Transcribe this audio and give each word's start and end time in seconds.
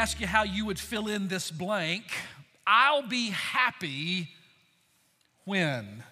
ask 0.00 0.18
you 0.18 0.26
how 0.26 0.44
you 0.44 0.64
would 0.64 0.78
fill 0.78 1.08
in 1.08 1.28
this 1.28 1.50
blank. 1.50 2.04
I'll 2.66 3.06
be 3.06 3.28
happy 3.28 4.30
when. 5.44 6.02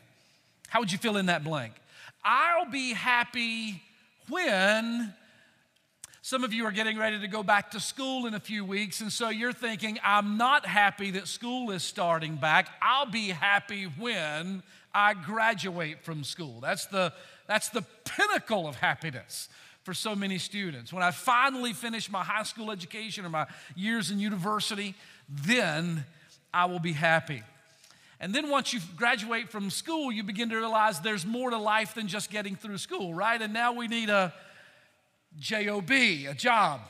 How 0.68 0.80
would 0.80 0.92
you 0.92 0.98
fill 0.98 1.16
in 1.16 1.24
that 1.26 1.42
blank? 1.42 1.72
I'll 2.22 2.70
be 2.70 2.92
happy 2.92 3.82
when. 4.28 5.14
Some 6.20 6.44
of 6.44 6.52
you 6.52 6.66
are 6.66 6.70
getting 6.70 6.98
ready 6.98 7.18
to 7.18 7.28
go 7.28 7.42
back 7.42 7.70
to 7.70 7.80
school 7.80 8.26
in 8.26 8.34
a 8.34 8.40
few 8.40 8.62
weeks, 8.62 9.00
and 9.00 9.10
so 9.10 9.30
you're 9.30 9.54
thinking, 9.54 9.98
I'm 10.04 10.36
not 10.36 10.66
happy 10.66 11.12
that 11.12 11.26
school 11.26 11.70
is 11.70 11.82
starting 11.82 12.36
back. 12.36 12.68
I'll 12.82 13.10
be 13.10 13.28
happy 13.28 13.84
when 13.84 14.62
I 14.92 15.14
graduate 15.14 16.04
from 16.04 16.24
school. 16.24 16.60
That's 16.60 16.84
the, 16.84 17.14
that's 17.46 17.70
the 17.70 17.86
pinnacle 18.04 18.68
of 18.68 18.76
happiness 18.76 19.48
for 19.88 19.94
so 19.94 20.14
many 20.14 20.36
students. 20.36 20.92
When 20.92 21.02
I 21.02 21.10
finally 21.10 21.72
finish 21.72 22.10
my 22.10 22.22
high 22.22 22.42
school 22.42 22.70
education 22.70 23.24
or 23.24 23.30
my 23.30 23.46
years 23.74 24.10
in 24.10 24.20
university, 24.20 24.94
then 25.30 26.04
I 26.52 26.66
will 26.66 26.78
be 26.78 26.92
happy. 26.92 27.42
And 28.20 28.34
then 28.34 28.50
once 28.50 28.74
you 28.74 28.80
graduate 28.98 29.48
from 29.48 29.70
school, 29.70 30.12
you 30.12 30.22
begin 30.22 30.50
to 30.50 30.56
realize 30.58 31.00
there's 31.00 31.24
more 31.24 31.48
to 31.48 31.56
life 31.56 31.94
than 31.94 32.06
just 32.06 32.28
getting 32.30 32.54
through 32.54 32.76
school, 32.76 33.14
right? 33.14 33.40
And 33.40 33.54
now 33.54 33.72
we 33.72 33.88
need 33.88 34.10
a 34.10 34.34
job, 35.38 35.90
a 35.90 36.34
job. 36.34 36.82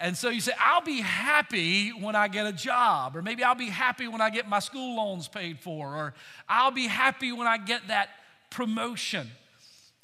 And 0.00 0.16
so 0.16 0.28
you 0.28 0.40
say, 0.40 0.54
I'll 0.58 0.82
be 0.82 1.02
happy 1.02 1.90
when 1.90 2.16
I 2.16 2.26
get 2.26 2.44
a 2.48 2.52
job, 2.52 3.16
or 3.16 3.22
maybe 3.22 3.44
I'll 3.44 3.54
be 3.54 3.70
happy 3.70 4.08
when 4.08 4.20
I 4.20 4.30
get 4.30 4.48
my 4.48 4.58
school 4.58 4.96
loans 4.96 5.28
paid 5.28 5.60
for, 5.60 5.94
or 5.94 6.14
I'll 6.48 6.72
be 6.72 6.88
happy 6.88 7.30
when 7.30 7.46
I 7.46 7.56
get 7.56 7.86
that 7.86 8.08
promotion. 8.50 9.30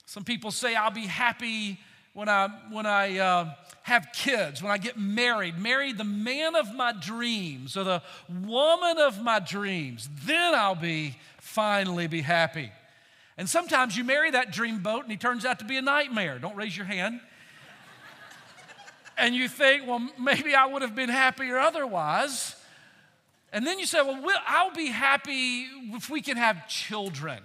Some 0.07 0.23
people 0.23 0.53
say, 0.53 0.77
I'll 0.77 0.93
be 0.93 1.09
happy 1.09 1.81
when 2.15 2.29
I, 2.29 2.49
when 2.71 2.87
I 2.87 3.19
uh, 3.19 3.55
have 3.83 4.09
kids, 4.13 4.63
when 4.63 4.71
I 4.71 4.79
get 4.79 4.99
married, 4.99 5.59
marry 5.59 5.93
the 5.93 6.05
man 6.05 6.55
of 6.55 6.75
my 6.75 6.93
dreams 6.93 7.77
or 7.77 7.85
the 7.85 8.03
woman 8.29 8.99
of 8.99 9.23
my 9.23 9.39
dreams, 9.39 10.09
then 10.25 10.55
I'll 10.55 10.75
be 10.75 11.17
finally 11.39 12.07
be 12.07 12.21
happy. 12.21 12.71
And 13.39 13.49
sometimes 13.49 13.97
you 13.97 14.05
marry 14.05 14.31
that 14.31 14.53
dream 14.53 14.83
boat 14.83 15.03
and 15.03 15.11
he 15.11 15.17
turns 15.17 15.45
out 15.45 15.59
to 15.61 15.65
be 15.65 15.77
a 15.79 15.83
nightmare. 15.83 16.39
Don't 16.39 16.57
raise 16.57 16.77
your 16.77 16.87
hand. 16.87 17.21
and 19.17 19.35
you 19.35 19.49
think, 19.49 19.87
well, 19.87 20.07
maybe 20.19 20.55
I 20.55 20.67
would 20.67 20.83
have 20.83 20.95
been 20.95 21.09
happier 21.09 21.59
otherwise. 21.59 22.55
And 23.53 23.67
then 23.67 23.79
you 23.79 23.87
say, 23.87 24.03
well, 24.03 24.23
I'll 24.47 24.75
be 24.75 24.89
happy 24.89 25.67
if 25.95 26.11
we 26.11 26.21
can 26.21 26.37
have 26.37 26.69
children. 26.69 27.43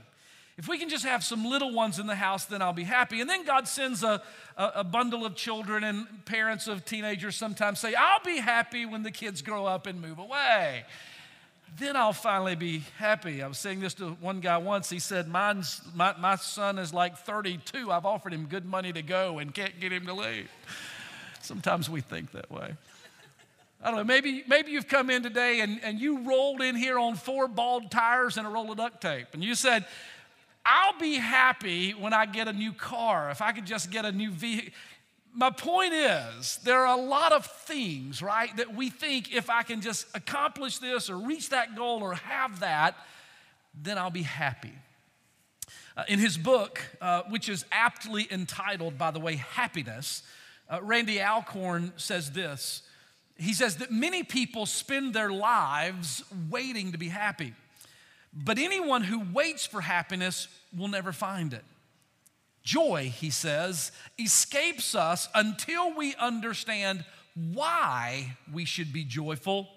If 0.58 0.68
we 0.68 0.80
can 0.80 0.90
just 0.90 1.06
have 1.06 1.24
some 1.24 1.46
little 1.46 1.72
ones 1.72 2.00
in 2.00 2.08
the 2.08 2.16
house, 2.16 2.46
then 2.46 2.64
I'll 2.64 2.74
be 2.74 2.84
happy. 2.84 3.22
And 3.22 3.30
then 3.30 3.46
God 3.46 3.68
sends 3.68 4.04
a, 4.04 4.24
a, 4.58 4.72
a, 4.78 4.84
bundle 4.84 5.24
of 5.24 5.36
children, 5.36 5.84
and 5.84 6.08
parents 6.26 6.68
of 6.68 6.84
teenagers 6.84 7.36
sometimes 7.36 7.80
say, 7.80 7.94
I'll 7.94 8.24
be 8.26 8.38
happy 8.38 8.86
when 8.88 9.04
the 9.04 9.12
kids 9.12 9.44
grow 9.44 9.68
up 9.68 9.86
and 9.86 10.02
move 10.02 10.18
away. 10.18 10.84
Then 11.78 11.96
I'll 11.96 12.12
finally 12.12 12.56
be 12.56 12.82
happy. 12.98 13.44
I 13.44 13.48
was 13.48 13.60
saying 13.60 13.82
this 13.82 13.94
to 13.96 14.10
one 14.14 14.40
guy 14.40 14.58
once. 14.58 14.90
He 14.90 14.98
said, 14.98 15.28
Mine's, 15.28 15.80
my, 15.94 16.16
my 16.18 16.36
son 16.38 16.80
is 16.80 16.92
like 16.92 17.18
32. 17.18 17.92
I've 17.92 18.06
offered 18.06 18.34
him 18.34 18.48
good 18.48 18.66
money 18.66 18.92
to 18.94 19.04
go 19.04 19.38
and 19.38 19.54
can't 19.54 19.80
get 19.80 19.92
him 19.92 20.08
to 20.08 20.14
leave. 20.14 20.50
Sometimes 21.40 21.88
we 21.88 22.02
think 22.02 22.32
that 22.32 22.50
way. 22.50 22.74
I 23.84 23.90
don't 23.90 23.98
know, 23.98 24.04
maybe, 24.04 24.44
maybe 24.48 24.72
you've 24.72 24.88
come 24.88 25.12
in 25.12 25.22
today 25.22 25.60
and, 25.60 25.80
and 25.84 26.00
you 26.00 26.28
rolled 26.28 26.62
in 26.62 26.76
here 26.76 26.98
on 26.98 27.16
four 27.16 27.48
bald 27.48 27.92
tires 27.92 28.38
and 28.38 28.48
a 28.48 28.50
roll 28.50 28.72
of 28.72 28.78
duct 28.78 29.02
tape. 29.02 29.28
And 29.34 29.44
you 29.44 29.54
said, 29.54 29.86
I'll 30.70 31.00
be 31.00 31.16
happy 31.16 31.92
when 31.92 32.12
I 32.14 32.26
get 32.26 32.50
a 32.50 32.54
new 32.54 32.74
car, 32.74 33.32
if 33.32 33.42
I 33.42 33.54
could 33.54 33.66
just 33.66 33.90
get 33.90 34.04
a 34.04 34.12
new 34.12 34.32
vehicle. 34.32 34.74
My 35.34 35.50
point 35.50 35.94
is, 35.94 36.60
there 36.64 36.86
are 36.86 36.98
a 36.98 37.02
lot 37.02 37.32
of 37.32 37.46
things, 37.46 38.22
right, 38.22 38.56
that 38.58 38.76
we 38.76 38.90
think 38.90 39.34
if 39.34 39.50
I 39.50 39.64
can 39.64 39.80
just 39.80 40.08
accomplish 40.14 40.80
this 40.80 41.10
or 41.10 41.18
reach 41.18 41.50
that 41.50 41.76
goal 41.76 42.04
or 42.04 42.16
have 42.16 42.60
that, 42.60 42.96
then 43.82 43.98
I'll 43.98 44.10
be 44.10 44.24
happy. 44.24 44.74
Uh, 45.96 46.04
in 46.10 46.20
his 46.20 46.38
book, 46.38 46.82
uh, 47.00 47.22
which 47.30 47.48
is 47.48 47.64
aptly 47.72 48.28
entitled, 48.30 48.98
by 48.98 49.12
the 49.12 49.20
way, 49.20 49.36
Happiness, 49.36 50.22
uh, 50.70 50.80
Randy 50.82 51.22
Alcorn 51.22 51.94
says 51.96 52.32
this. 52.32 52.82
He 53.38 53.54
says 53.54 53.78
that 53.78 53.92
many 53.92 54.24
people 54.24 54.66
spend 54.66 55.14
their 55.14 55.32
lives 55.32 56.24
waiting 56.50 56.92
to 56.92 56.98
be 56.98 57.08
happy. 57.08 57.54
But 58.44 58.60
anyone 58.60 59.04
who 59.04 59.24
waits 59.34 59.66
for 59.66 59.82
happiness 59.82 60.48
will 60.78 60.88
never 60.88 61.12
find 61.12 61.54
it. 61.54 61.64
Joy, 62.64 63.12
he 63.16 63.30
says, 63.30 63.92
escapes 64.20 64.94
us 64.94 65.28
until 65.34 65.96
we 65.96 66.14
understand 66.16 67.04
why 67.54 68.38
we 68.52 68.66
should 68.66 68.94
be 68.94 69.04
joyful. 69.04 69.70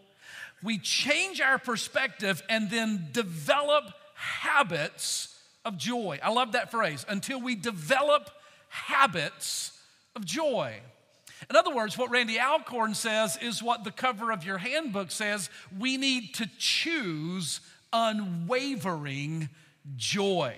We 0.63 0.79
change 0.79 1.41
our 1.41 1.59
perspective 1.59 2.43
and 2.51 2.69
then 2.69 3.09
develop 3.13 3.85
habits 4.15 5.39
of 5.65 5.79
joy. 5.79 6.19
I 6.23 6.31
love 6.31 6.53
that 6.53 6.71
phrase 6.71 7.07
until 7.09 7.41
we 7.41 7.55
develop 7.55 8.29
habits 8.69 9.73
of 10.15 10.27
joy. 10.27 10.81
In 11.49 11.57
other 11.57 11.75
words, 11.75 11.97
what 11.97 12.11
Randy 12.11 12.39
Alcorn 12.39 12.95
says 12.95 13.39
is 13.41 13.63
what 13.63 13.85
the 13.85 13.91
cover 13.91 14.31
of 14.31 14.45
your 14.45 14.59
handbook 14.59 15.11
says 15.11 15.49
we 15.79 15.97
need 15.97 16.35
to 16.35 16.51
choose 16.59 17.61
unwavering 17.93 19.49
joy. 19.97 20.57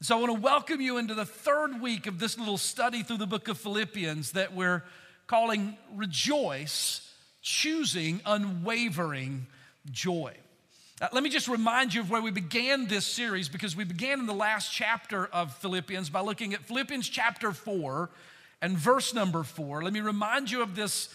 So 0.00 0.16
I 0.16 0.20
want 0.20 0.36
to 0.36 0.40
welcome 0.40 0.80
you 0.80 0.98
into 0.98 1.14
the 1.14 1.24
third 1.24 1.80
week 1.80 2.06
of 2.06 2.20
this 2.20 2.38
little 2.38 2.56
study 2.56 3.02
through 3.02 3.16
the 3.16 3.26
book 3.26 3.48
of 3.48 3.58
Philippians 3.58 4.32
that 4.32 4.54
we're 4.54 4.84
calling 5.26 5.76
Rejoice, 5.94 7.12
choosing 7.42 8.20
unwavering 8.24 9.46
joy. 9.90 10.34
Uh, 11.00 11.08
let 11.12 11.22
me 11.22 11.30
just 11.30 11.48
remind 11.48 11.94
you 11.94 12.00
of 12.00 12.10
where 12.10 12.22
we 12.22 12.30
began 12.30 12.86
this 12.86 13.06
series 13.06 13.48
because 13.48 13.76
we 13.76 13.84
began 13.84 14.18
in 14.20 14.26
the 14.26 14.34
last 14.34 14.72
chapter 14.72 15.26
of 15.26 15.54
Philippians 15.58 16.10
by 16.10 16.20
looking 16.20 16.54
at 16.54 16.60
Philippians 16.60 17.08
chapter 17.08 17.52
4 17.52 18.10
and 18.62 18.76
verse 18.76 19.14
number 19.14 19.42
4. 19.42 19.82
Let 19.82 19.92
me 19.92 20.00
remind 20.00 20.50
you 20.50 20.62
of 20.62 20.74
this 20.74 21.14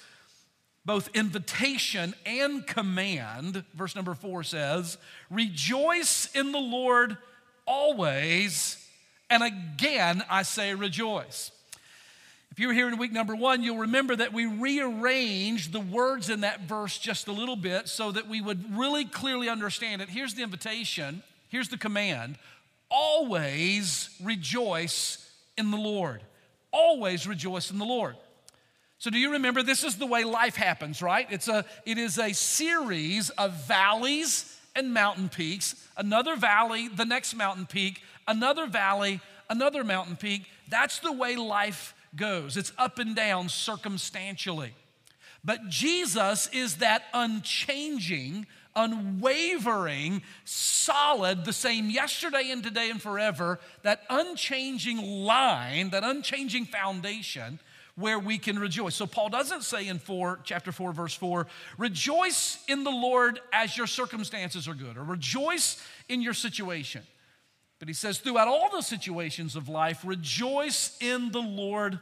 both 0.85 1.09
invitation 1.13 2.13
and 2.25 2.65
command. 2.67 3.63
Verse 3.73 3.95
number 3.95 4.13
four 4.13 4.43
says, 4.43 4.97
Rejoice 5.29 6.29
in 6.35 6.51
the 6.51 6.59
Lord 6.59 7.17
always. 7.65 8.77
And 9.29 9.43
again, 9.43 10.23
I 10.29 10.43
say 10.43 10.73
rejoice. 10.73 11.51
If 12.51 12.59
you 12.59 12.67
were 12.67 12.73
here 12.73 12.87
in 12.87 12.97
week 12.99 13.11
number 13.11 13.35
one, 13.35 13.63
you'll 13.63 13.79
remember 13.79 14.15
that 14.15 14.31
we 14.31 14.45
rearranged 14.45 15.71
the 15.71 15.79
words 15.79 16.29
in 16.29 16.41
that 16.41 16.61
verse 16.61 16.99
just 16.99 17.27
a 17.27 17.31
little 17.31 17.55
bit 17.55 17.89
so 17.89 18.11
that 18.11 18.27
we 18.27 18.41
would 18.41 18.77
really 18.77 19.05
clearly 19.05 19.49
understand 19.49 20.03
it. 20.03 20.09
Here's 20.09 20.35
the 20.35 20.43
invitation, 20.43 21.23
here's 21.49 21.69
the 21.69 21.77
command 21.77 22.37
always 22.91 24.15
rejoice 24.21 25.27
in 25.57 25.71
the 25.71 25.77
Lord. 25.77 26.21
Always 26.71 27.25
rejoice 27.25 27.71
in 27.71 27.79
the 27.79 27.85
Lord. 27.85 28.15
So 29.03 29.09
do 29.09 29.19
you 29.19 29.33
remember 29.33 29.63
this 29.63 29.83
is 29.83 29.97
the 29.97 30.05
way 30.05 30.23
life 30.23 30.55
happens, 30.55 31.01
right? 31.01 31.27
It's 31.29 31.49
a 31.49 31.65
it 31.85 31.97
is 31.97 32.17
a 32.17 32.31
series 32.31 33.31
of 33.31 33.51
valleys 33.65 34.57
and 34.77 34.93
mountain 34.93 35.27
peaks, 35.27 35.75
another 35.97 36.37
valley, 36.37 36.87
the 36.87 37.03
next 37.03 37.33
mountain 37.33 37.65
peak, 37.65 38.01
another 38.29 38.65
valley, 38.65 39.19
another 39.49 39.83
mountain 39.83 40.15
peak. 40.15 40.43
That's 40.69 40.99
the 40.99 41.11
way 41.11 41.35
life 41.35 41.93
goes. 42.15 42.55
It's 42.55 42.71
up 42.77 42.97
and 42.97 43.13
down 43.13 43.49
circumstantially. 43.49 44.73
But 45.43 45.67
Jesus 45.67 46.47
is 46.53 46.77
that 46.77 47.03
unchanging, 47.13 48.47
unwavering, 48.73 50.21
solid, 50.45 51.43
the 51.43 51.51
same 51.51 51.89
yesterday 51.89 52.51
and 52.51 52.63
today 52.63 52.89
and 52.89 53.01
forever, 53.01 53.59
that 53.81 54.03
unchanging 54.09 54.99
line, 55.25 55.89
that 55.89 56.05
unchanging 56.05 56.67
foundation 56.67 57.59
where 57.95 58.17
we 58.17 58.37
can 58.37 58.57
rejoice. 58.57 58.95
So 58.95 59.05
Paul 59.05 59.29
doesn't 59.29 59.63
say 59.63 59.87
in 59.87 59.99
4 59.99 60.39
chapter 60.43 60.71
4 60.71 60.93
verse 60.93 61.13
4, 61.13 61.47
rejoice 61.77 62.57
in 62.67 62.83
the 62.83 62.91
Lord 62.91 63.39
as 63.51 63.77
your 63.77 63.87
circumstances 63.87 64.67
are 64.67 64.73
good 64.73 64.97
or 64.97 65.03
rejoice 65.03 65.81
in 66.09 66.21
your 66.21 66.33
situation. 66.33 67.03
But 67.79 67.87
he 67.87 67.93
says 67.93 68.19
throughout 68.19 68.47
all 68.47 68.69
the 68.71 68.81
situations 68.81 69.55
of 69.55 69.69
life, 69.69 70.03
rejoice 70.05 70.97
in 71.01 71.31
the 71.31 71.41
Lord 71.41 71.99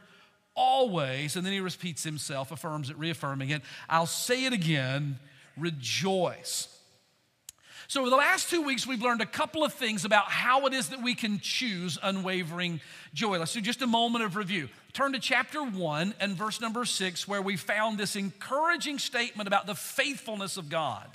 always. 0.54 1.36
And 1.36 1.44
then 1.44 1.52
he 1.52 1.60
repeats 1.60 2.04
himself, 2.04 2.52
affirms 2.52 2.88
it, 2.88 2.98
reaffirming 2.98 3.50
it. 3.50 3.62
I'll 3.88 4.06
say 4.06 4.44
it 4.44 4.52
again, 4.52 5.18
rejoice. 5.56 6.68
So, 7.92 8.00
over 8.00 8.08
the 8.08 8.16
last 8.16 8.48
two 8.48 8.62
weeks, 8.62 8.86
we've 8.86 9.02
learned 9.02 9.20
a 9.20 9.26
couple 9.26 9.62
of 9.64 9.74
things 9.74 10.06
about 10.06 10.24
how 10.24 10.64
it 10.64 10.72
is 10.72 10.88
that 10.88 11.02
we 11.02 11.14
can 11.14 11.40
choose 11.40 11.98
unwavering 12.02 12.80
joy. 13.12 13.38
Let's 13.38 13.52
do 13.52 13.60
just 13.60 13.82
a 13.82 13.86
moment 13.86 14.24
of 14.24 14.34
review. 14.34 14.70
Turn 14.94 15.12
to 15.12 15.18
chapter 15.18 15.62
1 15.62 16.14
and 16.18 16.32
verse 16.34 16.58
number 16.58 16.86
6, 16.86 17.28
where 17.28 17.42
we 17.42 17.58
found 17.58 17.98
this 17.98 18.16
encouraging 18.16 18.98
statement 18.98 19.46
about 19.46 19.66
the 19.66 19.74
faithfulness 19.74 20.56
of 20.56 20.70
God. 20.70 21.06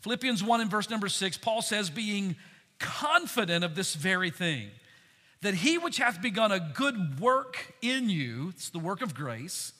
Philippians 0.00 0.42
1 0.42 0.62
and 0.62 0.70
verse 0.70 0.88
number 0.88 1.10
6, 1.10 1.36
Paul 1.36 1.60
says, 1.60 1.90
being 1.90 2.36
confident 2.78 3.62
of 3.62 3.74
this 3.74 3.94
very 3.94 4.30
thing, 4.30 4.70
that 5.42 5.52
he 5.52 5.76
which 5.76 5.98
hath 5.98 6.22
begun 6.22 6.50
a 6.50 6.60
good 6.60 7.20
work 7.20 7.74
in 7.82 8.08
you, 8.08 8.54
it's 8.54 8.70
the 8.70 8.78
work 8.78 9.02
of 9.02 9.14
grace, 9.14 9.74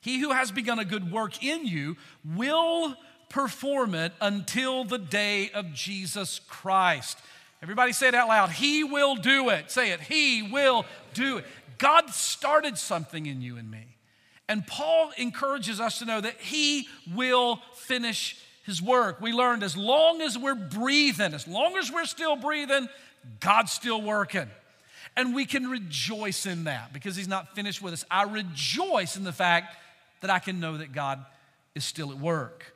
He 0.00 0.20
who 0.20 0.32
has 0.32 0.50
begun 0.50 0.78
a 0.78 0.86
good 0.86 1.12
work 1.12 1.44
in 1.44 1.66
you 1.66 1.98
will 2.24 2.96
perform 3.32 3.94
it 3.94 4.12
until 4.20 4.84
the 4.84 4.98
day 4.98 5.50
of 5.50 5.72
Jesus 5.72 6.40
Christ. 6.48 7.18
Everybody 7.62 7.92
say 7.92 8.08
it 8.08 8.14
out 8.14 8.28
loud. 8.28 8.50
He 8.50 8.84
will 8.84 9.16
do 9.16 9.48
it. 9.48 9.70
Say 9.70 9.90
it. 9.92 10.00
He 10.00 10.42
will 10.42 10.84
do 11.14 11.38
it. 11.38 11.44
God 11.78 12.10
started 12.10 12.78
something 12.78 13.26
in 13.26 13.40
you 13.40 13.56
and 13.56 13.70
me. 13.70 13.96
And 14.48 14.66
Paul 14.66 15.12
encourages 15.16 15.80
us 15.80 15.98
to 16.00 16.04
know 16.04 16.20
that 16.20 16.40
he 16.40 16.86
will 17.14 17.56
finish 17.74 18.36
his 18.64 18.82
work. 18.82 19.20
We 19.20 19.32
learned 19.32 19.62
as 19.62 19.76
long 19.76 20.20
as 20.20 20.36
we're 20.36 20.54
breathing, 20.54 21.34
as 21.34 21.48
long 21.48 21.76
as 21.76 21.90
we're 21.90 22.04
still 22.04 22.36
breathing, 22.36 22.88
God's 23.40 23.72
still 23.72 24.02
working. 24.02 24.48
And 25.16 25.34
we 25.34 25.44
can 25.44 25.68
rejoice 25.68 26.46
in 26.46 26.64
that 26.64 26.92
because 26.92 27.16
he's 27.16 27.28
not 27.28 27.54
finished 27.54 27.82
with 27.82 27.92
us. 27.92 28.04
I 28.10 28.24
rejoice 28.24 29.16
in 29.16 29.24
the 29.24 29.32
fact 29.32 29.76
that 30.20 30.30
I 30.30 30.38
can 30.38 30.60
know 30.60 30.78
that 30.78 30.92
God 30.92 31.24
is 31.74 31.84
still 31.84 32.10
at 32.12 32.18
work. 32.18 32.71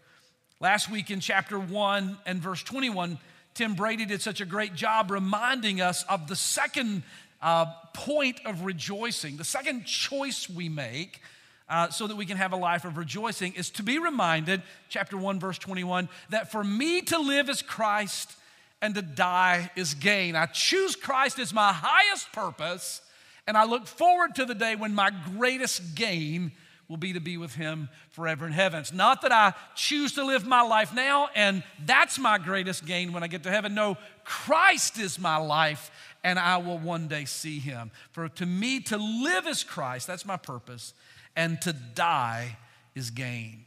Last 0.58 0.91
week 0.91 1.11
in 1.11 1.20
chapter 1.20 1.58
1 1.58 2.17
and 2.25 2.41
verse 2.41 2.62
21, 2.62 3.19
Tim 3.53 3.75
Brady 3.75 4.06
did 4.06 4.23
such 4.23 4.41
a 4.41 4.47
great 4.47 4.75
job 4.75 5.11
reminding 5.11 5.82
us 5.82 6.03
of 6.05 6.29
the 6.29 6.37
second 6.37 7.03
uh, 7.43 7.67
point 7.93 8.41
of 8.47 8.64
rejoicing, 8.64 9.37
the 9.37 9.44
second 9.44 9.85
choice 9.85 10.49
we 10.49 10.70
make 10.70 11.20
uh, 11.69 11.91
so 11.91 12.06
that 12.06 12.17
we 12.17 12.25
can 12.25 12.38
have 12.38 12.55
a 12.55 12.56
life 12.56 12.87
of 12.87 12.97
rejoicing 12.97 13.53
is 13.53 13.69
to 13.73 13.82
be 13.82 13.99
reminded, 13.99 14.62
chapter 14.88 15.19
1, 15.19 15.38
verse 15.38 15.58
21, 15.58 16.08
that 16.31 16.50
for 16.50 16.64
me 16.64 17.03
to 17.03 17.19
live 17.19 17.50
is 17.50 17.61
Christ 17.61 18.32
and 18.81 18.94
to 18.94 19.03
die 19.03 19.70
is 19.76 19.93
gain. 19.93 20.37
I 20.37 20.47
choose 20.47 20.97
Christ 20.97 21.38
as 21.38 21.53
my 21.53 21.75
highest 21.75 22.32
purpose, 22.32 23.03
and 23.47 23.58
I 23.58 23.67
look 23.67 23.87
forward 23.87 24.35
to 24.37 24.47
the 24.47 24.55
day 24.55 24.75
when 24.75 24.94
my 24.94 25.11
greatest 25.37 25.94
gain 25.94 26.53
will 26.88 26.96
be 26.96 27.12
to 27.12 27.20
be 27.20 27.36
with 27.36 27.54
him 27.54 27.88
forever 28.10 28.46
in 28.46 28.52
heaven. 28.52 28.80
It's 28.80 28.92
not 28.92 29.22
that 29.22 29.32
I 29.32 29.54
choose 29.74 30.12
to 30.12 30.24
live 30.24 30.46
my 30.46 30.62
life 30.62 30.94
now 30.94 31.28
and 31.34 31.62
that's 31.84 32.18
my 32.18 32.38
greatest 32.38 32.86
gain 32.86 33.12
when 33.12 33.22
I 33.22 33.26
get 33.26 33.42
to 33.42 33.50
heaven. 33.50 33.74
No, 33.74 33.96
Christ 34.24 34.98
is 34.98 35.18
my 35.18 35.36
life 35.36 35.90
and 36.22 36.38
I 36.38 36.58
will 36.58 36.78
one 36.78 37.08
day 37.08 37.24
see 37.24 37.58
him. 37.58 37.90
For 38.12 38.28
to 38.28 38.46
me, 38.46 38.80
to 38.80 38.96
live 38.96 39.46
is 39.46 39.64
Christ, 39.64 40.06
that's 40.06 40.24
my 40.24 40.36
purpose, 40.36 40.94
and 41.34 41.60
to 41.62 41.72
die 41.72 42.56
is 42.94 43.10
gain. 43.10 43.64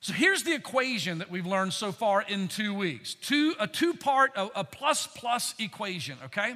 So 0.00 0.12
here's 0.12 0.44
the 0.44 0.54
equation 0.54 1.18
that 1.18 1.30
we've 1.30 1.46
learned 1.46 1.72
so 1.72 1.92
far 1.92 2.22
in 2.22 2.48
two 2.48 2.72
weeks 2.72 3.14
two, 3.14 3.54
a 3.58 3.66
two 3.66 3.94
part, 3.94 4.32
a, 4.36 4.48
a 4.56 4.64
plus 4.64 5.06
plus 5.06 5.54
equation, 5.58 6.16
okay? 6.26 6.54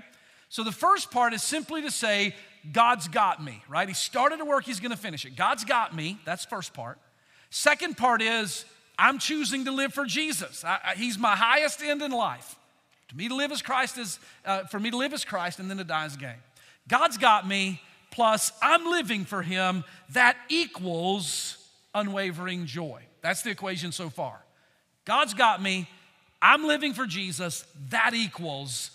So 0.49 0.65
the 0.65 0.73
first 0.73 1.11
part 1.11 1.33
is 1.33 1.43
simply 1.43 1.83
to 1.83 1.91
say, 1.91 2.35
God's 2.71 3.09
got 3.09 3.43
me, 3.43 3.63
right? 3.69 3.89
He 3.89 3.95
started 3.95 4.41
a 4.41 4.45
work, 4.45 4.65
he's 4.65 4.81
gonna 4.81 4.97
finish 4.97 5.25
it. 5.25 5.37
God's 5.37 5.65
got 5.65 5.95
me, 5.95 6.19
that's 6.25 6.45
first 6.45 6.75
part. 6.75 6.99
Second 7.51 7.97
part 7.97 8.23
is, 8.23 8.65
I'm 8.99 9.19
choosing 9.19 9.65
to 9.65 9.73
live 9.73 9.93
for 9.93 10.05
Jesus. 10.05 10.65
I, 10.65 10.79
I, 10.85 10.95
he's 10.95 11.19
my 11.19 11.35
highest 11.35 11.83
end 11.83 12.03
in 12.03 12.13
life. 12.13 12.57
To 13.09 13.17
me 13.17 13.29
to 13.29 13.35
live 13.35 13.53
as 13.53 13.63
Christ 13.63 13.99
is, 13.99 14.19
uh, 14.45 14.65
for 14.65 14.79
me 14.79 14.91
to 14.91 14.97
live 14.97 15.13
as 15.13 15.25
Christ 15.25 15.59
and 15.59 15.69
then 15.69 15.79
to 15.79 15.85
die 15.85 16.05
as 16.05 16.17
gain. 16.17 16.37
God's 16.89 17.19
got 17.19 17.47
me, 17.47 17.81
plus 18.11 18.53
I'm 18.63 18.87
living 18.87 19.25
for 19.25 19.43
him. 19.43 19.85
That 20.11 20.37
equals 20.49 21.59
unwavering 21.95 22.67
joy. 22.67 23.03
That's 23.23 23.43
the 23.43 23.51
equation 23.51 23.93
so 23.93 24.09
far. 24.09 24.41
God's 25.05 25.35
got 25.35 25.61
me, 25.61 25.89
I'm 26.41 26.65
living 26.65 26.93
for 26.93 27.07
Jesus. 27.07 27.65
That 27.91 28.15
equals 28.15 28.91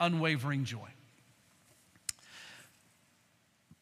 unwavering 0.00 0.64
joy. 0.64 0.88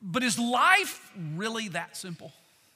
But 0.06 0.22
is 0.22 0.38
life 0.38 1.10
really 1.34 1.68
that 1.68 1.96
simple? 1.96 2.30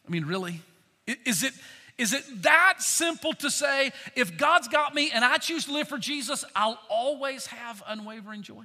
I 0.06 0.10
mean, 0.10 0.24
really? 0.24 0.62
Is 1.06 1.42
it, 1.42 1.52
is 1.98 2.14
it 2.14 2.24
that 2.42 2.76
simple 2.78 3.34
to 3.34 3.50
say, 3.50 3.92
if 4.16 4.38
God's 4.38 4.66
got 4.66 4.94
me 4.94 5.10
and 5.12 5.22
I 5.22 5.36
choose 5.36 5.66
to 5.66 5.72
live 5.72 5.88
for 5.88 5.98
Jesus, 5.98 6.42
I'll 6.56 6.80
always 6.88 7.46
have 7.46 7.82
unwavering 7.86 8.42
joy? 8.42 8.64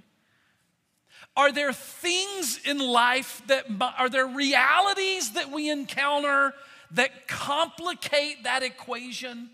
Are 1.35 1.51
there 1.51 1.73
things 1.73 2.59
in 2.65 2.79
life 2.79 3.41
that, 3.47 3.65
are 3.97 4.09
there 4.09 4.27
realities 4.27 5.33
that 5.33 5.51
we 5.51 5.69
encounter 5.69 6.53
that 6.91 7.27
complicate 7.27 8.43
that 8.43 8.63
equation 8.63 9.49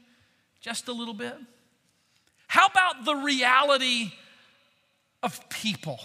just 0.61 0.87
a 0.87 0.93
little 0.93 1.13
bit? 1.15 1.35
How 2.47 2.67
about 2.67 3.05
the 3.05 3.15
reality 3.15 4.11
of 5.23 5.49
people? 5.49 5.99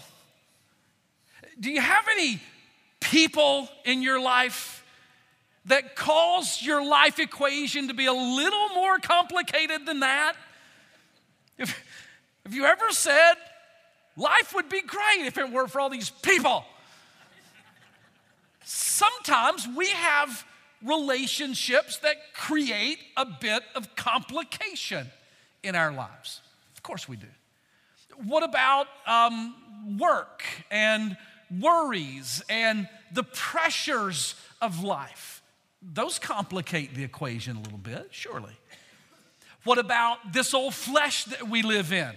Do 1.59 1.69
you 1.69 1.81
have 1.81 2.05
any 2.11 2.41
people 3.11 3.69
in 3.83 4.01
your 4.01 4.19
life 4.19 4.83
that 5.65 5.95
cause 5.95 6.61
your 6.61 6.85
life 6.85 7.19
equation 7.19 7.87
to 7.87 7.93
be 7.93 8.05
a 8.05 8.13
little 8.13 8.69
more 8.69 8.97
complicated 8.99 9.85
than 9.85 10.01
that? 10.01 10.33
If, 11.57 11.69
have 12.43 12.53
you 12.53 12.65
ever 12.65 12.91
said, 12.91 13.33
life 14.17 14.53
would 14.53 14.69
be 14.69 14.81
great 14.81 15.25
if 15.25 15.37
it 15.37 15.51
weren't 15.51 15.71
for 15.71 15.79
all 15.79 15.89
these 15.89 16.09
people? 16.09 16.65
Sometimes 18.63 19.67
we 19.75 19.89
have 19.89 20.45
relationships 20.83 21.97
that 21.99 22.15
create 22.33 22.99
a 23.17 23.25
bit 23.25 23.63
of 23.75 23.95
complication 23.95 25.07
in 25.63 25.75
our 25.75 25.91
lives. 25.91 26.41
Of 26.75 26.83
course, 26.83 27.07
we 27.07 27.15
do. 27.15 27.27
What 28.23 28.43
about 28.43 28.87
um, 29.05 29.97
work 29.99 30.43
and 30.71 31.17
worries 31.61 32.43
and 32.49 32.87
the 33.11 33.23
pressures 33.23 34.35
of 34.61 34.83
life. 34.83 35.41
Those 35.81 36.19
complicate 36.19 36.95
the 36.95 37.03
equation 37.03 37.57
a 37.57 37.61
little 37.61 37.77
bit, 37.77 38.07
surely. 38.11 38.57
What 39.63 39.77
about 39.77 40.33
this 40.33 40.53
old 40.53 40.73
flesh 40.73 41.25
that 41.25 41.49
we 41.49 41.61
live 41.61 41.91
in? 41.91 42.11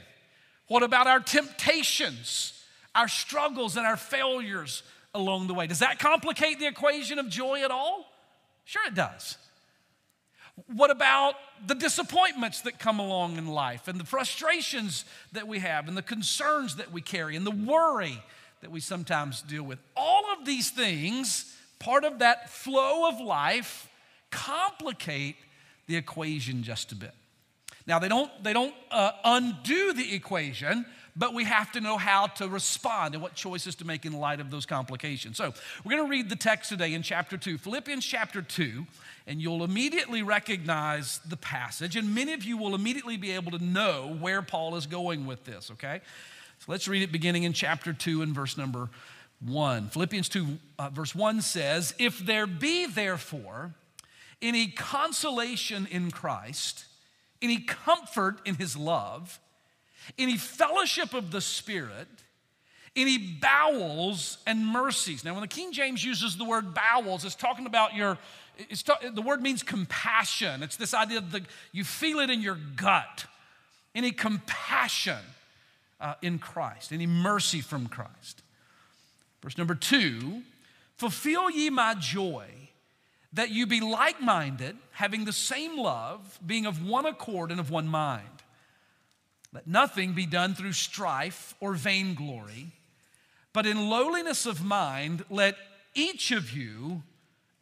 What 0.69 0.82
about 0.82 1.06
our 1.06 1.20
temptations, 1.20 2.52
our 2.94 3.08
struggles, 3.08 3.76
and 3.76 3.87
our 3.87 3.97
failures 3.97 4.83
along 5.14 5.47
the 5.47 5.54
way? 5.54 5.66
Does 5.66 5.78
that 5.78 5.99
complicate 5.99 6.59
the 6.59 6.66
equation 6.66 7.18
of 7.18 7.28
joy 7.28 7.62
at 7.62 7.71
all? 7.71 8.12
Sure, 8.64 8.87
it 8.87 8.95
does. 8.95 9.38
What 10.66 10.90
about 10.90 11.35
the 11.66 11.75
disappointments 11.75 12.62
that 12.62 12.78
come 12.78 12.99
along 12.99 13.38
in 13.38 13.47
life 13.47 13.88
and 13.88 13.99
the 13.99 14.04
frustrations 14.04 15.04
that 15.33 15.47
we 15.47 15.61
have 15.61 15.88
and 15.88 15.97
the 15.97 16.02
concerns 16.02 16.76
that 16.76 16.92
we 16.92 17.00
carry 17.00 17.37
and 17.37 17.47
the 17.47 17.50
worry 17.50 18.23
that 18.61 18.71
we 18.71 18.81
sometimes 18.81 19.43
deal 19.43 19.62
with. 19.62 19.79
All 19.97 20.25
of 20.38 20.45
these 20.45 20.71
things, 20.71 21.57
part 21.79 22.05
of 22.05 22.19
that 22.21 22.50
flow 22.50 23.09
of 23.09 23.21
life, 23.21 23.88
complicate 24.31 25.37
the 25.87 25.97
equation 25.97 26.62
just 26.62 26.93
a 26.93 26.95
bit. 26.95 27.15
Now, 27.87 27.99
they 27.99 28.09
don't, 28.09 28.31
they 28.45 28.53
don't 28.53 28.75
uh, 28.91 29.12
undo 29.25 29.95
the 29.95 30.15
equation, 30.15 30.85
but 31.17 31.33
we 31.33 31.45
have 31.45 31.73
to 31.73 31.81
know 31.81 31.97
how 31.97 32.27
to 32.27 32.47
respond 32.47 33.15
and 33.15 33.23
what 33.23 33.35
choices 33.35 33.75
to 33.77 33.87
make 33.87 34.05
in 34.05 34.12
light 34.12 34.41
of 34.41 34.50
those 34.50 34.67
complications. 34.67 35.38
So, 35.38 35.55
we're 35.83 35.97
going 35.97 36.05
to 36.05 36.11
read 36.11 36.29
the 36.29 36.37
text 36.37 36.69
today 36.69 36.93
in 36.93 37.03
chapter 37.03 37.38
2, 37.38 37.57
Philippians 37.57 38.05
chapter 38.05 38.43
2, 38.43 38.87
and 39.27 39.41
you'll 39.41 39.65
immediately 39.65 40.23
recognize 40.23 41.21
the 41.27 41.37
passage, 41.38 41.97
and 41.97 42.15
many 42.15 42.35
of 42.35 42.45
you 42.45 42.59
will 42.59 42.75
immediately 42.75 43.17
be 43.17 43.33
able 43.33 43.53
to 43.53 43.65
know 43.65 44.17
where 44.21 44.43
Paul 44.43 44.77
is 44.77 44.87
going 44.87 45.27
with 45.27 45.45
this, 45.45 45.71
okay? 45.71 46.03
So 46.59 46.73
let's 46.73 46.88
read 46.88 47.03
it 47.03 47.12
beginning 47.12 47.45
in 47.45 47.53
chapter 47.53 47.93
2 47.93 48.23
and 48.23 48.35
verse 48.35 48.57
number 48.57 48.88
1. 49.47 49.88
Philippians 49.88 50.29
2, 50.29 50.47
uh, 50.79 50.91
verse 50.91 51.15
1 51.15 51.41
says, 51.43 51.95
If 51.99 52.19
there 52.19 52.47
be 52.47 52.87
therefore 52.87 53.75
any 54.43 54.69
consolation 54.69 55.87
in 55.91 56.11
Christ, 56.11 56.85
any 57.41 57.59
comfort 57.61 58.41
in 58.45 58.57
his 58.57 58.77
love, 58.77 59.38
any 60.19 60.37
fellowship 60.37 61.15
of 61.15 61.31
the 61.31 61.41
Spirit, 61.41 62.09
any 62.97 63.19
bowels 63.19 64.38
and 64.47 64.67
mercies. 64.67 65.25
Now, 65.25 65.35
when 65.35 65.43
the 65.43 65.49
King 65.49 65.73
James 65.73 66.05
uses 66.05 66.37
the 66.37 66.45
word 66.45 66.75
bowels, 66.75 67.25
it's 67.25 67.35
talking 67.37 67.67
about 67.67 67.95
your, 67.95 68.19
it's 68.57 68.83
ta- 68.83 68.99
the 69.12 69.23
word 69.23 69.41
means 69.41 69.62
compassion. 69.62 70.62
It's 70.62 70.77
this 70.77 70.95
idea 70.95 71.21
that 71.21 71.43
you 71.71 71.85
feel 71.85 72.19
it 72.19 72.31
in 72.31 72.41
your 72.41 72.59
gut. 72.77 73.27
Any 73.95 74.11
compassion 74.11 75.19
uh, 76.00 76.14
in 76.23 76.38
Christ, 76.38 76.93
any 76.93 77.07
mercy 77.07 77.61
from 77.61 77.88
Christ. 77.88 78.43
Verse 79.43 79.59
number 79.59 79.75
two 79.75 80.43
fulfill 80.97 81.49
ye 81.49 81.71
my 81.71 81.95
joy, 81.95 82.47
that 83.33 83.50
you 83.50 83.67
be 83.67 83.81
like 83.81 84.21
minded, 84.21 84.76
having 84.93 85.25
the 85.25 85.33
same 85.33 85.78
love, 85.78 86.38
being 86.45 86.67
of 86.67 86.85
one 86.85 87.07
accord 87.07 87.52
and 87.52 87.61
of 87.61 87.71
one 87.71 87.87
mind. 87.87 88.25
Let 89.52 89.67
nothing 89.67 90.12
be 90.12 90.26
done 90.26 90.55
through 90.55 90.73
strife 90.73 91.55
or 91.61 91.75
vainglory, 91.75 92.73
but 93.52 93.64
in 93.64 93.88
lowliness 93.88 94.45
of 94.45 94.64
mind, 94.64 95.25
let 95.31 95.57
each 95.95 96.33
of 96.33 96.52
you 96.52 97.02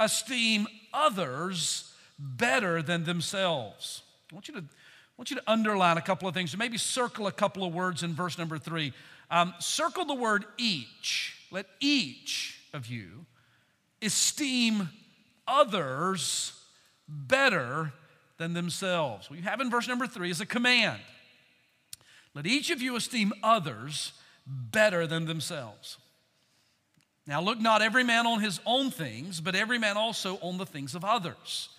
esteem 0.01 0.67
others 0.93 1.93
better 2.19 2.83
than 2.83 3.05
themselves. 3.05 4.03
I 4.31 4.35
want 4.35 4.49
you 4.49 4.55
to 4.55 4.65
want 5.17 5.31
you 5.31 5.37
to 5.37 5.51
underline 5.51 5.97
a 5.97 6.03
couple 6.03 6.29
of 6.29 6.35
things, 6.35 6.57
maybe 6.57 6.79
circle 6.79 7.27
a 7.27 7.33
couple 7.33 7.65
of 7.65 7.75
words 7.75 8.03
in 8.03 8.15
verse 8.15 8.39
number 8.39 8.59
three. 8.59 8.93
Um, 9.31 9.55
circle 9.59 10.05
the 10.05 10.15
word 10.15 10.45
each. 10.59 11.37
Let 11.51 11.67
each 11.81 12.61
of 12.75 12.87
you 12.87 13.27
esteem 14.03 14.91
others 15.49 16.53
better 17.09 17.93
than 18.39 18.53
themselves. 18.53 19.31
What 19.31 19.39
you 19.39 19.45
have 19.45 19.61
in 19.61 19.71
verse 19.71 19.89
number 19.89 20.07
three 20.07 20.31
is 20.31 20.41
a 20.41 20.47
command. 20.47 21.01
Let 22.35 22.47
each 22.47 22.71
of 22.71 22.83
you 22.83 22.97
esteem 22.97 23.33
others 23.43 24.13
better 24.47 25.07
than 25.07 25.25
themselves. 25.25 25.97
Now, 27.27 27.41
look 27.41 27.59
not 27.59 27.83
every 27.83 28.05
man 28.05 28.27
on 28.27 28.41
his 28.41 28.61
own 28.67 28.91
things, 28.91 29.41
but 29.41 29.55
every 29.55 29.79
man 29.79 29.97
also 29.97 30.37
on 30.43 30.59
the 30.59 30.67
things 30.67 30.95
of 30.95 31.05
others. 31.05 31.71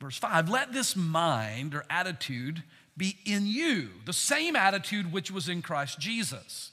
Verse 0.00 0.16
5 0.18 0.48
Let 0.48 0.72
this 0.72 0.96
mind 0.96 1.74
or 1.74 1.84
attitude 1.90 2.62
be 2.96 3.16
in 3.24 3.46
you, 3.46 3.90
the 4.06 4.12
same 4.12 4.56
attitude 4.56 5.12
which 5.12 5.30
was 5.30 5.48
in 5.48 5.62
Christ 5.62 6.00
Jesus, 6.00 6.72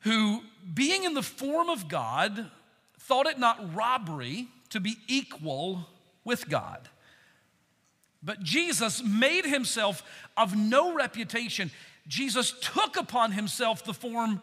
who, 0.00 0.42
being 0.74 1.04
in 1.04 1.14
the 1.14 1.22
form 1.22 1.68
of 1.68 1.88
God, 1.88 2.50
thought 3.00 3.26
it 3.26 3.38
not 3.38 3.74
robbery 3.74 4.48
to 4.70 4.80
be 4.80 4.96
equal 5.06 5.86
with 6.24 6.48
God. 6.48 6.88
But 8.22 8.42
Jesus 8.42 9.02
made 9.04 9.44
himself 9.44 10.02
of 10.36 10.56
no 10.56 10.94
reputation. 10.94 11.70
Jesus 12.08 12.52
took 12.60 12.96
upon 12.96 13.32
himself 13.32 13.84
the 13.84 13.94
form 13.94 14.40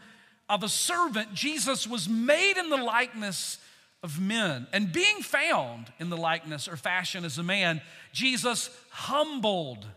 of 0.47 0.63
a 0.63 0.69
servant. 0.69 1.33
Jesus 1.33 1.87
was 1.87 2.07
made 2.07 2.57
in 2.57 2.69
the 2.69 2.77
likeness 2.77 3.57
of 4.03 4.19
men. 4.19 4.67
And 4.73 4.91
being 4.91 5.21
found 5.21 5.91
in 5.97 6.09
the 6.09 6.17
likeness 6.17 6.67
or 6.67 6.75
fashion 6.75 7.23
as 7.23 7.37
a 7.37 7.43
man, 7.43 7.81
Jesus 8.11 8.69
humbled 8.89 9.87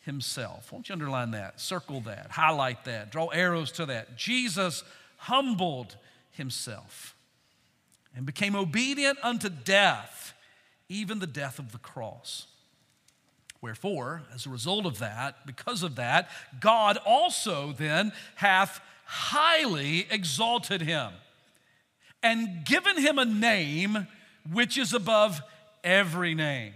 himself. 0.00 0.70
Won't 0.70 0.88
you 0.88 0.92
underline 0.92 1.32
that? 1.32 1.60
Circle 1.60 2.02
that, 2.02 2.30
highlight 2.30 2.84
that, 2.84 3.10
draw 3.10 3.28
arrows 3.28 3.72
to 3.72 3.86
that. 3.86 4.16
Jesus 4.16 4.84
humbled 5.16 5.96
himself 6.32 7.16
and 8.14 8.26
became 8.26 8.54
obedient 8.54 9.18
unto 9.22 9.48
death, 9.48 10.34
even 10.88 11.18
the 11.18 11.26
death 11.26 11.58
of 11.58 11.72
the 11.72 11.78
cross. 11.78 12.46
Wherefore, 13.62 14.22
as 14.34 14.46
a 14.46 14.50
result 14.50 14.84
of 14.84 14.98
that, 14.98 15.46
because 15.46 15.82
of 15.82 15.96
that, 15.96 16.28
God 16.60 16.98
also 17.04 17.72
then 17.72 18.12
hath 18.36 18.80
highly 19.06 20.06
exalted 20.10 20.82
him 20.82 21.12
and 22.22 22.64
given 22.64 22.98
him 22.98 23.18
a 23.18 23.24
name 23.24 24.06
which 24.50 24.78
is 24.78 24.92
above 24.92 25.40
every 25.84 26.34
name. 26.34 26.72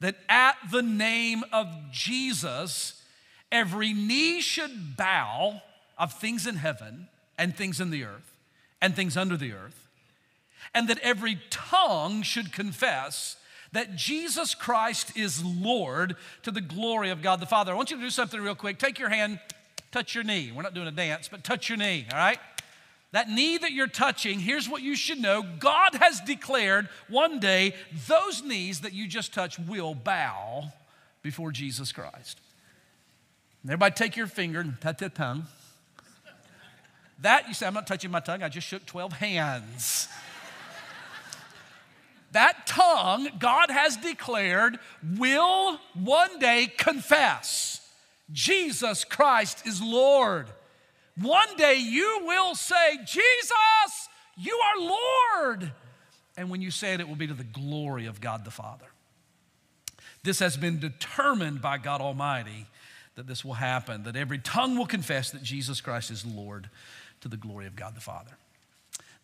That 0.00 0.16
at 0.28 0.56
the 0.70 0.82
name 0.82 1.44
of 1.52 1.68
Jesus, 1.92 3.02
every 3.50 3.92
knee 3.92 4.40
should 4.40 4.96
bow 4.96 5.62
of 5.96 6.12
things 6.12 6.46
in 6.46 6.56
heaven 6.56 7.08
and 7.38 7.56
things 7.56 7.80
in 7.80 7.90
the 7.90 8.04
earth 8.04 8.36
and 8.80 8.96
things 8.96 9.16
under 9.16 9.36
the 9.36 9.52
earth, 9.52 9.88
and 10.74 10.88
that 10.88 10.98
every 10.98 11.38
tongue 11.50 12.22
should 12.22 12.52
confess 12.52 13.36
that 13.70 13.96
Jesus 13.96 14.54
Christ 14.54 15.16
is 15.16 15.44
Lord 15.44 16.16
to 16.42 16.50
the 16.50 16.60
glory 16.60 17.10
of 17.10 17.22
God 17.22 17.40
the 17.40 17.46
Father. 17.46 17.72
I 17.72 17.74
want 17.74 17.90
you 17.90 17.96
to 17.96 18.02
do 18.02 18.10
something 18.10 18.40
real 18.40 18.54
quick. 18.54 18.78
Take 18.78 18.98
your 18.98 19.08
hand, 19.08 19.38
touch 19.92 20.14
your 20.14 20.24
knee. 20.24 20.52
We're 20.54 20.62
not 20.62 20.74
doing 20.74 20.88
a 20.88 20.92
dance, 20.92 21.28
but 21.28 21.44
touch 21.44 21.68
your 21.68 21.78
knee, 21.78 22.06
all 22.10 22.18
right? 22.18 22.38
That 23.12 23.28
knee 23.28 23.58
that 23.58 23.72
you're 23.72 23.88
touching, 23.88 24.40
here's 24.40 24.68
what 24.68 24.82
you 24.82 24.96
should 24.96 25.18
know 25.18 25.44
God 25.58 25.94
has 25.96 26.20
declared 26.20 26.88
one 27.08 27.40
day 27.40 27.74
those 28.08 28.42
knees 28.42 28.80
that 28.80 28.94
you 28.94 29.06
just 29.06 29.34
touched 29.34 29.58
will 29.58 29.94
bow 29.94 30.72
before 31.22 31.52
Jesus 31.52 31.92
Christ. 31.92 32.40
everybody 33.64 33.94
take 33.94 34.16
your 34.16 34.26
finger 34.26 34.60
and 34.60 34.80
touch 34.80 34.98
that 34.98 35.14
tongue. 35.14 35.46
That, 37.20 37.46
you 37.46 37.54
say, 37.54 37.66
I'm 37.66 37.74
not 37.74 37.86
touching 37.86 38.10
my 38.10 38.18
tongue, 38.18 38.42
I 38.42 38.48
just 38.48 38.66
shook 38.66 38.84
12 38.86 39.12
hands. 39.12 40.08
that 42.32 42.66
tongue, 42.66 43.28
God 43.38 43.70
has 43.70 43.96
declared, 43.96 44.78
will 45.18 45.78
one 45.94 46.38
day 46.38 46.72
confess 46.76 47.86
Jesus 48.32 49.04
Christ 49.04 49.66
is 49.66 49.82
Lord. 49.82 50.48
One 51.20 51.56
day 51.56 51.76
you 51.76 52.22
will 52.24 52.54
say, 52.54 52.98
Jesus, 53.04 54.08
you 54.36 54.58
are 54.58 54.96
Lord. 55.40 55.72
And 56.36 56.48
when 56.48 56.62
you 56.62 56.70
say 56.70 56.94
it, 56.94 57.00
it 57.00 57.08
will 57.08 57.16
be 57.16 57.26
to 57.26 57.34
the 57.34 57.44
glory 57.44 58.06
of 58.06 58.20
God 58.20 58.44
the 58.44 58.50
Father. 58.50 58.86
This 60.24 60.38
has 60.38 60.56
been 60.56 60.78
determined 60.78 61.60
by 61.60 61.78
God 61.78 62.00
Almighty 62.00 62.66
that 63.16 63.26
this 63.26 63.44
will 63.44 63.54
happen, 63.54 64.04
that 64.04 64.16
every 64.16 64.38
tongue 64.38 64.78
will 64.78 64.86
confess 64.86 65.30
that 65.32 65.42
Jesus 65.42 65.80
Christ 65.80 66.10
is 66.10 66.24
Lord 66.24 66.70
to 67.20 67.28
the 67.28 67.36
glory 67.36 67.66
of 67.66 67.76
God 67.76 67.94
the 67.94 68.00
Father. 68.00 68.32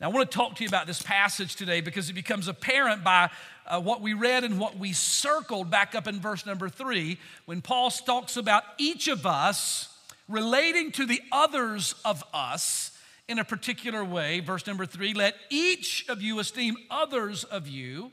Now, 0.00 0.10
I 0.10 0.12
want 0.12 0.30
to 0.30 0.36
talk 0.36 0.56
to 0.56 0.62
you 0.62 0.68
about 0.68 0.86
this 0.86 1.02
passage 1.02 1.56
today 1.56 1.80
because 1.80 2.08
it 2.10 2.12
becomes 2.12 2.46
apparent 2.46 3.02
by 3.02 3.30
uh, 3.66 3.80
what 3.80 4.00
we 4.00 4.12
read 4.12 4.44
and 4.44 4.60
what 4.60 4.78
we 4.78 4.92
circled 4.92 5.70
back 5.70 5.94
up 5.94 6.06
in 6.06 6.20
verse 6.20 6.46
number 6.46 6.68
three 6.68 7.18
when 7.46 7.62
Paul 7.62 7.90
talks 7.90 8.36
about 8.36 8.62
each 8.78 9.08
of 9.08 9.26
us 9.26 9.88
relating 10.28 10.92
to 10.92 11.06
the 11.06 11.20
others 11.32 11.94
of 12.04 12.22
us 12.32 12.92
in 13.28 13.38
a 13.38 13.44
particular 13.44 14.04
way. 14.04 14.40
Verse 14.40 14.66
number 14.66 14.86
three 14.86 15.14
let 15.14 15.34
each 15.50 16.06
of 16.08 16.22
you 16.22 16.38
esteem 16.38 16.76
others 16.90 17.44
of 17.44 17.68
you 17.68 18.12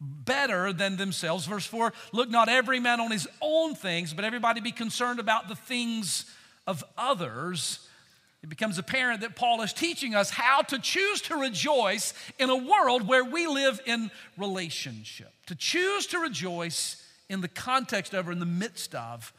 better 0.00 0.72
than 0.72 0.96
themselves. 0.96 1.46
Verse 1.46 1.66
four 1.66 1.92
look 2.12 2.30
not 2.30 2.48
every 2.48 2.80
man 2.80 3.00
on 3.00 3.10
his 3.10 3.28
own 3.40 3.74
things, 3.74 4.12
but 4.12 4.24
everybody 4.24 4.60
be 4.60 4.72
concerned 4.72 5.20
about 5.20 5.48
the 5.48 5.56
things 5.56 6.26
of 6.66 6.84
others 6.96 7.86
it 8.46 8.48
becomes 8.48 8.78
apparent 8.78 9.22
that 9.22 9.34
Paul 9.34 9.60
is 9.62 9.72
teaching 9.72 10.14
us 10.14 10.30
how 10.30 10.62
to 10.62 10.78
choose 10.78 11.20
to 11.22 11.34
rejoice 11.34 12.14
in 12.38 12.48
a 12.48 12.56
world 12.56 13.08
where 13.08 13.24
we 13.24 13.48
live 13.48 13.80
in 13.86 14.08
relationship. 14.36 15.32
To 15.46 15.56
choose 15.56 16.06
to 16.08 16.20
rejoice 16.20 17.02
in 17.28 17.40
the 17.40 17.48
context 17.48 18.14
of 18.14 18.28
or 18.28 18.32
in 18.32 18.38
the 18.38 18.46
midst 18.46 18.94
of 18.94 19.32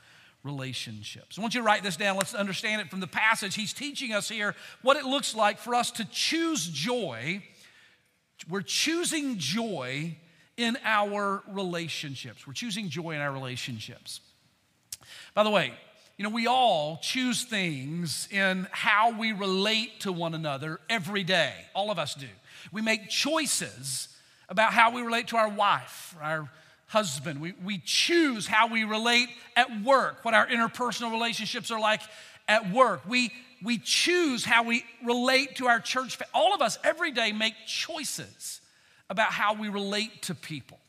relationships. 0.47 1.37
I 1.37 1.41
want 1.41 1.53
you 1.53 1.59
to 1.59 1.65
write 1.65 1.83
this 1.83 1.97
down. 1.97 2.15
Let's 2.15 2.33
understand 2.33 2.81
it 2.81 2.89
from 2.89 3.01
the 3.01 3.07
passage. 3.07 3.53
He's 3.53 3.73
teaching 3.73 4.13
us 4.13 4.29
here 4.29 4.55
what 4.81 4.95
it 4.97 5.03
looks 5.03 5.35
like 5.35 5.59
for 5.59 5.75
us 5.75 5.91
to 5.91 6.05
choose 6.05 6.65
joy. 6.65 7.43
We're 8.49 8.61
choosing 8.61 9.37
joy 9.37 10.15
in 10.55 10.77
our 10.85 11.43
relationships. 11.49 12.47
We're 12.47 12.53
choosing 12.53 12.87
joy 12.89 13.11
in 13.11 13.21
our 13.21 13.31
relationships. 13.31 14.21
By 15.35 15.43
the 15.43 15.49
way, 15.49 15.73
you 16.17 16.23
know, 16.23 16.31
we 16.31 16.47
all 16.47 16.97
choose 17.01 17.43
things 17.43 18.27
in 18.31 18.67
how 18.71 19.11
we 19.19 19.33
relate 19.33 19.99
to 19.99 20.11
one 20.11 20.33
another 20.33 20.79
every 20.89 21.23
day. 21.23 21.53
All 21.75 21.91
of 21.91 21.99
us 21.99 22.15
do. 22.15 22.27
We 22.71 22.81
make 22.81 23.09
choices 23.09 24.07
about 24.49 24.73
how 24.73 24.91
we 24.91 25.01
relate 25.01 25.27
to 25.27 25.37
our 25.37 25.49
wife, 25.49 26.15
our 26.21 26.49
husband. 26.87 27.39
We, 27.41 27.53
we 27.63 27.81
choose 27.83 28.47
how 28.47 28.67
we 28.67 28.83
relate 28.83 29.29
at 29.55 29.83
work, 29.83 30.23
what 30.23 30.33
our 30.33 30.47
interpersonal 30.47 31.11
relationships 31.11 31.69
are 31.71 31.79
like 31.79 32.01
at 32.47 32.71
work. 32.71 33.01
We, 33.07 33.31
we 33.61 33.77
choose 33.77 34.45
how 34.45 34.63
we 34.63 34.85
relate 35.05 35.57
to 35.57 35.67
our 35.67 35.79
church. 35.79 36.17
All 36.33 36.53
of 36.53 36.61
us 36.61 36.77
every 36.83 37.11
day 37.11 37.31
make 37.31 37.53
choices 37.65 38.61
about 39.09 39.31
how 39.31 39.53
we 39.53 39.69
relate 39.69 40.21
to 40.23 40.35
people. 40.35 40.79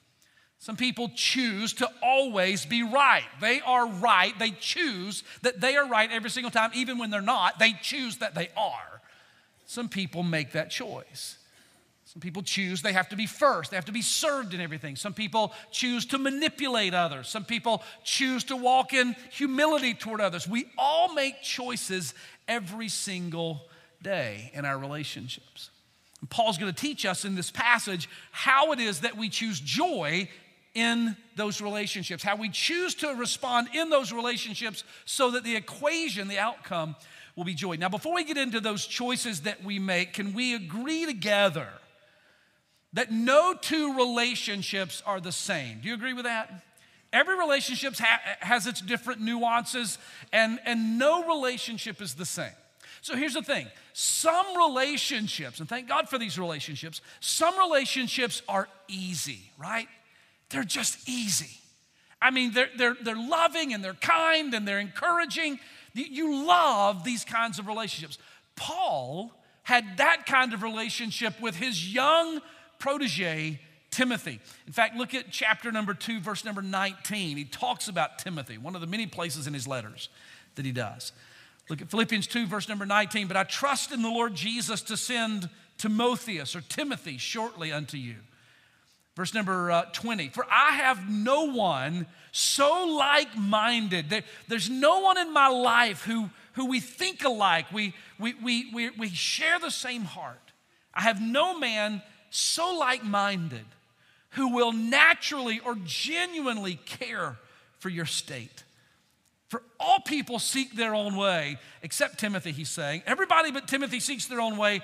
Some 0.60 0.76
people 0.76 1.10
choose 1.14 1.72
to 1.74 1.88
always 2.02 2.66
be 2.66 2.82
right. 2.82 3.24
They 3.40 3.60
are 3.60 3.88
right. 3.88 4.36
They 4.38 4.50
choose 4.50 5.22
that 5.42 5.60
they 5.60 5.76
are 5.76 5.86
right 5.86 6.10
every 6.10 6.30
single 6.30 6.50
time, 6.50 6.70
even 6.74 6.98
when 6.98 7.10
they're 7.10 7.20
not. 7.20 7.58
They 7.58 7.76
choose 7.80 8.16
that 8.18 8.34
they 8.34 8.48
are. 8.56 9.00
Some 9.66 9.88
people 9.88 10.22
make 10.22 10.52
that 10.52 10.70
choice. 10.70 11.38
Some 12.08 12.20
people 12.20 12.42
choose 12.42 12.80
they 12.80 12.94
have 12.94 13.10
to 13.10 13.16
be 13.16 13.26
first, 13.26 13.70
they 13.70 13.76
have 13.76 13.84
to 13.84 13.92
be 13.92 14.00
served 14.00 14.54
in 14.54 14.62
everything. 14.62 14.96
Some 14.96 15.12
people 15.12 15.52
choose 15.70 16.06
to 16.06 16.16
manipulate 16.16 16.94
others. 16.94 17.28
Some 17.28 17.44
people 17.44 17.82
choose 18.02 18.44
to 18.44 18.56
walk 18.56 18.94
in 18.94 19.14
humility 19.30 19.92
toward 19.92 20.22
others. 20.22 20.48
We 20.48 20.70
all 20.78 21.12
make 21.12 21.42
choices 21.42 22.14
every 22.48 22.88
single 22.88 23.66
day 24.02 24.50
in 24.54 24.64
our 24.64 24.78
relationships. 24.78 25.68
And 26.22 26.30
Paul's 26.30 26.56
going 26.56 26.72
to 26.72 26.80
teach 26.80 27.04
us 27.04 27.26
in 27.26 27.34
this 27.34 27.50
passage 27.50 28.08
how 28.32 28.72
it 28.72 28.80
is 28.80 29.00
that 29.00 29.18
we 29.18 29.28
choose 29.28 29.60
joy 29.60 30.30
in 30.74 31.14
those 31.36 31.60
relationships, 31.60 32.22
how 32.22 32.36
we 32.36 32.48
choose 32.48 32.94
to 32.96 33.08
respond 33.16 33.68
in 33.74 33.90
those 33.90 34.14
relationships 34.14 34.82
so 35.04 35.32
that 35.32 35.44
the 35.44 35.56
equation, 35.56 36.26
the 36.28 36.38
outcome, 36.38 36.96
will 37.36 37.44
be 37.44 37.54
joy. 37.54 37.76
Now, 37.76 37.90
before 37.90 38.14
we 38.14 38.24
get 38.24 38.38
into 38.38 38.60
those 38.60 38.86
choices 38.86 39.42
that 39.42 39.62
we 39.62 39.78
make, 39.78 40.14
can 40.14 40.32
we 40.32 40.54
agree 40.54 41.04
together 41.04 41.68
that 42.92 43.12
no 43.12 43.54
two 43.54 43.96
relationships 43.96 45.02
are 45.06 45.20
the 45.20 45.32
same? 45.32 45.80
Do 45.80 45.88
you 45.88 45.94
agree 45.94 46.14
with 46.14 46.24
that? 46.24 46.62
Every 47.12 47.38
relationship 47.38 47.94
ha- 47.96 48.20
has 48.40 48.66
its 48.66 48.80
different 48.80 49.20
nuances, 49.20 49.98
and, 50.32 50.58
and 50.64 50.98
no 50.98 51.26
relationship 51.26 52.02
is 52.02 52.14
the 52.14 52.26
same. 52.26 52.52
So 53.00 53.16
here's 53.16 53.34
the 53.34 53.42
thing 53.42 53.66
some 53.92 54.56
relationships, 54.56 55.60
and 55.60 55.68
thank 55.68 55.88
God 55.88 56.08
for 56.08 56.18
these 56.18 56.38
relationships, 56.38 57.00
some 57.20 57.58
relationships 57.58 58.42
are 58.48 58.68
easy, 58.88 59.50
right? 59.58 59.88
they're 60.50 60.64
just 60.64 61.08
easy. 61.08 61.58
I 62.20 62.30
mean, 62.30 62.52
they're, 62.52 62.70
they're, 62.76 62.96
they're 63.00 63.16
loving 63.16 63.72
and 63.72 63.84
they're 63.84 63.94
kind 63.94 64.54
and 64.54 64.66
they're 64.66 64.80
encouraging. 64.80 65.60
You 65.94 66.46
love 66.46 67.04
these 67.04 67.24
kinds 67.24 67.58
of 67.58 67.66
relationships. 67.66 68.18
Paul 68.56 69.32
had 69.62 69.98
that 69.98 70.26
kind 70.26 70.52
of 70.52 70.62
relationship 70.62 71.40
with 71.40 71.54
his 71.56 71.92
young 71.92 72.40
protege, 72.78 73.60
Timothy. 73.90 74.40
In 74.66 74.72
fact, 74.72 74.96
look 74.96 75.14
at 75.14 75.30
chapter 75.30 75.72
number 75.72 75.94
two, 75.94 76.20
verse 76.20 76.44
number 76.44 76.62
19. 76.62 77.36
He 77.36 77.44
talks 77.44 77.88
about 77.88 78.18
Timothy, 78.18 78.58
one 78.58 78.74
of 78.74 78.80
the 78.80 78.86
many 78.86 79.06
places 79.06 79.46
in 79.46 79.54
his 79.54 79.66
letters 79.66 80.08
that 80.54 80.64
he 80.64 80.72
does. 80.72 81.12
Look 81.68 81.82
at 81.82 81.90
Philippians 81.90 82.26
2, 82.26 82.46
verse 82.46 82.68
number 82.68 82.86
19. 82.86 83.28
But 83.28 83.36
I 83.36 83.44
trust 83.44 83.92
in 83.92 84.02
the 84.02 84.08
Lord 84.08 84.34
Jesus 84.34 84.82
to 84.82 84.96
send 84.96 85.48
Timotheus 85.76 86.56
or 86.56 86.60
Timothy 86.62 87.18
shortly 87.18 87.72
unto 87.72 87.96
you. 87.96 88.16
Verse 89.16 89.34
number 89.34 89.70
uh, 89.70 89.82
20. 89.92 90.28
For 90.28 90.46
I 90.50 90.72
have 90.72 91.10
no 91.10 91.52
one 91.52 92.06
so 92.30 92.96
like 92.96 93.36
minded. 93.36 94.10
There, 94.10 94.22
there's 94.46 94.70
no 94.70 95.00
one 95.00 95.18
in 95.18 95.32
my 95.32 95.48
life 95.48 96.04
who, 96.04 96.30
who 96.52 96.66
we 96.66 96.80
think 96.80 97.24
alike, 97.24 97.66
we, 97.72 97.94
we, 98.18 98.34
we, 98.34 98.70
we, 98.72 98.90
we 98.90 99.08
share 99.08 99.58
the 99.58 99.70
same 99.70 100.04
heart. 100.04 100.38
I 100.94 101.02
have 101.02 101.20
no 101.20 101.58
man 101.58 102.02
so 102.30 102.76
like 102.78 103.04
minded 103.04 103.64
who 104.30 104.54
will 104.54 104.72
naturally 104.72 105.60
or 105.60 105.76
genuinely 105.84 106.76
care 106.84 107.36
for 107.78 107.88
your 107.88 108.06
state. 108.06 108.64
For 109.48 109.62
all 109.80 110.00
people 110.00 110.38
seek 110.38 110.74
their 110.76 110.94
own 110.94 111.16
way, 111.16 111.58
except 111.82 112.18
Timothy, 112.18 112.52
he's 112.52 112.68
saying. 112.68 113.02
Everybody 113.06 113.50
but 113.50 113.66
Timothy 113.66 114.00
seeks 114.00 114.26
their 114.26 114.40
own 114.40 114.58
way 114.58 114.82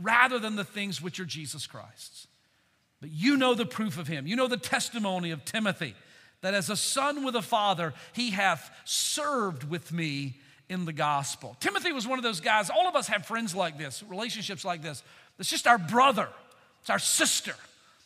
rather 0.00 0.38
than 0.38 0.56
the 0.56 0.64
things 0.64 1.00
which 1.00 1.20
are 1.20 1.24
Jesus 1.24 1.66
Christ's. 1.66 2.26
But 3.00 3.10
you 3.10 3.36
know 3.36 3.54
the 3.54 3.66
proof 3.66 3.98
of 3.98 4.08
him. 4.08 4.26
You 4.26 4.34
know 4.34 4.48
the 4.48 4.56
testimony 4.56 5.30
of 5.30 5.44
Timothy 5.44 5.94
that 6.40 6.54
as 6.54 6.70
a 6.70 6.76
son 6.76 7.24
with 7.24 7.36
a 7.36 7.42
father, 7.42 7.94
he 8.12 8.30
hath 8.30 8.70
served 8.84 9.64
with 9.64 9.92
me 9.92 10.40
in 10.68 10.84
the 10.84 10.92
gospel. 10.92 11.56
Timothy 11.60 11.92
was 11.92 12.06
one 12.06 12.18
of 12.18 12.22
those 12.22 12.40
guys, 12.40 12.70
all 12.70 12.88
of 12.88 12.96
us 12.96 13.08
have 13.08 13.26
friends 13.26 13.54
like 13.54 13.78
this, 13.78 14.02
relationships 14.08 14.64
like 14.64 14.82
this. 14.82 15.02
It's 15.38 15.50
just 15.50 15.66
our 15.66 15.78
brother, 15.78 16.28
it's 16.86 16.90
our 16.90 17.00
sister. 17.00 17.54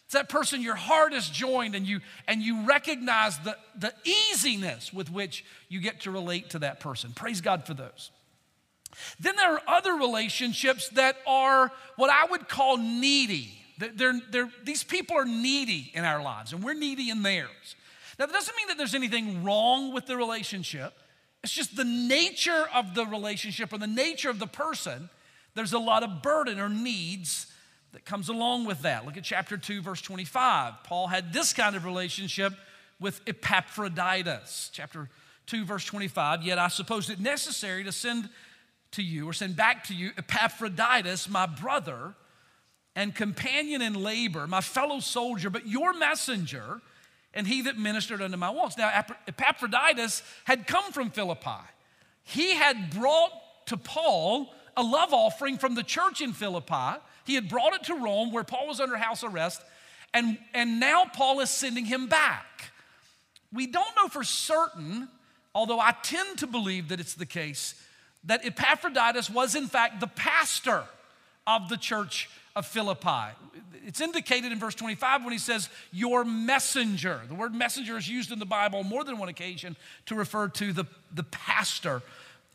It's 0.06 0.14
that 0.14 0.30
person 0.30 0.62
your 0.62 0.74
heart 0.74 1.12
is 1.12 1.28
joined 1.28 1.74
and 1.74 1.86
you 1.86 2.00
and 2.26 2.40
you 2.40 2.64
recognize 2.64 3.38
the, 3.40 3.58
the 3.78 3.92
easiness 4.04 4.90
with 4.90 5.12
which 5.12 5.44
you 5.68 5.82
get 5.82 6.00
to 6.00 6.10
relate 6.10 6.48
to 6.50 6.60
that 6.60 6.80
person. 6.80 7.12
Praise 7.12 7.42
God 7.42 7.66
for 7.66 7.74
those. 7.74 8.10
Then 9.20 9.36
there 9.36 9.52
are 9.52 9.60
other 9.68 9.92
relationships 9.96 10.88
that 10.94 11.16
are 11.26 11.70
what 11.96 12.08
I 12.08 12.24
would 12.30 12.48
call 12.48 12.78
needy. 12.78 13.52
They're, 13.76 14.18
they're, 14.30 14.50
these 14.64 14.82
people 14.82 15.14
are 15.18 15.26
needy 15.26 15.90
in 15.92 16.06
our 16.06 16.22
lives, 16.22 16.54
and 16.54 16.64
we're 16.64 16.72
needy 16.72 17.10
in 17.10 17.22
theirs. 17.22 17.76
Now, 18.18 18.24
that 18.24 18.32
doesn't 18.32 18.56
mean 18.56 18.68
that 18.68 18.78
there's 18.78 18.94
anything 18.94 19.44
wrong 19.44 19.92
with 19.92 20.06
the 20.06 20.16
relationship. 20.16 20.94
It's 21.44 21.52
just 21.52 21.76
the 21.76 21.84
nature 21.84 22.64
of 22.74 22.94
the 22.94 23.04
relationship 23.04 23.74
or 23.74 23.78
the 23.78 23.86
nature 23.86 24.30
of 24.30 24.38
the 24.38 24.46
person. 24.46 25.10
There's 25.54 25.74
a 25.74 25.78
lot 25.78 26.02
of 26.02 26.22
burden 26.22 26.58
or 26.58 26.70
needs 26.70 27.46
that 27.92 28.04
comes 28.04 28.28
along 28.28 28.66
with 28.66 28.82
that. 28.82 29.04
Look 29.04 29.16
at 29.16 29.24
chapter 29.24 29.56
2, 29.56 29.82
verse 29.82 30.00
25. 30.00 30.84
Paul 30.84 31.08
had 31.08 31.32
this 31.32 31.52
kind 31.52 31.74
of 31.74 31.84
relationship 31.84 32.52
with 33.00 33.20
Epaphroditus. 33.26 34.70
Chapter 34.72 35.08
2, 35.46 35.64
verse 35.64 35.84
25. 35.84 36.42
Yet 36.42 36.58
I 36.58 36.68
supposed 36.68 37.10
it 37.10 37.20
necessary 37.20 37.84
to 37.84 37.92
send 37.92 38.28
to 38.92 39.02
you 39.02 39.28
or 39.28 39.32
send 39.32 39.56
back 39.56 39.84
to 39.84 39.94
you 39.94 40.10
Epaphroditus, 40.18 41.28
my 41.28 41.46
brother 41.46 42.14
and 42.96 43.14
companion 43.14 43.82
in 43.82 43.94
labor, 43.94 44.46
my 44.46 44.60
fellow 44.60 45.00
soldier, 45.00 45.48
but 45.48 45.66
your 45.66 45.92
messenger 45.94 46.80
and 47.32 47.46
he 47.46 47.62
that 47.62 47.78
ministered 47.78 48.20
unto 48.20 48.36
my 48.36 48.50
wants. 48.50 48.76
Now, 48.76 49.04
Epaphroditus 49.28 50.22
had 50.44 50.66
come 50.66 50.92
from 50.92 51.10
Philippi. 51.10 51.60
He 52.24 52.54
had 52.54 52.90
brought 52.90 53.30
to 53.66 53.76
Paul 53.76 54.52
a 54.76 54.82
love 54.82 55.12
offering 55.12 55.58
from 55.58 55.74
the 55.74 55.82
church 55.82 56.20
in 56.20 56.32
Philippi 56.32 56.98
he 57.24 57.34
had 57.34 57.48
brought 57.48 57.74
it 57.74 57.84
to 57.84 57.94
Rome 57.94 58.32
where 58.32 58.44
Paul 58.44 58.68
was 58.68 58.80
under 58.80 58.96
house 58.96 59.24
arrest, 59.24 59.62
and, 60.12 60.38
and 60.54 60.80
now 60.80 61.04
Paul 61.04 61.40
is 61.40 61.50
sending 61.50 61.84
him 61.84 62.08
back. 62.08 62.72
We 63.52 63.66
don't 63.66 63.94
know 63.96 64.08
for 64.08 64.24
certain, 64.24 65.08
although 65.54 65.80
I 65.80 65.94
tend 66.02 66.38
to 66.38 66.46
believe 66.46 66.88
that 66.88 67.00
it's 67.00 67.14
the 67.14 67.26
case, 67.26 67.74
that 68.24 68.44
Epaphroditus 68.44 69.30
was 69.30 69.54
in 69.54 69.66
fact 69.66 70.00
the 70.00 70.06
pastor 70.06 70.84
of 71.46 71.68
the 71.68 71.76
church 71.76 72.28
of 72.54 72.66
Philippi. 72.66 73.34
It's 73.86 74.00
indicated 74.00 74.52
in 74.52 74.58
verse 74.58 74.74
25 74.74 75.24
when 75.24 75.32
he 75.32 75.38
says, 75.38 75.68
Your 75.92 76.24
messenger. 76.24 77.20
The 77.28 77.34
word 77.34 77.54
messenger 77.54 77.96
is 77.96 78.08
used 78.08 78.30
in 78.30 78.38
the 78.38 78.46
Bible 78.46 78.84
more 78.84 79.04
than 79.04 79.18
one 79.18 79.28
occasion 79.28 79.76
to 80.06 80.14
refer 80.14 80.48
to 80.48 80.72
the, 80.72 80.84
the 81.14 81.22
pastor 81.24 82.02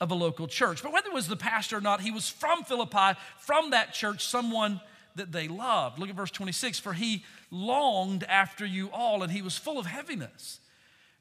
of 0.01 0.11
a 0.11 0.15
local 0.15 0.47
church. 0.47 0.83
But 0.83 0.91
whether 0.91 1.09
it 1.09 1.13
was 1.13 1.27
the 1.27 1.35
pastor 1.35 1.77
or 1.77 1.81
not, 1.81 2.01
he 2.01 2.11
was 2.11 2.29
from 2.29 2.63
Philippi, 2.63 3.17
from 3.39 3.71
that 3.71 3.93
church, 3.93 4.25
someone 4.25 4.81
that 5.15 5.31
they 5.31 5.47
loved. 5.47 5.99
Look 5.99 6.09
at 6.09 6.15
verse 6.15 6.31
26 6.31 6.79
For 6.79 6.93
he 6.93 7.23
longed 7.49 8.23
after 8.23 8.65
you 8.65 8.89
all, 8.91 9.23
and 9.23 9.31
he 9.31 9.41
was 9.41 9.57
full 9.57 9.79
of 9.79 9.85
heaviness, 9.85 10.59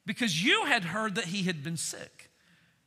because 0.04 0.44
you 0.44 0.64
had 0.64 0.84
heard 0.84 1.14
that 1.14 1.26
he 1.26 1.44
had 1.44 1.62
been 1.62 1.76
sick. 1.76 2.30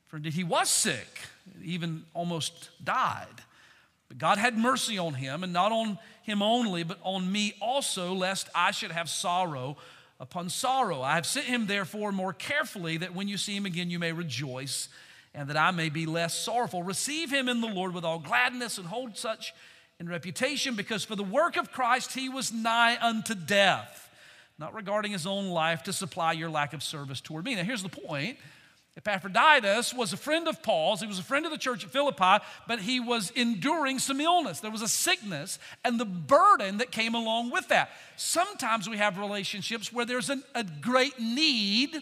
For 0.07 0.17
indeed, 0.17 0.33
he 0.33 0.43
was 0.43 0.69
sick, 0.69 1.21
even 1.63 2.03
almost 2.13 2.69
died. 2.83 3.43
But 4.07 4.17
God 4.17 4.37
had 4.37 4.57
mercy 4.57 4.97
on 4.97 5.15
him, 5.15 5.43
and 5.43 5.51
not 5.51 5.71
on 5.71 5.99
him 6.23 6.41
only, 6.41 6.83
but 6.83 6.99
on 7.03 7.29
me 7.29 7.55
also, 7.61 8.13
lest 8.13 8.49
I 8.55 8.71
should 8.71 8.91
have 8.91 9.09
sorrow 9.09 9.77
upon 10.19 10.49
sorrow. 10.49 11.01
I 11.01 11.15
have 11.15 11.25
sent 11.25 11.45
him, 11.45 11.67
therefore, 11.67 12.11
more 12.11 12.33
carefully, 12.33 12.97
that 12.97 13.13
when 13.13 13.27
you 13.27 13.37
see 13.37 13.55
him 13.55 13.65
again, 13.65 13.89
you 13.89 13.99
may 13.99 14.13
rejoice 14.13 14.87
and 15.37 15.47
that 15.49 15.55
I 15.55 15.69
may 15.69 15.89
be 15.89 16.07
less 16.07 16.37
sorrowful. 16.37 16.81
Receive 16.81 17.31
him 17.31 17.47
in 17.47 17.61
the 17.61 17.67
Lord 17.67 17.93
with 17.93 18.03
all 18.03 18.17
gladness 18.17 18.79
and 18.79 18.87
hold 18.87 19.15
such 19.15 19.53
in 19.99 20.09
reputation, 20.09 20.75
because 20.75 21.03
for 21.03 21.15
the 21.15 21.23
work 21.23 21.57
of 21.57 21.71
Christ 21.71 22.13
he 22.13 22.27
was 22.27 22.51
nigh 22.51 22.97
unto 22.99 23.35
death, 23.35 24.09
not 24.57 24.73
regarding 24.73 25.11
his 25.11 25.27
own 25.27 25.49
life 25.49 25.83
to 25.83 25.93
supply 25.93 26.33
your 26.33 26.49
lack 26.49 26.73
of 26.73 26.81
service 26.81 27.21
toward 27.21 27.45
me. 27.45 27.55
Now, 27.55 27.63
here's 27.63 27.83
the 27.83 27.89
point. 27.89 28.37
Epaphroditus 28.97 29.93
was 29.93 30.11
a 30.11 30.17
friend 30.17 30.47
of 30.47 30.63
Paul's. 30.63 31.01
He 31.01 31.07
was 31.07 31.19
a 31.19 31.23
friend 31.23 31.45
of 31.45 31.51
the 31.51 31.57
church 31.59 31.83
at 31.83 31.91
Philippi, 31.91 32.43
but 32.67 32.79
he 32.79 32.99
was 32.99 33.29
enduring 33.31 33.99
some 33.99 34.19
illness. 34.19 34.59
There 34.59 34.71
was 34.71 34.81
a 34.81 34.87
sickness 34.87 35.59
and 35.85 35.99
the 35.99 36.05
burden 36.05 36.79
that 36.79 36.89
came 36.89 37.13
along 37.13 37.51
with 37.51 37.67
that. 37.67 37.91
Sometimes 38.15 38.89
we 38.89 38.97
have 38.97 39.19
relationships 39.19 39.93
where 39.93 40.05
there's 40.05 40.31
an, 40.31 40.41
a 40.55 40.63
great 40.63 41.19
need 41.19 42.01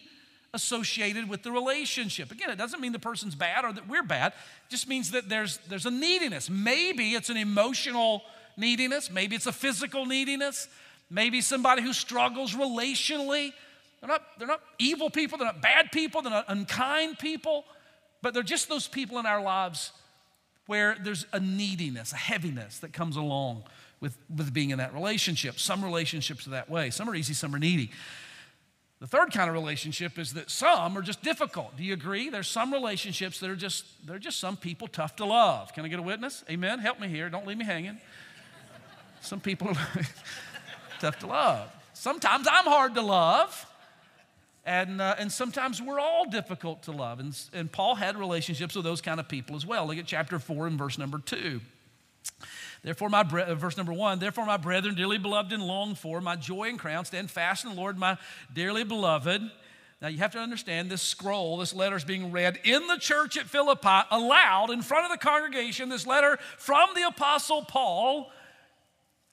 associated 0.56 1.30
with 1.30 1.44
the 1.44 1.52
relationship. 1.52 2.32
Again, 2.32 2.50
it 2.50 2.58
doesn't 2.58 2.82
mean 2.82 2.92
the 2.92 3.00
person's 3.00 3.36
bad 3.36 3.64
or 3.64 3.72
that 3.74 3.88
we're 3.88 4.04
bad. 4.04 4.34
It 4.34 4.72
just 4.72 4.88
means 4.88 5.12
that 5.12 5.30
there's, 5.30 5.58
there's 5.70 5.86
a 5.86 5.92
neediness. 5.92 6.50
Maybe 6.50 7.12
it's 7.12 7.30
an 7.30 7.38
emotional 7.38 8.24
neediness, 8.58 9.12
maybe 9.12 9.36
it's 9.36 9.46
a 9.46 9.52
physical 9.52 10.06
neediness, 10.06 10.68
maybe 11.10 11.42
somebody 11.42 11.82
who 11.82 11.94
struggles 11.94 12.56
relationally. 12.56 13.54
They're 14.00 14.08
not, 14.08 14.22
they're 14.40 14.48
not 14.48 14.62
evil 14.80 15.10
people, 15.10 15.38
they're 15.38 15.48
not 15.48 15.62
bad 15.62 15.92
people, 15.92 16.22
they're 16.22 16.32
not 16.32 16.46
unkind 16.48 17.20
people, 17.20 17.66
but 18.22 18.34
they're 18.34 18.44
just 18.44 18.70
those 18.70 18.88
people 18.88 19.20
in 19.20 19.26
our 19.26 19.42
lives 19.42 19.92
where 20.68 20.98
there's 21.04 21.26
a 21.32 21.40
neediness, 21.40 22.12
a 22.12 22.18
heaviness 22.18 22.80
that 22.80 22.94
comes 22.94 23.18
along 23.18 23.64
with, 24.00 24.18
with 24.36 24.54
being 24.54 24.72
in 24.72 24.78
that 24.80 24.94
relationship. 24.94 25.60
Some 25.60 25.84
relationships 25.84 26.48
are 26.48 26.52
that 26.52 26.70
way. 26.70 26.90
Some 26.90 27.10
are 27.10 27.16
easy, 27.16 27.34
some 27.34 27.54
are 27.54 27.60
needy. 27.60 27.92
The 29.00 29.08
third 29.08 29.34
kind 29.34 29.50
of 29.50 29.54
relationship 29.54 30.18
is 30.18 30.34
that 30.34 30.50
some 30.50 30.98
are 30.98 31.02
just 31.02 31.22
difficult. 31.22 31.76
Do 31.76 31.84
you 31.84 31.94
agree? 31.94 32.30
There's 32.30 32.48
some 32.48 32.72
relationships 32.72 33.40
that 33.42 33.50
are 33.50 33.56
just, 33.56 33.86
they're 34.08 34.20
just 34.20 34.40
some 34.40 34.56
people 34.56 34.88
tough 34.88 35.18
to 35.18 35.26
love. 35.26 35.74
Can 35.74 35.84
I 35.84 35.90
get 35.90 36.00
a 36.00 36.04
witness? 36.04 36.46
Amen? 36.50 36.80
Help 36.80 37.00
me 37.00 37.10
here. 37.10 37.30
Don't 37.30 37.46
leave 37.46 37.58
me 37.58 37.66
hanging. 37.66 37.98
Some 39.20 39.42
people 39.42 39.70
are 39.70 39.78
tough 41.00 41.20
to 41.20 41.28
love. 41.28 41.70
Sometimes 41.94 42.48
I'm 42.50 42.66
hard 42.66 42.96
to 42.96 43.02
love. 43.02 43.66
And, 44.66 45.00
uh, 45.00 45.16
and 45.20 45.32
sometimes 45.32 45.82
we're 45.82 46.00
all 46.00 46.28
difficult 46.30 46.84
to 46.84 46.92
love. 46.92 47.20
And, 47.20 47.38
and 47.54 47.72
Paul 47.72 47.96
had 47.96 48.18
relationships 48.18 48.76
with 48.76 48.84
those 48.84 49.02
kind 49.02 49.20
of 49.20 49.28
people 49.28 49.56
as 49.56 49.66
well. 49.66 49.86
Look 49.86 49.98
at 49.98 50.08
chapter 50.08 50.40
4 50.40 50.68
and 50.68 50.78
verse 50.78 50.98
number 50.98 51.20
2. 51.20 51.62
Therefore, 52.86 53.10
my 53.10 53.24
bre- 53.24 53.40
uh, 53.40 53.56
verse 53.56 53.78
number 53.78 53.94
one, 53.94 54.20
therefore, 54.20 54.46
my 54.46 54.58
brethren, 54.58 54.94
dearly 54.94 55.18
beloved 55.18 55.52
and 55.52 55.64
longed 55.64 55.98
for, 55.98 56.22
my 56.22 56.36
joy 56.36 56.70
and 56.70 56.78
crown, 56.78 57.04
stand 57.04 57.32
fast 57.32 57.66
in 57.66 57.72
the 57.72 57.76
Lord, 57.76 57.98
my 57.98 58.16
dearly 58.54 58.84
beloved. 58.84 59.42
Now, 60.04 60.08
you 60.08 60.20
have 60.20 60.34
to 60.34 60.40
understand 60.40 60.92
this 60.92 61.02
scroll, 61.02 61.58
this 61.58 61.74
letter 61.74 61.96
is 61.96 62.04
being 62.04 62.32
read 62.32 62.60
in 62.64 62.86
the 62.86 62.98
church 62.98 63.38
at 63.38 63.48
Philippi, 63.48 64.02
aloud 64.12 64.70
in 64.70 64.84
front 64.84 65.06
of 65.06 65.12
the 65.12 65.18
congregation. 65.18 65.90
This 65.90 66.06
letter 66.06 66.38
from 66.60 66.90
the 66.94 67.08
Apostle 67.08 67.64
Paul. 67.64 68.32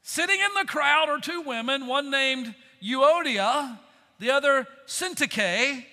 Sitting 0.01 0.41
in 0.41 0.49
the 0.59 0.67
crowd 0.67 1.11
are 1.11 1.21
two 1.21 1.43
women, 1.43 1.87
one 1.87 2.11
named 2.11 2.55
Euodia, 2.83 3.79
the 4.19 4.31
other 4.31 4.67
Syntyche, 4.87 5.85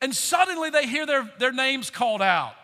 and 0.00 0.14
suddenly 0.14 0.70
they 0.70 0.86
hear 0.86 1.06
their, 1.06 1.28
their 1.40 1.52
names 1.52 1.90
called 1.90 2.22
out. 2.22 2.54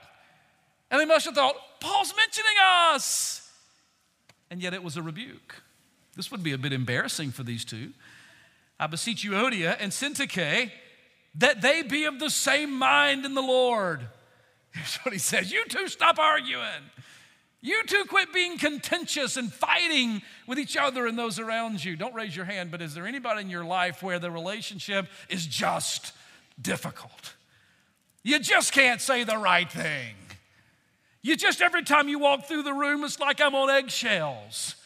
And 0.88 1.00
they 1.00 1.04
must 1.04 1.24
have 1.26 1.34
thought, 1.34 1.56
Paul's 1.80 2.14
mentioning 2.16 2.54
us 2.92 3.43
and 4.54 4.62
yet 4.62 4.72
it 4.72 4.84
was 4.84 4.96
a 4.96 5.02
rebuke. 5.02 5.64
This 6.14 6.30
would 6.30 6.44
be 6.44 6.52
a 6.52 6.58
bit 6.58 6.72
embarrassing 6.72 7.32
for 7.32 7.42
these 7.42 7.64
two. 7.64 7.90
I 8.78 8.86
beseech 8.86 9.24
you, 9.24 9.32
Euodia 9.32 9.76
and 9.80 9.90
Syntyche, 9.90 10.70
that 11.34 11.60
they 11.60 11.82
be 11.82 12.04
of 12.04 12.20
the 12.20 12.30
same 12.30 12.72
mind 12.72 13.24
in 13.24 13.34
the 13.34 13.42
Lord. 13.42 14.06
Here's 14.70 14.94
what 14.98 15.12
he 15.12 15.18
says 15.18 15.50
You 15.50 15.64
two 15.68 15.88
stop 15.88 16.20
arguing. 16.20 16.84
You 17.62 17.82
two 17.82 18.04
quit 18.04 18.32
being 18.32 18.56
contentious 18.56 19.36
and 19.36 19.52
fighting 19.52 20.22
with 20.46 20.60
each 20.60 20.76
other 20.76 21.08
and 21.08 21.18
those 21.18 21.40
around 21.40 21.84
you. 21.84 21.96
Don't 21.96 22.14
raise 22.14 22.36
your 22.36 22.44
hand, 22.44 22.70
but 22.70 22.80
is 22.80 22.94
there 22.94 23.08
anybody 23.08 23.40
in 23.40 23.50
your 23.50 23.64
life 23.64 24.04
where 24.04 24.20
the 24.20 24.30
relationship 24.30 25.08
is 25.28 25.44
just 25.44 26.12
difficult? 26.62 27.34
You 28.22 28.38
just 28.38 28.72
can't 28.72 29.00
say 29.00 29.24
the 29.24 29.36
right 29.36 29.68
thing. 29.68 30.14
You 31.24 31.36
just, 31.36 31.62
every 31.62 31.82
time 31.82 32.10
you 32.10 32.18
walk 32.18 32.44
through 32.44 32.64
the 32.64 32.74
room, 32.74 33.02
it's 33.02 33.18
like 33.18 33.40
I'm 33.40 33.54
on 33.54 33.70
eggshells 33.70 34.76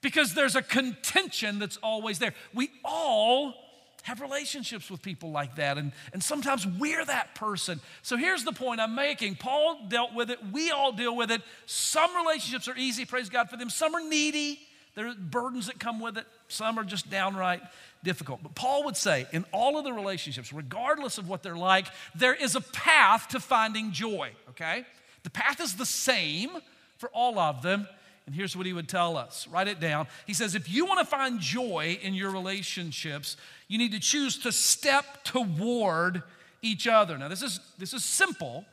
because 0.00 0.34
there's 0.34 0.56
a 0.56 0.60
contention 0.60 1.60
that's 1.60 1.76
always 1.76 2.18
there. 2.18 2.34
We 2.52 2.72
all 2.84 3.54
have 4.02 4.20
relationships 4.20 4.90
with 4.90 5.02
people 5.02 5.30
like 5.30 5.54
that, 5.54 5.78
and, 5.78 5.92
and 6.12 6.20
sometimes 6.20 6.66
we're 6.66 7.04
that 7.04 7.36
person. 7.36 7.80
So 8.02 8.16
here's 8.16 8.42
the 8.42 8.52
point 8.52 8.80
I'm 8.80 8.96
making 8.96 9.36
Paul 9.36 9.78
dealt 9.86 10.14
with 10.14 10.32
it, 10.32 10.40
we 10.50 10.72
all 10.72 10.90
deal 10.90 11.14
with 11.14 11.30
it. 11.30 11.42
Some 11.66 12.12
relationships 12.16 12.66
are 12.66 12.76
easy, 12.76 13.04
praise 13.04 13.28
God 13.28 13.48
for 13.48 13.56
them, 13.56 13.70
some 13.70 13.94
are 13.94 14.02
needy. 14.02 14.58
There 14.96 15.06
are 15.06 15.14
burdens 15.14 15.68
that 15.68 15.78
come 15.78 16.00
with 16.00 16.18
it. 16.18 16.26
Some 16.48 16.76
are 16.76 16.82
just 16.82 17.08
downright 17.08 17.62
difficult. 18.02 18.42
But 18.42 18.56
Paul 18.56 18.82
would 18.86 18.96
say, 18.96 19.28
in 19.32 19.44
all 19.52 19.78
of 19.78 19.84
the 19.84 19.92
relationships, 19.92 20.52
regardless 20.52 21.18
of 21.18 21.28
what 21.28 21.44
they're 21.44 21.56
like, 21.56 21.86
there 22.16 22.34
is 22.34 22.56
a 22.56 22.60
path 22.60 23.28
to 23.28 23.38
finding 23.38 23.92
joy, 23.92 24.32
okay? 24.48 24.84
The 25.22 25.30
path 25.30 25.60
is 25.60 25.74
the 25.74 25.86
same 25.86 26.50
for 26.96 27.08
all 27.10 27.38
of 27.38 27.62
them. 27.62 27.86
And 28.26 28.34
here's 28.34 28.54
what 28.54 28.66
he 28.66 28.74
would 28.74 28.88
tell 28.88 29.16
us 29.16 29.48
write 29.48 29.68
it 29.68 29.80
down. 29.80 30.06
He 30.26 30.34
says, 30.34 30.54
if 30.54 30.70
you 30.70 30.84
want 30.84 31.00
to 31.00 31.06
find 31.06 31.40
joy 31.40 31.98
in 32.02 32.14
your 32.14 32.30
relationships, 32.30 33.36
you 33.68 33.78
need 33.78 33.92
to 33.92 34.00
choose 34.00 34.38
to 34.40 34.52
step 34.52 35.24
toward 35.24 36.22
each 36.60 36.86
other. 36.86 37.16
Now, 37.16 37.28
this 37.28 37.42
is, 37.42 37.60
this 37.78 37.94
is 37.94 38.04
simple, 38.04 38.66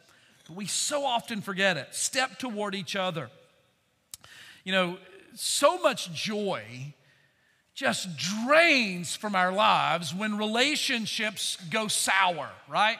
but 0.47 0.57
we 0.57 0.65
so 0.65 1.05
often 1.05 1.41
forget 1.41 1.77
it. 1.77 1.87
Step 1.91 2.37
toward 2.37 2.75
each 2.75 2.95
other. 2.95 3.29
You 4.63 4.71
know, 4.71 4.97
so 5.35 5.77
much 5.77 6.11
joy 6.11 6.93
just 7.73 8.17
drains 8.17 9.15
from 9.15 9.35
our 9.35 9.51
lives 9.51 10.13
when 10.13 10.37
relationships 10.37 11.57
go 11.69 11.87
sour, 11.87 12.49
right? 12.67 12.97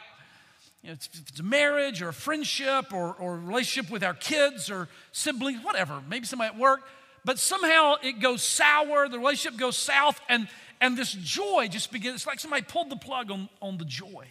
You 0.86 0.92
know, 0.92 0.98
if 1.00 1.28
it's 1.30 1.40
a 1.40 1.42
marriage 1.42 2.00
or 2.00 2.10
a 2.10 2.12
friendship 2.12 2.92
or, 2.92 3.12
or 3.14 3.38
relationship 3.38 3.90
with 3.90 4.04
our 4.04 4.14
kids 4.14 4.70
or 4.70 4.88
siblings, 5.10 5.64
whatever, 5.64 6.00
maybe 6.08 6.26
somebody 6.26 6.54
at 6.54 6.60
work, 6.60 6.82
but 7.24 7.40
somehow 7.40 7.96
it 8.04 8.20
goes 8.20 8.40
sour, 8.44 9.08
the 9.08 9.18
relationship 9.18 9.58
goes 9.58 9.76
south, 9.76 10.20
and, 10.28 10.46
and 10.80 10.96
this 10.96 11.12
joy 11.12 11.66
just 11.68 11.90
begins, 11.90 12.14
it's 12.14 12.26
like 12.28 12.38
somebody 12.38 12.62
pulled 12.62 12.90
the 12.90 12.96
plug 12.96 13.32
on, 13.32 13.48
on 13.60 13.78
the 13.78 13.84
joy 13.84 14.28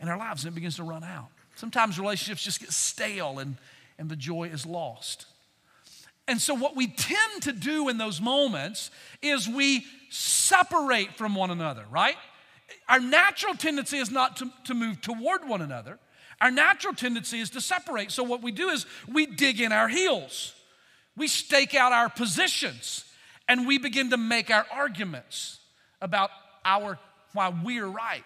in 0.00 0.08
our 0.08 0.18
lives 0.18 0.44
and 0.44 0.52
it 0.52 0.56
begins 0.56 0.74
to 0.74 0.82
run 0.82 1.04
out. 1.04 1.28
Sometimes 1.54 2.00
relationships 2.00 2.42
just 2.42 2.58
get 2.58 2.72
stale 2.72 3.38
and, 3.38 3.56
and 3.96 4.08
the 4.08 4.16
joy 4.16 4.48
is 4.52 4.66
lost. 4.66 5.26
And 6.26 6.40
so, 6.40 6.54
what 6.54 6.74
we 6.74 6.88
tend 6.88 7.42
to 7.42 7.52
do 7.52 7.88
in 7.88 7.96
those 7.96 8.20
moments 8.20 8.90
is 9.22 9.48
we 9.48 9.86
separate 10.10 11.14
from 11.14 11.36
one 11.36 11.52
another, 11.52 11.84
right? 11.92 12.16
Our 12.88 13.00
natural 13.00 13.54
tendency 13.54 13.98
is 13.98 14.10
not 14.10 14.36
to, 14.38 14.50
to 14.64 14.74
move 14.74 15.00
toward 15.00 15.48
one 15.48 15.60
another. 15.60 15.98
Our 16.40 16.50
natural 16.50 16.94
tendency 16.94 17.40
is 17.40 17.50
to 17.50 17.60
separate. 17.60 18.10
So, 18.12 18.22
what 18.22 18.42
we 18.42 18.52
do 18.52 18.68
is 18.68 18.86
we 19.08 19.26
dig 19.26 19.60
in 19.60 19.72
our 19.72 19.88
heels, 19.88 20.54
we 21.16 21.28
stake 21.28 21.74
out 21.74 21.92
our 21.92 22.08
positions, 22.08 23.04
and 23.48 23.66
we 23.66 23.78
begin 23.78 24.10
to 24.10 24.16
make 24.16 24.50
our 24.50 24.66
arguments 24.70 25.58
about 26.00 26.30
our 26.64 26.98
why 27.32 27.52
we're 27.64 27.86
right. 27.86 28.24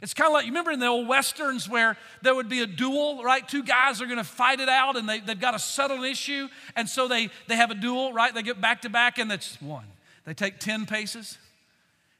It's 0.00 0.14
kind 0.14 0.28
of 0.28 0.32
like, 0.32 0.46
you 0.46 0.50
remember 0.50 0.70
in 0.70 0.80
the 0.80 0.86
old 0.86 1.06
westerns 1.06 1.68
where 1.68 1.96
there 2.22 2.34
would 2.34 2.48
be 2.48 2.60
a 2.60 2.66
duel, 2.66 3.22
right? 3.22 3.46
Two 3.46 3.62
guys 3.62 4.00
are 4.00 4.06
gonna 4.06 4.24
fight 4.24 4.58
it 4.58 4.68
out 4.68 4.96
and 4.96 5.08
they, 5.08 5.20
they've 5.20 5.38
got 5.38 5.50
to 5.52 5.58
settle 5.58 5.98
an 5.98 6.10
issue. 6.10 6.48
And 6.74 6.88
so 6.88 7.08
they, 7.08 7.28
they 7.46 7.56
have 7.56 7.70
a 7.70 7.74
duel, 7.74 8.12
right? 8.12 8.34
They 8.34 8.42
get 8.42 8.60
back 8.60 8.82
to 8.82 8.88
back 8.88 9.18
and 9.18 9.30
that's 9.30 9.60
one. 9.60 9.84
They 10.24 10.34
take 10.34 10.58
10 10.58 10.86
paces. 10.86 11.36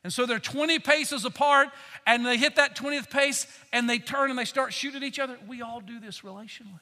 And 0.05 0.12
so 0.12 0.27
they're 0.27 0.41
20 0.41 0.81
paces 0.81 1.25
apart, 1.25 1.69
and 2.07 2.27
they 2.27 2.37
hit 2.37 2.57
that 2.57 2.77
20th 2.77 3.09
pace, 3.09 3.47
and 3.73 3.88
they 3.88 3.99
turn 3.99 4.31
and 4.31 4.38
they 4.38 4.45
start 4.45 4.73
shooting 4.73 5.03
each 5.03 5.19
other. 5.19 5.38
We 5.47 5.62
all 5.62 5.81
do 5.81 6.01
this 6.01 6.23
relationally. 6.23 6.81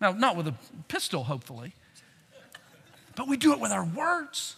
Now, 0.00 0.12
not 0.12 0.36
with 0.36 0.48
a 0.48 0.54
pistol, 0.88 1.24
hopefully, 1.24 1.74
but 3.14 3.28
we 3.28 3.36
do 3.36 3.52
it 3.52 3.60
with 3.60 3.70
our 3.70 3.84
words. 3.84 4.56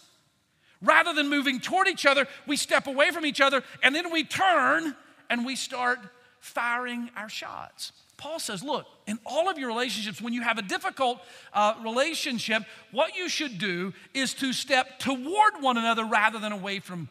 Rather 0.81 1.13
than 1.13 1.29
moving 1.29 1.59
toward 1.59 1.87
each 1.87 2.05
other, 2.05 2.27
we 2.47 2.55
step 2.55 2.87
away 2.87 3.11
from 3.11 3.25
each 3.25 3.41
other, 3.41 3.63
and 3.83 3.93
then 3.93 4.11
we 4.11 4.23
turn 4.23 4.95
and 5.29 5.45
we 5.45 5.55
start 5.55 5.99
firing 6.39 7.09
our 7.15 7.29
shots. 7.29 7.91
Paul 8.17 8.39
says, 8.39 8.63
look, 8.63 8.85
in 9.07 9.19
all 9.25 9.49
of 9.49 9.57
your 9.57 9.67
relationships, 9.67 10.21
when 10.21 10.33
you 10.33 10.41
have 10.41 10.57
a 10.57 10.61
difficult 10.61 11.19
uh, 11.53 11.73
relationship, 11.83 12.63
what 12.91 13.15
you 13.17 13.27
should 13.27 13.57
do 13.57 13.93
is 14.13 14.33
to 14.35 14.53
step 14.53 14.99
toward 14.99 15.53
one 15.59 15.77
another 15.77 16.05
rather 16.05 16.39
than 16.39 16.51
away 16.51 16.79
from 16.79 17.09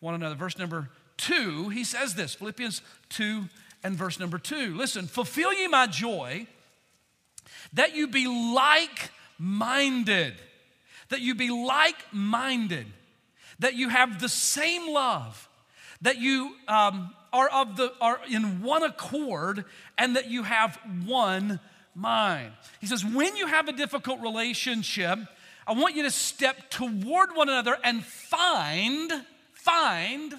one 0.00 0.14
another. 0.14 0.34
Verse 0.34 0.58
number 0.58 0.90
two, 1.16 1.68
he 1.70 1.84
says 1.84 2.14
this 2.14 2.34
Philippians 2.34 2.82
2 3.10 3.44
and 3.82 3.96
verse 3.96 4.18
number 4.18 4.38
two. 4.38 4.74
Listen, 4.74 5.06
fulfill 5.06 5.52
ye 5.52 5.68
my 5.68 5.86
joy 5.86 6.46
that 7.72 7.94
you 7.94 8.08
be 8.08 8.26
like 8.26 9.10
minded, 9.38 10.34
that 11.08 11.20
you 11.20 11.34
be 11.34 11.50
like 11.50 11.96
minded, 12.12 12.86
that 13.58 13.74
you 13.74 13.88
have 13.88 14.20
the 14.20 14.28
same 14.28 14.92
love, 14.92 15.48
that 16.02 16.18
you 16.18 16.54
um, 16.68 17.14
are 17.32 17.48
of 17.48 17.76
the 17.76 17.92
are 18.00 18.20
in 18.30 18.62
one 18.62 18.82
accord, 18.82 19.64
and 19.98 20.16
that 20.16 20.30
you 20.30 20.42
have 20.42 20.78
one 21.04 21.60
mind. 21.94 22.52
He 22.80 22.86
says, 22.86 23.04
when 23.04 23.36
you 23.36 23.46
have 23.46 23.68
a 23.68 23.72
difficult 23.72 24.20
relationship, 24.20 25.18
I 25.66 25.72
want 25.72 25.96
you 25.96 26.02
to 26.04 26.10
step 26.10 26.70
toward 26.70 27.34
one 27.34 27.48
another 27.48 27.76
and 27.82 28.04
find 28.04 29.12
find 29.66 30.32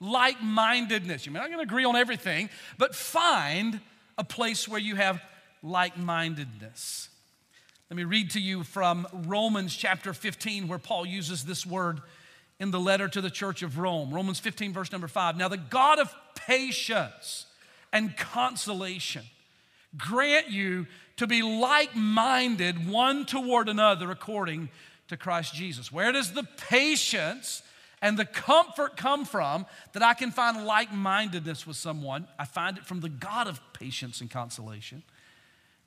like 0.00 0.42
mindedness. 0.42 1.24
You're 1.24 1.32
not 1.32 1.46
going 1.46 1.58
to 1.58 1.62
agree 1.62 1.84
on 1.84 1.96
everything, 1.96 2.50
but 2.76 2.94
find 2.94 3.80
a 4.18 4.24
place 4.24 4.68
where 4.68 4.80
you 4.80 4.96
have 4.96 5.22
like 5.62 5.96
mindedness. 5.96 7.08
Let 7.90 7.96
me 7.96 8.04
read 8.04 8.32
to 8.32 8.40
you 8.40 8.64
from 8.64 9.06
Romans 9.12 9.74
chapter 9.74 10.12
15, 10.12 10.68
where 10.68 10.78
Paul 10.78 11.06
uses 11.06 11.44
this 11.44 11.64
word 11.64 12.02
in 12.58 12.70
the 12.70 12.80
letter 12.80 13.08
to 13.08 13.20
the 13.20 13.30
church 13.30 13.62
of 13.62 13.78
Rome. 13.78 14.12
Romans 14.12 14.40
15, 14.40 14.72
verse 14.72 14.92
number 14.92 15.08
5. 15.08 15.36
Now, 15.36 15.48
the 15.48 15.56
God 15.56 15.98
of 15.98 16.14
patience 16.34 17.46
and 17.92 18.16
consolation 18.16 19.24
grant 19.96 20.50
you 20.50 20.86
to 21.16 21.26
be 21.26 21.42
like 21.42 21.94
minded 21.96 22.88
one 22.88 23.24
toward 23.24 23.68
another 23.68 24.10
according 24.10 24.68
to 25.08 25.16
Christ 25.16 25.54
Jesus. 25.54 25.90
Where 25.90 26.12
does 26.12 26.32
the 26.32 26.46
patience 26.68 27.62
and 28.02 28.18
the 28.18 28.24
comfort 28.24 28.96
come 28.96 29.24
from 29.24 29.66
that 29.92 30.02
I 30.02 30.14
can 30.14 30.30
find 30.30 30.66
like 30.66 30.92
mindedness 30.92 31.66
with 31.66 31.76
someone. 31.76 32.26
I 32.38 32.44
find 32.44 32.78
it 32.78 32.84
from 32.84 33.00
the 33.00 33.08
God 33.08 33.48
of 33.48 33.60
patience 33.72 34.20
and 34.20 34.30
consolation. 34.30 35.02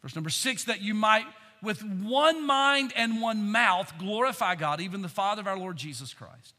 Verse 0.02 0.16
number 0.16 0.30
six, 0.30 0.64
that 0.66 0.82
you 0.82 0.94
might 0.94 1.26
with 1.62 1.84
one 1.84 2.46
mind 2.46 2.94
and 2.96 3.22
one 3.22 3.52
mouth 3.52 3.94
glorify 3.98 4.56
God, 4.56 4.82
even 4.82 5.02
the 5.02 5.10
Father 5.10 5.42
of 5.42 5.48
our 5.48 5.58
Lord 5.58 5.78
Jesus 5.78 6.14
Christ. 6.14 6.54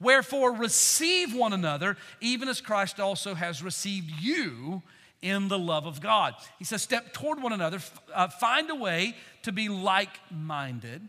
Wherefore, 0.00 0.52
receive 0.52 1.34
one 1.34 1.52
another, 1.52 1.96
even 2.20 2.48
as 2.48 2.60
Christ 2.60 3.00
also 3.00 3.34
has 3.34 3.62
received 3.62 4.10
you 4.20 4.82
in 5.22 5.48
the 5.48 5.58
love 5.58 5.86
of 5.86 6.00
God. 6.00 6.34
He 6.58 6.64
says, 6.64 6.82
step 6.82 7.14
toward 7.14 7.42
one 7.42 7.54
another, 7.54 7.78
uh, 8.14 8.28
find 8.28 8.70
a 8.70 8.74
way 8.74 9.16
to 9.42 9.52
be 9.52 9.70
like 9.70 10.10
minded. 10.30 11.08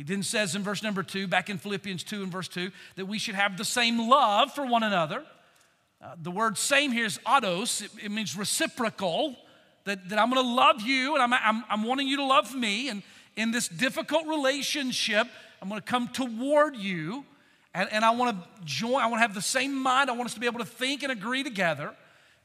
He 0.00 0.04
then 0.04 0.22
says 0.22 0.54
in 0.54 0.62
verse 0.62 0.82
number 0.82 1.02
two, 1.02 1.28
back 1.28 1.50
in 1.50 1.58
Philippians 1.58 2.04
2 2.04 2.22
and 2.22 2.32
verse 2.32 2.48
2, 2.48 2.70
that 2.96 3.04
we 3.04 3.18
should 3.18 3.34
have 3.34 3.58
the 3.58 3.66
same 3.66 4.08
love 4.08 4.50
for 4.54 4.64
one 4.64 4.82
another. 4.82 5.22
Uh, 6.02 6.14
the 6.22 6.30
word 6.30 6.56
same 6.56 6.90
here 6.90 7.04
is 7.04 7.20
autos, 7.26 7.82
it, 7.82 7.90
it 8.04 8.10
means 8.10 8.34
reciprocal, 8.34 9.36
that, 9.84 10.08
that 10.08 10.18
I'm 10.18 10.30
gonna 10.30 10.54
love 10.54 10.80
you 10.80 11.16
and 11.16 11.22
I'm, 11.22 11.34
I'm, 11.34 11.64
I'm 11.68 11.82
wanting 11.84 12.08
you 12.08 12.16
to 12.16 12.24
love 12.24 12.54
me. 12.54 12.88
And 12.88 13.02
in 13.36 13.50
this 13.50 13.68
difficult 13.68 14.26
relationship, 14.26 15.26
I'm 15.60 15.68
gonna 15.68 15.82
come 15.82 16.08
toward 16.08 16.76
you 16.76 17.26
and, 17.74 17.86
and 17.92 18.02
I 18.02 18.12
wanna 18.12 18.42
join, 18.64 19.02
I 19.02 19.06
wanna 19.06 19.20
have 19.20 19.34
the 19.34 19.42
same 19.42 19.74
mind. 19.74 20.08
I 20.08 20.14
want 20.14 20.28
us 20.28 20.32
to 20.32 20.40
be 20.40 20.46
able 20.46 20.60
to 20.60 20.64
think 20.64 21.02
and 21.02 21.12
agree 21.12 21.42
together. 21.42 21.94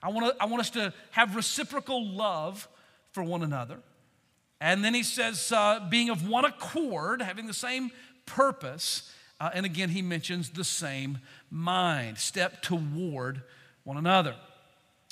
I, 0.03 0.09
wanna, 0.09 0.33
I 0.41 0.47
want 0.47 0.59
us 0.59 0.71
to 0.71 0.93
have 1.11 1.37
reciprocal 1.37 2.05
love 2.05 2.67
for 3.13 3.23
one 3.23 3.43
another. 3.43 3.77
And 4.61 4.83
then 4.83 4.93
he 4.93 5.03
says, 5.03 5.51
uh, 5.51 5.85
being 5.89 6.09
of 6.09 6.27
one 6.27 6.45
accord, 6.45 7.21
having 7.21 7.47
the 7.47 7.53
same 7.53 7.91
purpose. 8.25 9.11
Uh, 9.39 9.49
and 9.53 9.65
again, 9.65 9.89
he 9.89 10.01
mentions 10.01 10.49
the 10.49 10.63
same 10.63 11.19
mind, 11.51 12.17
step 12.17 12.61
toward 12.61 13.41
one 13.83 13.97
another. 13.97 14.35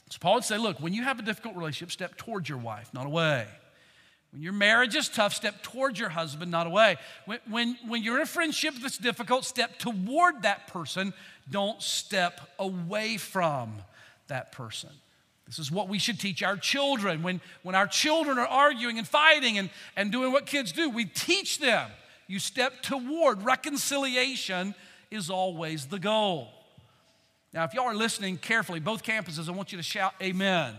So 0.09 0.17
Paul 0.19 0.35
would 0.35 0.43
say, 0.43 0.57
look, 0.57 0.79
when 0.79 0.93
you 0.93 1.03
have 1.03 1.19
a 1.19 1.23
difficult 1.23 1.55
relationship, 1.55 1.91
step 1.91 2.15
towards 2.17 2.47
your 2.47 2.57
wife, 2.57 2.93
not 2.93 3.05
away. 3.05 3.47
When 4.31 4.41
your 4.41 4.53
marriage 4.53 4.95
is 4.95 5.09
tough, 5.09 5.33
step 5.33 5.61
towards 5.61 5.99
your 5.99 6.09
husband, 6.09 6.49
not 6.49 6.65
away. 6.65 6.97
When, 7.25 7.39
when, 7.47 7.77
when 7.87 8.01
you're 8.01 8.15
in 8.15 8.21
a 8.23 8.25
friendship 8.25 8.73
that's 8.81 8.97
difficult, 8.97 9.45
step 9.45 9.77
toward 9.77 10.41
that 10.41 10.67
person. 10.67 11.13
Don't 11.49 11.81
step 11.81 12.41
away 12.57 13.17
from 13.17 13.75
that 14.27 14.51
person. 14.51 14.89
This 15.55 15.67
is 15.67 15.71
what 15.71 15.87
we 15.87 15.99
should 15.99 16.19
teach 16.19 16.41
our 16.41 16.57
children. 16.57 17.21
When, 17.21 17.39
when 17.61 17.75
our 17.75 17.85
children 17.85 18.39
are 18.39 18.47
arguing 18.47 18.97
and 18.97 19.07
fighting 19.07 19.59
and, 19.59 19.69
and 19.95 20.11
doing 20.11 20.31
what 20.31 20.47
kids 20.47 20.71
do, 20.71 20.89
we 20.89 21.05
teach 21.05 21.59
them. 21.59 21.91
You 22.25 22.39
step 22.39 22.81
toward 22.81 23.43
reconciliation 23.43 24.73
is 25.11 25.29
always 25.29 25.85
the 25.85 25.99
goal. 25.99 26.47
Now, 27.53 27.65
if 27.65 27.75
y'all 27.75 27.85
are 27.85 27.93
listening 27.93 28.37
carefully, 28.37 28.79
both 28.79 29.03
campuses, 29.03 29.47
I 29.47 29.51
want 29.51 29.71
you 29.71 29.77
to 29.77 29.83
shout 29.83 30.15
amen. 30.23 30.69
amen. 30.69 30.75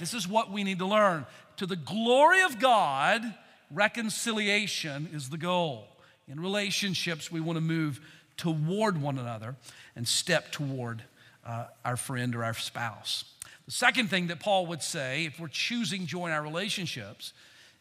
This 0.00 0.12
is 0.12 0.26
what 0.26 0.50
we 0.50 0.64
need 0.64 0.80
to 0.80 0.86
learn. 0.86 1.24
To 1.58 1.66
the 1.66 1.76
glory 1.76 2.42
of 2.42 2.58
God, 2.58 3.22
reconciliation 3.70 5.08
is 5.12 5.28
the 5.28 5.38
goal. 5.38 5.86
In 6.26 6.40
relationships, 6.40 7.30
we 7.30 7.40
want 7.40 7.58
to 7.58 7.60
move 7.60 8.00
toward 8.36 9.00
one 9.00 9.18
another 9.18 9.54
and 9.94 10.08
step 10.08 10.50
toward 10.50 11.04
uh, 11.46 11.66
our 11.84 11.96
friend 11.96 12.34
or 12.34 12.42
our 12.42 12.54
spouse. 12.54 13.24
The 13.66 13.72
second 13.72 14.10
thing 14.10 14.26
that 14.26 14.40
Paul 14.40 14.66
would 14.66 14.82
say, 14.82 15.24
if 15.24 15.40
we're 15.40 15.48
choosing 15.48 16.06
joy 16.06 16.26
in 16.26 16.32
our 16.32 16.42
relationships, 16.42 17.32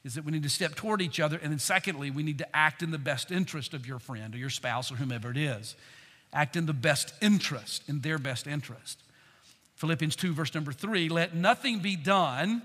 is 0.04 0.16
that 0.16 0.26
we 0.26 0.32
need 0.32 0.44
to 0.44 0.50
step 0.50 0.76
toward 0.76 1.02
each 1.02 1.20
other. 1.20 1.40
And 1.42 1.52
then, 1.52 1.60
secondly, 1.60 2.12
we 2.12 2.24
need 2.24 2.38
to 2.40 2.56
act 2.56 2.84
in 2.84 2.92
the 2.92 2.98
best 2.98 3.32
interest 3.32 3.74
of 3.74 3.86
your 3.88 4.00
friend 4.00 4.34
or 4.36 4.38
your 4.38 4.50
spouse 4.50 4.92
or 4.92 4.96
whomever 4.96 5.32
it 5.32 5.38
is. 5.38 5.76
Act 6.34 6.56
in 6.56 6.66
the 6.66 6.74
best 6.74 7.14
interest, 7.22 7.84
in 7.88 8.02
their 8.02 8.18
best 8.18 8.48
interest. 8.48 9.02
Philippians 9.76 10.16
2, 10.16 10.34
verse 10.34 10.54
number 10.54 10.72
3 10.72 11.10
let 11.10 11.36
nothing 11.36 11.80
be 11.80 11.96
done, 11.96 12.62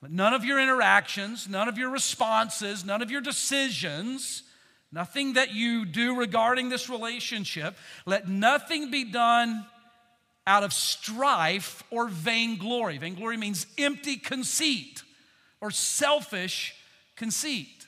but 0.00 0.10
none 0.10 0.34
of 0.34 0.44
your 0.44 0.60
interactions, 0.60 1.48
none 1.48 1.68
of 1.68 1.78
your 1.78 1.90
responses, 1.90 2.84
none 2.84 3.02
of 3.02 3.10
your 3.10 3.20
decisions, 3.20 4.42
nothing 4.92 5.34
that 5.34 5.54
you 5.54 5.84
do 5.84 6.18
regarding 6.18 6.68
this 6.68 6.88
relationship, 6.88 7.76
let 8.04 8.28
nothing 8.28 8.90
be 8.90 9.04
done 9.04 9.64
out 10.46 10.62
of 10.62 10.72
strife 10.72 11.82
or 11.90 12.08
vainglory. 12.08 12.98
Vainglory 12.98 13.36
means 13.36 13.66
empty 13.78 14.16
conceit 14.16 15.02
or 15.60 15.70
selfish 15.70 16.74
conceit. 17.16 17.86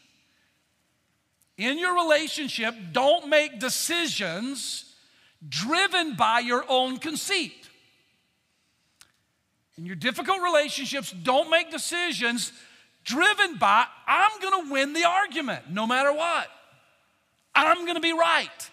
In 1.57 1.79
your 1.79 1.95
relationship, 1.95 2.75
don't 2.93 3.29
make 3.29 3.59
decisions 3.59 4.95
driven 5.49 6.15
by 6.15 6.41
your 6.41 6.65
own 6.69 6.99
conceit. 6.99 7.69
In 9.77 9.87
your 9.87 9.97
difficult 9.97 10.41
relationships, 10.43 11.13
don't 11.13 11.51
make 11.51 11.71
decisions 11.71 12.53
driven 13.05 13.57
by, 13.57 13.87
I'm 14.07 14.41
gonna 14.41 14.73
win 14.73 14.93
the 14.93 15.05
argument 15.05 15.71
no 15.71 15.87
matter 15.87 16.13
what. 16.13 16.49
I'm 17.55 17.87
gonna 17.87 18.01
be 18.01 18.13
right. 18.13 18.71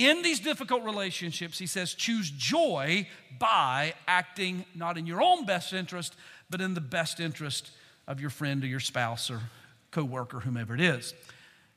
In 0.00 0.22
these 0.22 0.40
difficult 0.40 0.82
relationships, 0.84 1.58
he 1.58 1.66
says, 1.66 1.92
choose 1.92 2.30
joy 2.30 3.06
by 3.38 3.92
acting 4.08 4.64
not 4.74 4.96
in 4.96 5.04
your 5.04 5.20
own 5.20 5.44
best 5.44 5.74
interest, 5.74 6.16
but 6.48 6.62
in 6.62 6.72
the 6.72 6.80
best 6.80 7.20
interest 7.20 7.70
of 8.08 8.18
your 8.18 8.30
friend 8.30 8.64
or 8.64 8.66
your 8.66 8.80
spouse 8.80 9.30
or 9.30 9.42
co-worker, 9.90 10.40
whomever 10.40 10.74
it 10.74 10.80
is. 10.80 11.12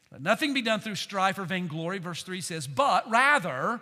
Let 0.10 0.22
nothing 0.22 0.54
be 0.54 0.62
done 0.62 0.80
through 0.80 0.96
strife 0.96 1.38
or 1.38 1.44
vainglory, 1.44 1.98
verse 1.98 2.24
3 2.24 2.40
says, 2.40 2.66
but 2.66 3.12
rather 3.12 3.82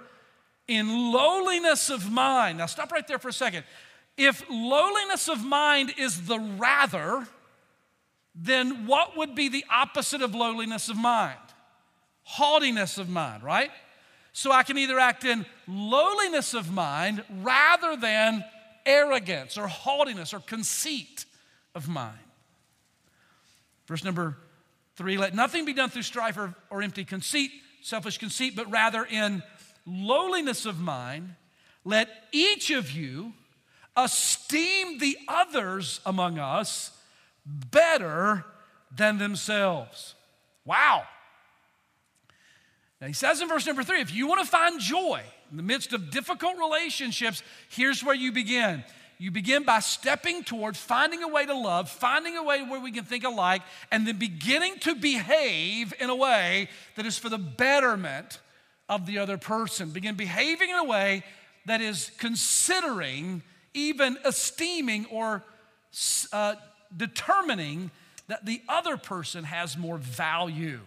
in 0.68 0.88
lowliness 1.14 1.92
of 1.92 2.12
mind. 2.12 2.58
Now 2.58 2.66
stop 2.66 2.92
right 2.92 3.08
there 3.08 3.20
for 3.20 3.30
a 3.30 3.34
second. 3.34 3.64
If 4.18 4.44
lowliness 4.50 5.30
of 5.30 5.46
mind 5.46 5.94
is 6.00 6.26
the 6.26 6.40
rather, 6.40 7.28
then 8.34 8.88
what 8.88 9.16
would 9.16 9.36
be 9.36 9.50
the 9.50 9.66
opposite 9.70 10.24
of 10.24 10.34
lowliness 10.34 10.90
of 10.90 10.98
mind? 10.98 11.38
Haughtiness 12.24 12.98
of 12.98 13.08
mind, 13.08 13.44
right? 13.44 13.70
So 14.34 14.52
I 14.52 14.64
can 14.64 14.78
either 14.78 15.00
act 15.00 15.26
in 15.26 15.46
lowliness 15.68 16.54
of 16.54 16.72
mind 16.72 17.24
rather 17.42 17.96
than 17.96 18.44
arrogance 18.86 19.58
or 19.58 19.68
haughtiness 19.68 20.34
or 20.34 20.40
conceit 20.40 21.26
of 21.76 21.88
mind. 21.88 22.18
Verse 23.88 24.04
number 24.04 24.38
three 24.96 25.18
let 25.18 25.36
nothing 25.36 25.66
be 25.66 25.74
done 25.74 25.90
through 25.90 26.04
strife 26.04 26.38
or, 26.38 26.56
or 26.70 26.82
empty 26.82 27.04
conceit, 27.04 27.52
selfish 27.82 28.18
conceit, 28.18 28.56
but 28.56 28.70
rather 28.72 29.04
in 29.04 29.44
lowliness 29.86 30.66
of 30.66 30.80
mind, 30.80 31.36
let 31.84 32.08
each 32.32 32.72
of 32.72 32.92
you 32.92 33.34
esteem 33.98 35.00
the 35.00 35.18
others 35.28 36.00
among 36.06 36.40
us 36.40 36.92
better 37.46 38.46
than 38.96 39.18
themselves. 39.18 40.16
Wow. 40.66 41.04
Now 43.02 43.08
he 43.08 43.14
says 43.14 43.42
in 43.42 43.50
verse 43.50 43.66
number 43.66 43.84
three 43.84 44.00
if 44.00 44.14
you 44.14 44.28
want 44.28 44.42
to 44.42 44.48
find 44.48 44.80
joy 44.80 45.22
in 45.50 45.58
the 45.58 45.64
midst 45.64 45.92
of 45.92 46.12
difficult 46.12 46.58
relationships, 46.58 47.42
here's 47.70 48.04
where 48.04 48.16
you 48.16 48.32
begin. 48.32 48.84
You 49.18 49.30
begin 49.30 49.64
by 49.64 49.80
stepping 49.80 50.44
toward 50.44 50.78
finding 50.78 51.22
a 51.22 51.28
way 51.28 51.46
to 51.46 51.54
love, 51.54 51.90
finding 51.90 52.38
a 52.38 52.44
way 52.44 52.64
where 52.64 52.80
we 52.80 52.92
can 52.92 53.04
think 53.04 53.24
alike, 53.24 53.62
and 53.92 54.08
then 54.08 54.18
beginning 54.18 54.80
to 54.80 54.96
behave 54.96 55.94
in 56.00 56.10
a 56.10 56.16
way 56.16 56.70
that 56.96 57.06
is 57.06 57.20
for 57.20 57.30
the 57.30 57.38
betterment 57.38 58.40
of 58.90 59.06
the 59.06 59.20
other 59.20 59.38
person. 59.38 59.92
Begin 59.92 60.16
behaving 60.16 60.70
in 60.70 60.76
a 60.76 60.84
way 60.84 61.24
that 61.68 61.82
is 61.82 62.12
considering, 62.18 63.44
even 63.76 64.18
esteeming, 64.26 65.06
or 65.12 65.44
uh, 66.34 66.56
determining 66.96 67.92
that 68.28 68.46
the 68.46 68.62
other 68.68 68.98
person 68.98 69.44
has 69.44 69.78
more 69.78 70.00
value 70.00 70.80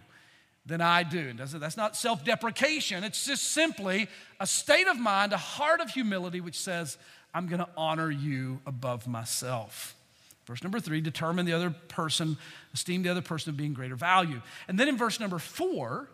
than 0.66 0.81
I 0.81 1.03
do. 1.03 1.29
And 1.31 1.38
That's 1.38 1.77
not 1.77 1.96
self 1.96 2.24
deprecation, 2.24 3.05
it's 3.05 3.24
just 3.24 3.44
simply 3.44 4.09
a 4.40 4.46
state 4.46 4.87
of 4.88 4.98
mind, 4.98 5.33
a 5.33 5.38
heart 5.38 5.81
of 5.81 5.90
humility, 5.90 6.40
which 6.40 6.59
says, 6.59 6.98
I'm 7.35 7.46
going 7.46 7.61
to 7.61 7.68
honor 7.77 8.11
you 8.11 8.61
above 8.66 9.07
myself. 9.07 9.96
Verse 10.46 10.62
number 10.62 10.79
three, 10.79 11.00
determine 11.00 11.46
the 11.46 11.55
other 11.55 11.70
person, 11.70 12.37
esteem 12.74 13.03
the 13.03 13.09
other 13.09 13.22
person 13.22 13.50
of 13.50 13.57
being 13.57 13.72
greater 13.72 13.96
value. 13.96 14.42
And 14.68 14.79
then 14.79 14.88
in 14.88 14.96
verse 14.96 15.18
number 15.18 15.38
four, 15.38 16.09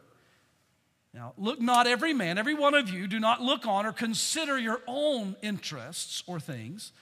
now 1.12 1.34
look 1.36 1.60
not 1.60 1.88
every 1.88 2.12
man, 2.12 2.38
every 2.38 2.54
one 2.54 2.74
of 2.74 2.88
you, 2.88 3.08
do 3.08 3.18
not 3.18 3.42
look 3.42 3.66
on 3.66 3.84
or 3.84 3.92
consider 3.92 4.56
your 4.56 4.80
own 4.86 5.34
interests 5.42 6.22
or 6.28 6.38
things, 6.38 6.92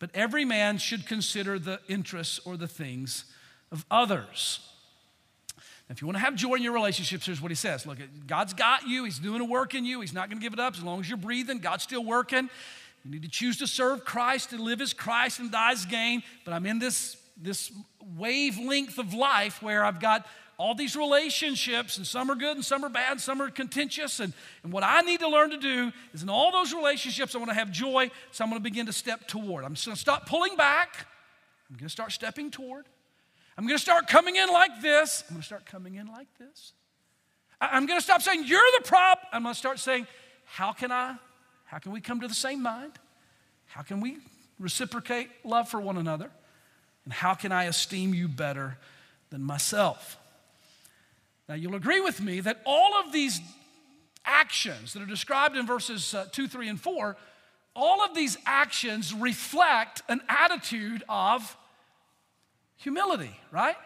but 0.00 0.10
every 0.14 0.44
man 0.44 0.78
should 0.78 1.06
consider 1.06 1.58
the 1.58 1.78
interests 1.88 2.40
or 2.44 2.56
the 2.56 2.66
things 2.66 3.26
of 3.70 3.86
others. 3.88 4.71
If 5.92 6.00
you 6.00 6.06
want 6.06 6.16
to 6.16 6.24
have 6.24 6.34
joy 6.34 6.54
in 6.54 6.62
your 6.62 6.72
relationships, 6.72 7.26
here's 7.26 7.42
what 7.42 7.50
he 7.50 7.54
says 7.54 7.86
Look, 7.86 7.98
God's 8.26 8.54
got 8.54 8.88
you, 8.88 9.04
He's 9.04 9.18
doing 9.18 9.40
a 9.40 9.44
work 9.44 9.74
in 9.74 9.84
you, 9.84 10.00
He's 10.00 10.14
not 10.14 10.28
going 10.28 10.40
to 10.40 10.42
give 10.42 10.54
it 10.54 10.60
up 10.60 10.74
as 10.74 10.82
long 10.82 11.00
as 11.00 11.08
you're 11.08 11.18
breathing. 11.18 11.58
God's 11.58 11.82
still 11.82 12.04
working. 12.04 12.48
You 13.04 13.10
need 13.10 13.22
to 13.22 13.28
choose 13.28 13.58
to 13.58 13.66
serve 13.66 14.04
Christ 14.04 14.52
and 14.52 14.60
live 14.60 14.80
as 14.80 14.92
Christ 14.92 15.40
and 15.40 15.50
die 15.50 15.72
as 15.72 15.84
gain. 15.84 16.22
But 16.44 16.54
I'm 16.54 16.66
in 16.66 16.78
this, 16.78 17.16
this 17.36 17.72
wavelength 18.16 18.98
of 18.98 19.12
life 19.12 19.60
where 19.60 19.84
I've 19.84 20.00
got 20.00 20.26
all 20.56 20.74
these 20.74 20.94
relationships, 20.94 21.96
and 21.96 22.06
some 22.06 22.30
are 22.30 22.36
good 22.36 22.56
and 22.56 22.64
some 22.64 22.84
are 22.84 22.88
bad, 22.88 23.12
and 23.12 23.20
some 23.20 23.42
are 23.42 23.50
contentious. 23.50 24.20
And, 24.20 24.32
and 24.62 24.72
what 24.72 24.84
I 24.84 25.00
need 25.00 25.18
to 25.20 25.28
learn 25.28 25.50
to 25.50 25.56
do 25.58 25.90
is 26.14 26.22
in 26.22 26.28
all 26.28 26.52
those 26.52 26.72
relationships, 26.72 27.34
I 27.34 27.38
want 27.38 27.50
to 27.50 27.56
have 27.56 27.72
joy, 27.72 28.10
so 28.30 28.44
I'm 28.44 28.50
going 28.50 28.60
to 28.60 28.62
begin 28.62 28.86
to 28.86 28.92
step 28.92 29.26
toward. 29.26 29.64
I'm 29.64 29.74
going 29.74 29.74
to 29.74 29.96
stop 29.96 30.26
pulling 30.26 30.56
back, 30.56 31.06
I'm 31.68 31.76
going 31.76 31.88
to 31.88 31.92
start 31.92 32.12
stepping 32.12 32.50
toward. 32.50 32.86
I'm 33.56 33.66
going 33.66 33.76
to 33.76 33.82
start 33.82 34.08
coming 34.08 34.36
in 34.36 34.48
like 34.48 34.80
this. 34.80 35.24
I'm 35.28 35.34
going 35.34 35.40
to 35.42 35.46
start 35.46 35.66
coming 35.66 35.96
in 35.96 36.06
like 36.06 36.28
this. 36.38 36.72
I'm 37.60 37.86
going 37.86 37.98
to 37.98 38.04
stop 38.04 38.22
saying, 38.22 38.44
You're 38.46 38.60
the 38.78 38.84
prop. 38.84 39.20
I'm 39.32 39.42
going 39.42 39.54
to 39.54 39.58
start 39.58 39.78
saying, 39.78 40.06
How 40.44 40.72
can 40.72 40.90
I? 40.90 41.16
How 41.64 41.78
can 41.78 41.92
we 41.92 42.00
come 42.00 42.20
to 42.20 42.28
the 42.28 42.34
same 42.34 42.62
mind? 42.62 42.92
How 43.66 43.82
can 43.82 44.00
we 44.00 44.18
reciprocate 44.58 45.28
love 45.44 45.68
for 45.68 45.80
one 45.80 45.96
another? 45.96 46.30
And 47.04 47.12
how 47.12 47.34
can 47.34 47.52
I 47.52 47.64
esteem 47.64 48.14
you 48.14 48.28
better 48.28 48.78
than 49.30 49.42
myself? 49.42 50.18
Now, 51.48 51.54
you'll 51.54 51.74
agree 51.74 52.00
with 52.00 52.20
me 52.20 52.40
that 52.40 52.60
all 52.64 53.00
of 53.04 53.12
these 53.12 53.40
actions 54.24 54.92
that 54.92 55.02
are 55.02 55.06
described 55.06 55.56
in 55.56 55.66
verses 55.66 56.14
uh, 56.14 56.26
2, 56.30 56.48
3, 56.48 56.68
and 56.68 56.80
4, 56.80 57.16
all 57.74 58.04
of 58.04 58.14
these 58.14 58.36
actions 58.46 59.12
reflect 59.12 60.02
an 60.08 60.20
attitude 60.28 61.02
of 61.08 61.56
humility, 62.82 63.34
right? 63.50 63.76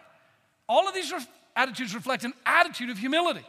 All 0.67 0.87
of 0.87 0.93
these 0.93 1.13
attitudes 1.55 1.93
reflect 1.95 2.23
an 2.23 2.33
attitude 2.45 2.89
of 2.89 2.97
humility. 2.97 3.45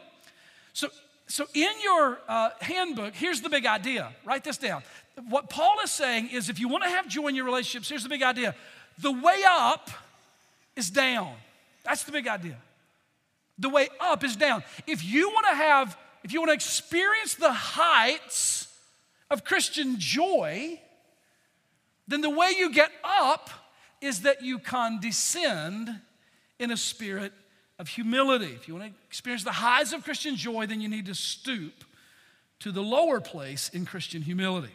So, 0.73 0.89
so 1.27 1.45
in 1.53 1.71
your 1.83 2.19
uh, 2.27 2.51
handbook, 2.61 3.13
here's 3.13 3.41
the 3.41 3.49
big 3.49 3.65
idea. 3.65 4.11
Write 4.23 4.43
this 4.43 4.57
down. 4.57 4.83
What 5.27 5.49
Paul 5.49 5.77
is 5.83 5.91
saying 5.91 6.29
is 6.29 6.49
if 6.49 6.59
you 6.59 6.69
want 6.69 6.83
to 6.83 6.89
have 6.89 7.07
joy 7.07 7.27
in 7.27 7.35
your 7.35 7.45
relationships, 7.45 7.89
here's 7.89 8.03
the 8.03 8.09
big 8.09 8.23
idea 8.23 8.55
the 8.99 9.11
way 9.11 9.43
up 9.47 9.89
is 10.75 10.89
down. 10.89 11.33
That's 11.83 12.03
the 12.03 12.11
big 12.11 12.27
idea. 12.27 12.57
The 13.57 13.69
way 13.69 13.89
up 13.99 14.23
is 14.23 14.35
down. 14.35 14.63
If 14.87 15.03
you 15.03 15.29
want 15.29 15.47
to 15.49 15.55
have, 15.55 15.97
if 16.23 16.31
you 16.31 16.39
want 16.39 16.49
to 16.49 16.53
experience 16.53 17.35
the 17.35 17.51
heights 17.51 18.67
of 19.29 19.43
Christian 19.43 19.95
joy, 19.99 20.79
then 22.07 22.21
the 22.21 22.29
way 22.29 22.53
you 22.57 22.71
get 22.71 22.91
up 23.03 23.49
is 24.01 24.21
that 24.21 24.41
you 24.41 24.59
condescend 24.59 25.89
in 26.57 26.71
a 26.71 26.77
spirit 26.77 27.33
of 27.77 27.87
humility. 27.87 28.53
If 28.53 28.67
you 28.67 28.75
want 28.75 28.91
to 28.91 28.99
experience 29.07 29.43
the 29.43 29.51
highs 29.51 29.93
of 29.93 30.03
Christian 30.03 30.35
joy, 30.35 30.67
then 30.67 30.81
you 30.81 30.89
need 30.89 31.05
to 31.07 31.15
stoop 31.15 31.83
to 32.59 32.71
the 32.71 32.81
lower 32.81 33.21
place 33.21 33.69
in 33.69 33.85
Christian 33.85 34.21
humility. 34.21 34.73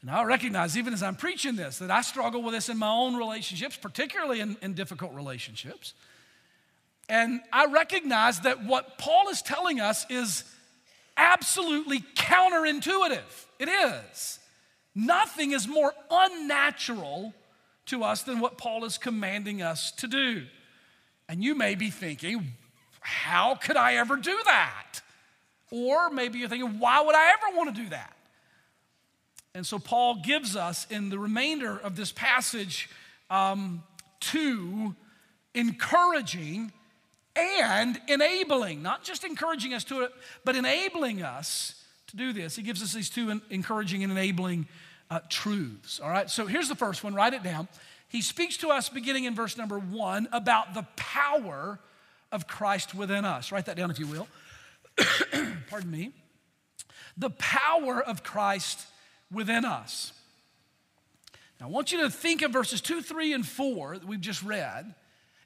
And 0.00 0.10
I 0.10 0.22
recognize, 0.22 0.78
even 0.78 0.92
as 0.92 1.02
I'm 1.02 1.16
preaching 1.16 1.56
this, 1.56 1.78
that 1.78 1.90
I 1.90 2.02
struggle 2.02 2.42
with 2.42 2.54
this 2.54 2.68
in 2.68 2.78
my 2.78 2.90
own 2.90 3.16
relationships, 3.16 3.76
particularly 3.76 4.38
in, 4.38 4.56
in 4.62 4.74
difficult 4.74 5.12
relationships. 5.12 5.94
And 7.08 7.40
I 7.52 7.66
recognize 7.66 8.40
that 8.40 8.64
what 8.64 8.98
Paul 8.98 9.28
is 9.30 9.42
telling 9.42 9.80
us 9.80 10.06
is 10.08 10.44
absolutely 11.16 12.00
counterintuitive. 12.14 13.46
It 13.58 13.68
is. 13.68 14.38
Nothing 14.94 15.50
is 15.52 15.66
more 15.66 15.92
unnatural 16.10 17.34
to 17.88 18.04
us 18.04 18.22
than 18.22 18.40
what 18.40 18.58
Paul 18.58 18.84
is 18.84 18.98
commanding 18.98 19.62
us 19.62 19.90
to 19.92 20.06
do. 20.06 20.44
And 21.28 21.42
you 21.42 21.54
may 21.54 21.74
be 21.74 21.90
thinking, 21.90 22.54
how 23.00 23.54
could 23.54 23.76
I 23.76 23.94
ever 23.96 24.16
do 24.16 24.36
that? 24.44 25.00
Or 25.70 26.10
maybe 26.10 26.38
you're 26.38 26.48
thinking, 26.48 26.78
why 26.78 27.00
would 27.00 27.14
I 27.14 27.32
ever 27.32 27.56
want 27.56 27.74
to 27.74 27.82
do 27.82 27.88
that? 27.90 28.14
And 29.54 29.66
so 29.66 29.78
Paul 29.78 30.22
gives 30.22 30.56
us 30.56 30.86
in 30.90 31.08
the 31.08 31.18
remainder 31.18 31.76
of 31.76 31.96
this 31.96 32.12
passage 32.12 32.88
um, 33.30 33.82
two 34.20 34.94
encouraging 35.54 36.72
and 37.34 38.00
enabling, 38.08 38.82
not 38.82 39.04
just 39.04 39.24
encouraging 39.24 39.74
us 39.74 39.84
to 39.84 40.02
it, 40.02 40.12
but 40.44 40.56
enabling 40.56 41.22
us 41.22 41.74
to 42.08 42.16
do 42.16 42.32
this. 42.32 42.56
He 42.56 42.62
gives 42.62 42.82
us 42.82 42.92
these 42.92 43.10
two 43.10 43.40
encouraging 43.50 44.02
and 44.02 44.12
enabling 44.12 44.66
uh, 45.10 45.20
truths. 45.28 46.00
All 46.00 46.10
right, 46.10 46.28
so 46.30 46.46
here's 46.46 46.68
the 46.68 46.74
first 46.74 47.02
one, 47.02 47.14
write 47.14 47.34
it 47.34 47.42
down. 47.42 47.68
He 48.08 48.22
speaks 48.22 48.56
to 48.58 48.68
us 48.68 48.88
beginning 48.88 49.24
in 49.24 49.34
verse 49.34 49.56
number 49.56 49.78
one 49.78 50.28
about 50.32 50.74
the 50.74 50.86
power 50.96 51.78
of 52.32 52.46
Christ 52.46 52.94
within 52.94 53.24
us. 53.24 53.52
Write 53.52 53.66
that 53.66 53.76
down 53.76 53.90
if 53.90 53.98
you 53.98 54.06
will. 54.06 54.28
Pardon 55.70 55.90
me. 55.90 56.12
The 57.16 57.30
power 57.30 58.02
of 58.02 58.22
Christ 58.22 58.86
within 59.30 59.64
us. 59.64 60.12
Now, 61.60 61.66
I 61.66 61.70
want 61.70 61.92
you 61.92 62.02
to 62.02 62.10
think 62.10 62.42
of 62.42 62.52
verses 62.52 62.80
2, 62.80 63.02
3, 63.02 63.32
and 63.32 63.46
4 63.46 63.98
that 63.98 64.06
we've 64.06 64.20
just 64.20 64.42
read 64.42 64.94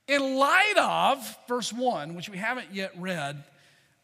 in 0.07 0.37
light 0.37 0.75
of 0.79 1.37
verse 1.49 1.73
1, 1.73 2.15
which 2.15 2.29
we 2.29 2.37
haven't 2.37 2.69
yet 2.73 2.93
read, 2.99 3.43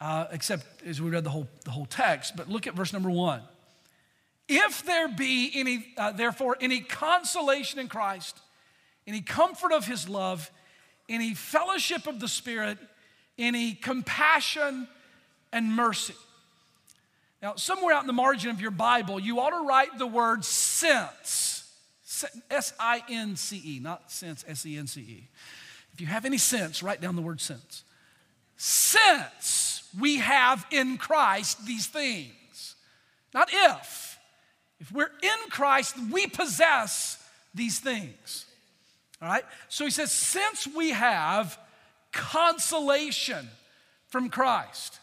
uh, 0.01 0.27
except 0.33 0.65
as 0.87 1.03
we 1.03 1.11
read 1.11 1.25
the 1.25 1.31
whole, 1.31 1.49
the 1.65 1.71
whole 1.71 1.87
text. 1.87 2.35
But 2.37 2.49
look 2.49 2.67
at 2.67 2.75
verse 2.75 2.93
number 2.93 3.11
1. 3.11 3.43
If 4.49 4.85
there 4.85 5.09
be 5.09 5.53
any, 5.55 5.93
uh, 5.97 6.13
therefore, 6.13 6.57
any 6.61 6.81
consolation 6.81 7.79
in 7.79 7.89
Christ, 7.89 8.39
any 9.07 9.21
comfort 9.21 9.73
of 9.73 9.87
his 9.87 10.09
love, 10.09 10.51
any 11.09 11.35
fellowship 11.35 12.07
of 12.07 12.19
the 12.19 12.29
Spirit, 12.29 12.79
any 13.39 13.75
compassion 13.75 14.89
and 15.53 15.73
mercy. 15.73 16.15
Now, 17.43 17.55
somewhere 17.55 17.95
out 17.95 18.03
in 18.03 18.07
the 18.07 18.13
margin 18.13 18.51
of 18.51 18.61
your 18.61 18.71
Bible, 18.71 19.21
you 19.21 19.39
ought 19.41 19.51
to 19.51 19.67
write 19.67 19.97
the 19.99 20.07
word 20.07 20.45
since. 20.45 21.55
S 22.51 22.73
I 22.81 23.03
N 23.09 23.37
C 23.37 23.63
E, 23.65 23.81
not 23.81 24.11
sense, 24.11 24.45
S 24.49 24.67
E 24.67 24.77
N 24.77 24.87
C 24.87 25.01
E. 25.03 25.29
If 25.93 26.01
you 26.01 26.07
have 26.07 26.25
any 26.25 26.39
sense, 26.39 26.83
write 26.83 27.01
down 27.01 27.17
the 27.17 27.23
word 27.23 27.41
since. 27.41 27.85
Since 28.57 29.89
we 29.99 30.17
have 30.17 30.67
in 30.71 30.97
Christ 30.97 31.65
these 31.65 31.87
things, 31.87 32.75
not 33.33 33.51
if. 33.53 34.08
If 34.81 34.93
we're 34.93 35.11
in 35.23 35.51
Christ, 35.51 35.97
we 36.11 36.27
possess 36.27 37.23
these 37.55 37.79
things. 37.79 38.47
All 39.21 39.29
right? 39.29 39.45
So 39.69 39.85
he 39.85 39.91
says, 39.91 40.13
since 40.13 40.67
we 40.67 40.91
have 40.91 41.59
consolation 42.13 43.49
from 44.09 44.29
Christ. 44.29 44.99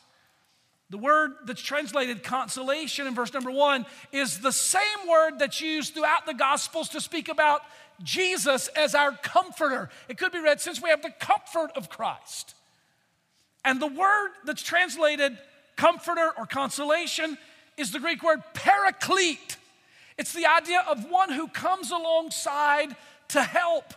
The 0.89 0.97
word 0.97 1.33
that's 1.45 1.61
translated 1.61 2.23
consolation 2.23 3.07
in 3.07 3.15
verse 3.15 3.33
number 3.33 3.51
one 3.51 3.85
is 4.11 4.39
the 4.39 4.51
same 4.51 4.81
word 5.09 5.39
that's 5.39 5.61
used 5.61 5.93
throughout 5.93 6.25
the 6.25 6.33
Gospels 6.33 6.89
to 6.89 7.01
speak 7.01 7.27
about 7.27 7.61
Jesus 8.03 8.67
as 8.69 8.93
our 8.93 9.11
comforter. 9.13 9.89
It 10.09 10.17
could 10.17 10.31
be 10.31 10.39
read, 10.39 10.61
since 10.61 10.81
we 10.81 10.89
have 10.89 11.01
the 11.01 11.13
comfort 11.19 11.71
of 11.75 11.89
Christ. 11.89 12.55
And 13.63 13.81
the 13.81 13.87
word 13.87 14.31
that's 14.45 14.61
translated 14.61 15.37
comforter 15.75 16.31
or 16.37 16.45
consolation 16.45 17.37
is 17.77 17.91
the 17.91 17.99
Greek 17.99 18.21
word 18.23 18.43
paraclete. 18.53 19.54
It's 20.17 20.33
the 20.33 20.45
idea 20.45 20.83
of 20.89 21.09
one 21.09 21.31
who 21.31 21.47
comes 21.47 21.91
alongside 21.91 22.95
to 23.29 23.41
help. 23.41 23.93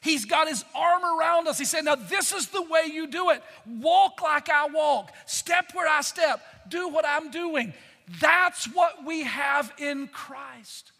He's 0.00 0.24
got 0.24 0.48
his 0.48 0.64
arm 0.74 1.02
around 1.04 1.48
us. 1.48 1.58
He 1.58 1.64
said, 1.64 1.84
Now, 1.84 1.94
this 1.94 2.32
is 2.32 2.48
the 2.48 2.62
way 2.62 2.84
you 2.92 3.06
do 3.06 3.30
it. 3.30 3.42
Walk 3.66 4.22
like 4.22 4.48
I 4.48 4.66
walk, 4.66 5.12
step 5.26 5.72
where 5.74 5.88
I 5.88 6.00
step, 6.02 6.40
do 6.68 6.88
what 6.88 7.04
I'm 7.06 7.30
doing. 7.30 7.72
That's 8.20 8.66
what 8.66 9.04
we 9.04 9.24
have 9.24 9.72
in 9.78 10.08
Christ. 10.08 10.92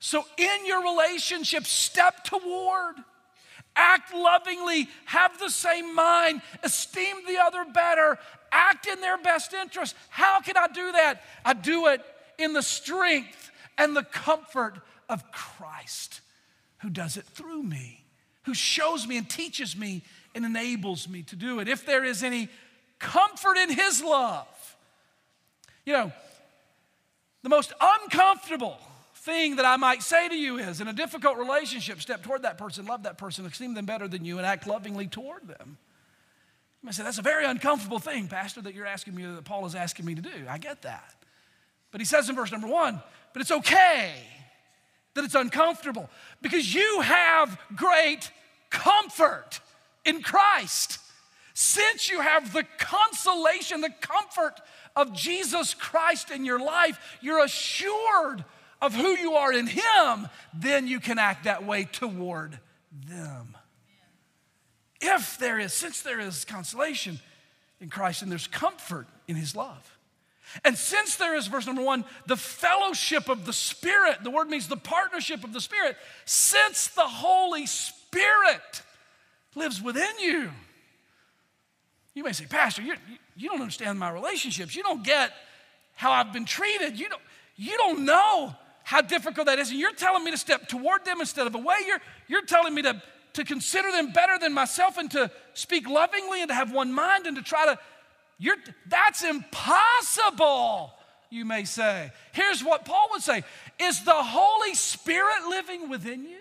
So, 0.00 0.24
in 0.38 0.66
your 0.66 0.82
relationship, 0.82 1.64
step 1.64 2.24
toward, 2.24 2.96
act 3.76 4.14
lovingly, 4.14 4.88
have 5.04 5.38
the 5.38 5.50
same 5.50 5.94
mind, 5.94 6.42
esteem 6.62 7.16
the 7.26 7.38
other 7.38 7.64
better, 7.72 8.18
act 8.50 8.86
in 8.86 9.00
their 9.00 9.18
best 9.18 9.52
interest. 9.52 9.94
How 10.08 10.40
can 10.40 10.56
I 10.56 10.68
do 10.68 10.92
that? 10.92 11.22
I 11.44 11.52
do 11.52 11.88
it 11.88 12.02
in 12.38 12.54
the 12.54 12.62
strength 12.62 13.49
and 13.80 13.96
the 13.96 14.04
comfort 14.04 14.74
of 15.08 15.32
Christ 15.32 16.20
who 16.78 16.90
does 16.90 17.16
it 17.16 17.24
through 17.24 17.64
me 17.64 18.00
who 18.44 18.54
shows 18.54 19.06
me 19.06 19.16
and 19.16 19.28
teaches 19.28 19.76
me 19.76 20.02
and 20.34 20.44
enables 20.44 21.08
me 21.08 21.22
to 21.24 21.36
do 21.36 21.60
it. 21.60 21.68
If 21.68 21.84
there 21.84 22.04
is 22.04 22.22
any 22.22 22.48
comfort 22.98 23.56
in 23.56 23.70
His 23.70 24.02
love, 24.02 24.76
you 25.84 25.92
know, 25.92 26.12
the 27.42 27.48
most 27.48 27.72
uncomfortable 27.80 28.78
thing 29.16 29.56
that 29.56 29.64
I 29.64 29.76
might 29.76 30.02
say 30.02 30.28
to 30.28 30.34
you 30.36 30.58
is 30.58 30.80
in 30.80 30.88
a 30.88 30.92
difficult 30.92 31.38
relationship, 31.38 32.00
step 32.00 32.22
toward 32.22 32.42
that 32.42 32.58
person, 32.58 32.86
love 32.86 33.04
that 33.04 33.18
person, 33.18 33.44
esteem 33.46 33.74
them 33.74 33.86
better 33.86 34.08
than 34.08 34.24
you, 34.24 34.38
and 34.38 34.46
act 34.46 34.66
lovingly 34.66 35.06
toward 35.06 35.46
them. 35.46 35.78
You 36.82 36.86
might 36.86 36.94
say, 36.94 37.02
that's 37.02 37.18
a 37.18 37.22
very 37.22 37.44
uncomfortable 37.44 37.98
thing, 37.98 38.28
Pastor, 38.28 38.62
that 38.62 38.74
you're 38.74 38.86
asking 38.86 39.14
me, 39.14 39.24
that 39.26 39.44
Paul 39.44 39.66
is 39.66 39.74
asking 39.74 40.06
me 40.06 40.14
to 40.14 40.22
do. 40.22 40.30
I 40.48 40.58
get 40.58 40.82
that. 40.82 41.14
But 41.90 42.00
he 42.00 42.04
says 42.04 42.28
in 42.28 42.36
verse 42.36 42.52
number 42.52 42.68
one, 42.68 43.02
but 43.32 43.42
it's 43.42 43.50
okay 43.50 44.12
that 45.14 45.24
it's 45.24 45.34
uncomfortable 45.34 46.08
because 46.40 46.74
you 46.74 47.00
have 47.00 47.58
great 47.74 48.30
comfort 48.70 49.60
in 50.04 50.22
Christ. 50.22 50.98
Since 51.54 52.08
you 52.08 52.20
have 52.20 52.52
the 52.52 52.64
consolation, 52.78 53.80
the 53.80 53.92
comfort 54.00 54.60
of 54.96 55.12
Jesus 55.12 55.74
Christ 55.74 56.30
in 56.30 56.44
your 56.44 56.58
life, 56.58 56.98
you're 57.20 57.44
assured 57.44 58.44
of 58.80 58.94
who 58.94 59.08
you 59.08 59.34
are 59.34 59.52
in 59.52 59.66
Him, 59.66 60.28
then 60.54 60.86
you 60.86 61.00
can 61.00 61.18
act 61.18 61.44
that 61.44 61.64
way 61.66 61.84
toward 61.84 62.58
them. 63.06 63.56
If 65.00 65.38
there 65.38 65.58
is, 65.58 65.72
since 65.72 66.02
there 66.02 66.20
is 66.20 66.44
consolation 66.44 67.18
in 67.80 67.88
Christ 67.88 68.22
and 68.22 68.30
there's 68.30 68.46
comfort 68.46 69.06
in 69.28 69.36
His 69.36 69.56
love. 69.56 69.89
And 70.64 70.76
since 70.76 71.16
there 71.16 71.36
is, 71.36 71.46
verse 71.46 71.66
number 71.66 71.82
one, 71.82 72.04
the 72.26 72.36
fellowship 72.36 73.28
of 73.28 73.46
the 73.46 73.52
Spirit, 73.52 74.18
the 74.22 74.30
word 74.30 74.48
means 74.48 74.68
the 74.68 74.76
partnership 74.76 75.44
of 75.44 75.52
the 75.52 75.60
Spirit, 75.60 75.96
since 76.24 76.88
the 76.88 77.06
Holy 77.06 77.66
Spirit 77.66 78.82
lives 79.54 79.80
within 79.80 80.18
you. 80.20 80.50
You 82.14 82.24
may 82.24 82.32
say, 82.32 82.46
Pastor, 82.46 82.82
you, 82.82 82.94
you 83.36 83.48
don't 83.48 83.60
understand 83.60 83.98
my 83.98 84.10
relationships. 84.10 84.74
You 84.74 84.82
don't 84.82 85.04
get 85.04 85.32
how 85.94 86.12
I've 86.12 86.32
been 86.32 86.44
treated. 86.44 86.98
You 86.98 87.08
don't, 87.08 87.22
you 87.56 87.76
don't 87.76 88.04
know 88.04 88.54
how 88.82 89.00
difficult 89.00 89.46
that 89.46 89.58
is. 89.58 89.70
And 89.70 89.78
you're 89.78 89.92
telling 89.92 90.24
me 90.24 90.30
to 90.32 90.36
step 90.36 90.66
toward 90.66 91.04
them 91.04 91.20
instead 91.20 91.46
of 91.46 91.54
away. 91.54 91.76
You're, 91.86 92.00
you're 92.26 92.44
telling 92.44 92.74
me 92.74 92.82
to, 92.82 93.00
to 93.34 93.44
consider 93.44 93.92
them 93.92 94.12
better 94.12 94.38
than 94.38 94.52
myself 94.52 94.98
and 94.98 95.10
to 95.12 95.30
speak 95.54 95.88
lovingly 95.88 96.40
and 96.40 96.48
to 96.48 96.54
have 96.54 96.72
one 96.72 96.92
mind 96.92 97.26
and 97.26 97.36
to 97.36 97.42
try 97.42 97.66
to 97.66 97.78
you're, 98.40 98.56
that's 98.88 99.22
impossible, 99.22 100.92
you 101.28 101.44
may 101.44 101.64
say. 101.64 102.10
Here's 102.32 102.64
what 102.64 102.86
Paul 102.86 103.08
would 103.12 103.22
say 103.22 103.44
Is 103.78 104.02
the 104.02 104.12
Holy 104.12 104.74
Spirit 104.74 105.48
living 105.48 105.90
within 105.90 106.24
you? 106.24 106.38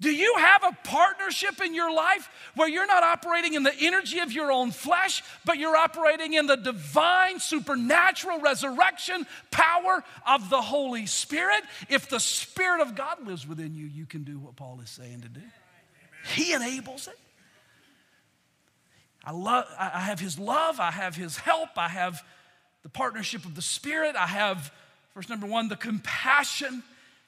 Do 0.00 0.12
you 0.12 0.32
have 0.38 0.62
a 0.62 0.76
partnership 0.84 1.60
in 1.60 1.74
your 1.74 1.92
life 1.92 2.30
where 2.54 2.68
you're 2.68 2.86
not 2.86 3.02
operating 3.02 3.54
in 3.54 3.64
the 3.64 3.74
energy 3.80 4.20
of 4.20 4.30
your 4.30 4.52
own 4.52 4.70
flesh, 4.70 5.24
but 5.44 5.58
you're 5.58 5.74
operating 5.74 6.34
in 6.34 6.46
the 6.46 6.56
divine, 6.56 7.40
supernatural 7.40 8.38
resurrection 8.38 9.26
power 9.50 10.04
of 10.24 10.50
the 10.50 10.62
Holy 10.62 11.06
Spirit? 11.06 11.64
If 11.88 12.08
the 12.08 12.20
Spirit 12.20 12.80
of 12.80 12.94
God 12.94 13.26
lives 13.26 13.44
within 13.44 13.74
you, 13.74 13.86
you 13.86 14.06
can 14.06 14.22
do 14.22 14.38
what 14.38 14.54
Paul 14.54 14.80
is 14.84 14.90
saying 14.90 15.22
to 15.22 15.28
do. 15.28 15.42
He 16.32 16.52
enables 16.52 17.08
it. 17.08 17.18
I, 19.28 19.32
love, 19.32 19.66
I 19.78 20.00
have 20.00 20.20
his 20.20 20.38
love, 20.38 20.80
I 20.80 20.90
have 20.90 21.14
his 21.14 21.36
help, 21.36 21.70
I 21.76 21.88
have 21.88 22.24
the 22.82 22.88
partnership 22.88 23.44
of 23.44 23.54
the 23.54 23.62
Spirit, 23.62 24.16
I 24.16 24.26
have, 24.26 24.72
verse 25.14 25.28
number 25.28 25.46
one, 25.46 25.68
the 25.68 25.76
compassion 25.76 26.82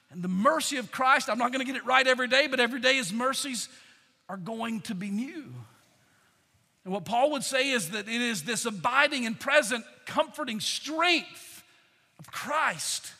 and 0.09 0.23
the 0.23 0.27
mercy 0.27 0.77
of 0.77 0.91
Christ. 0.91 1.29
I'm 1.29 1.37
not 1.37 1.51
going 1.51 1.65
to 1.65 1.71
get 1.71 1.75
it 1.75 1.85
right 1.85 2.07
every 2.07 2.27
day, 2.27 2.47
but 2.47 2.59
every 2.59 2.79
day 2.79 2.95
his 2.95 3.13
mercies 3.13 3.69
are 4.27 4.37
going 4.37 4.81
to 4.81 4.95
be 4.95 5.09
new. 5.09 5.53
And 6.83 6.93
what 6.93 7.05
Paul 7.05 7.31
would 7.31 7.43
say 7.43 7.69
is 7.69 7.91
that 7.91 8.07
it 8.07 8.21
is 8.21 8.43
this 8.43 8.65
abiding 8.65 9.27
and 9.27 9.39
present, 9.39 9.85
comforting 10.05 10.59
strength 10.59 11.63
of 12.17 12.31
Christ 12.31 13.13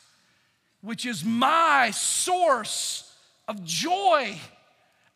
which 0.82 1.06
is 1.06 1.24
my 1.24 1.90
source 1.92 3.10
of 3.48 3.64
joy. 3.64 4.36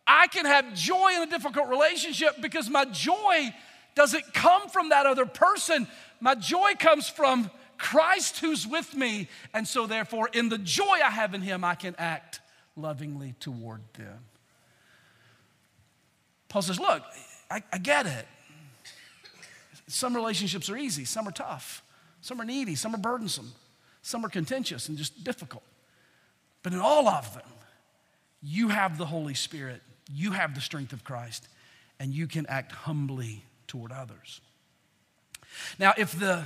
I 0.07 0.29
can 0.29 0.47
have 0.47 0.75
joy 0.75 1.13
in 1.17 1.23
a 1.23 1.27
difficult 1.27 1.69
relationship 1.69 2.41
because 2.41 2.71
my 2.71 2.85
joy 2.85 3.53
doesn't 3.95 4.33
come 4.33 4.69
from 4.69 4.91
that 4.91 5.07
other 5.07 5.27
person. 5.27 5.89
My 6.21 6.35
joy 6.35 6.75
comes 6.79 7.09
from 7.09 7.51
Christ 7.79 8.39
who's 8.39 8.67
with 8.67 8.95
me. 8.95 9.29
And 9.53 9.67
so, 9.67 9.87
therefore, 9.87 10.29
in 10.33 10.49
the 10.49 10.59
joy 10.59 10.99
I 11.05 11.11
have 11.11 11.35
in 11.35 11.43
Him, 11.43 11.65
I 11.65 11.75
can 11.75 11.95
act 11.99 12.41
lovingly 12.77 13.35
toward 13.41 13.81
them. 13.95 14.19
Paul 16.49 16.63
says, 16.63 16.79
Look, 16.79 17.03
I, 17.51 17.63
I 17.73 17.79
get 17.79 18.07
it. 18.07 18.27
Some 19.89 20.15
relationships 20.15 20.69
are 20.69 20.77
easy, 20.77 21.05
some 21.05 21.29
are 21.29 21.33
tough, 21.33 21.83
some 22.21 22.41
are 22.41 22.45
needy, 22.45 22.75
some 22.75 22.95
are 22.95 22.99
burdensome, 22.99 23.53
some 24.03 24.25
are 24.25 24.29
contentious 24.29 24.89
and 24.89 24.99
just 24.99 25.23
difficult. 25.23 25.63
But 26.63 26.73
in 26.73 26.81
all 26.81 27.09
of 27.09 27.33
them, 27.35 27.45
you 28.43 28.69
have 28.69 28.99
the 28.99 29.07
Holy 29.07 29.35
Spirit, 29.35 29.81
you 30.13 30.33
have 30.33 30.55
the 30.55 30.61
strength 30.61 30.93
of 30.93 31.05
Christ, 31.05 31.49
and 31.99 32.13
you 32.13 32.27
can 32.27 32.47
act 32.47 32.73
humbly 32.73 33.43
toward 33.67 33.93
others. 33.93 34.41
Now, 35.79 35.95
if 35.97 36.19
the, 36.19 36.45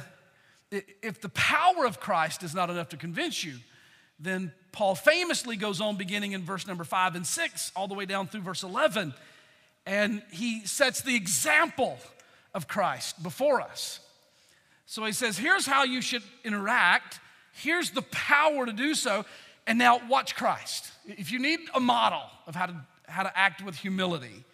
if 0.70 1.20
the 1.20 1.28
power 1.30 1.84
of 1.84 2.00
Christ 2.00 2.42
is 2.42 2.54
not 2.54 2.70
enough 2.70 2.90
to 2.90 2.96
convince 2.96 3.44
you, 3.44 3.54
then 4.18 4.52
Paul 4.72 4.94
famously 4.94 5.56
goes 5.56 5.80
on 5.80 5.96
beginning 5.96 6.32
in 6.32 6.44
verse 6.44 6.66
number 6.66 6.84
five 6.84 7.16
and 7.16 7.26
six, 7.26 7.72
all 7.74 7.88
the 7.88 7.94
way 7.94 8.04
down 8.04 8.28
through 8.28 8.42
verse 8.42 8.62
11, 8.62 9.14
and 9.86 10.22
he 10.30 10.64
sets 10.66 11.02
the 11.02 11.16
example 11.16 11.98
of 12.54 12.68
Christ 12.68 13.22
before 13.22 13.60
us. 13.60 14.00
So 14.86 15.04
he 15.04 15.12
says, 15.12 15.38
here's 15.38 15.66
how 15.66 15.84
you 15.84 16.02
should 16.02 16.22
interact, 16.44 17.20
here's 17.52 17.90
the 17.90 18.02
power 18.02 18.66
to 18.66 18.72
do 18.72 18.94
so, 18.94 19.24
and 19.66 19.78
now 19.78 20.00
watch 20.08 20.34
Christ. 20.34 20.90
If 21.06 21.32
you 21.32 21.38
need 21.38 21.60
a 21.74 21.80
model 21.80 22.22
of 22.46 22.54
how 22.54 22.66
to, 22.66 22.74
how 23.10 23.22
to 23.22 23.38
act 23.38 23.62
with 23.62 23.76
humility, 23.76 24.44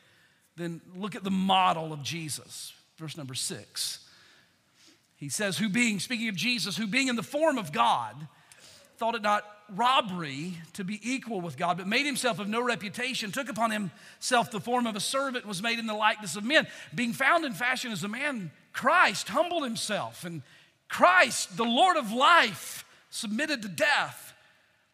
then 0.57 0.80
look 0.96 1.14
at 1.14 1.24
the 1.24 1.30
model 1.30 1.92
of 1.92 2.02
Jesus. 2.02 2.72
Verse 2.96 3.16
number 3.16 3.34
six. 3.34 4.00
He 5.16 5.28
says, 5.28 5.59
Who 5.59 5.68
being, 5.68 5.98
speaking 5.98 6.28
of 6.28 6.36
Jesus, 6.36 6.76
who 6.76 6.86
being 6.86 7.09
in 7.09 7.16
the 7.16 7.22
form 7.22 7.59
of 7.59 7.72
God, 7.72 8.14
thought 8.98 9.14
it 9.14 9.22
not 9.22 9.44
robbery 9.74 10.54
to 10.74 10.84
be 10.84 11.00
equal 11.02 11.40
with 11.40 11.57
God, 11.57 11.76
but 11.78 11.86
made 11.86 12.07
himself 12.07 12.38
of 12.38 12.48
no 12.48 12.62
reputation, 12.62 13.32
took 13.32 13.48
upon 13.48 13.70
himself 13.70 14.50
the 14.50 14.61
form 14.61 14.86
of 14.86 14.96
a 14.96 15.00
servant, 15.00 15.46
was 15.46 15.62
made 15.62 15.78
in 15.78 15.86
the 15.86 15.94
likeness 15.94 16.36
of 16.36 16.44
men. 16.44 16.66
Being 16.94 17.12
found 17.12 17.44
in 17.44 17.52
fashion 17.52 17.92
as 17.92 18.04
a 18.04 18.09
man, 18.09 18.50
Christ 18.72 19.28
humbled 19.28 19.64
himself, 19.64 20.24
and 20.24 20.42
Christ, 20.88 21.57
the 21.57 21.64
Lord 21.64 21.96
of 21.96 22.12
life, 22.12 22.84
submitted 23.11 23.62
to 23.62 23.68
death. 23.68 24.34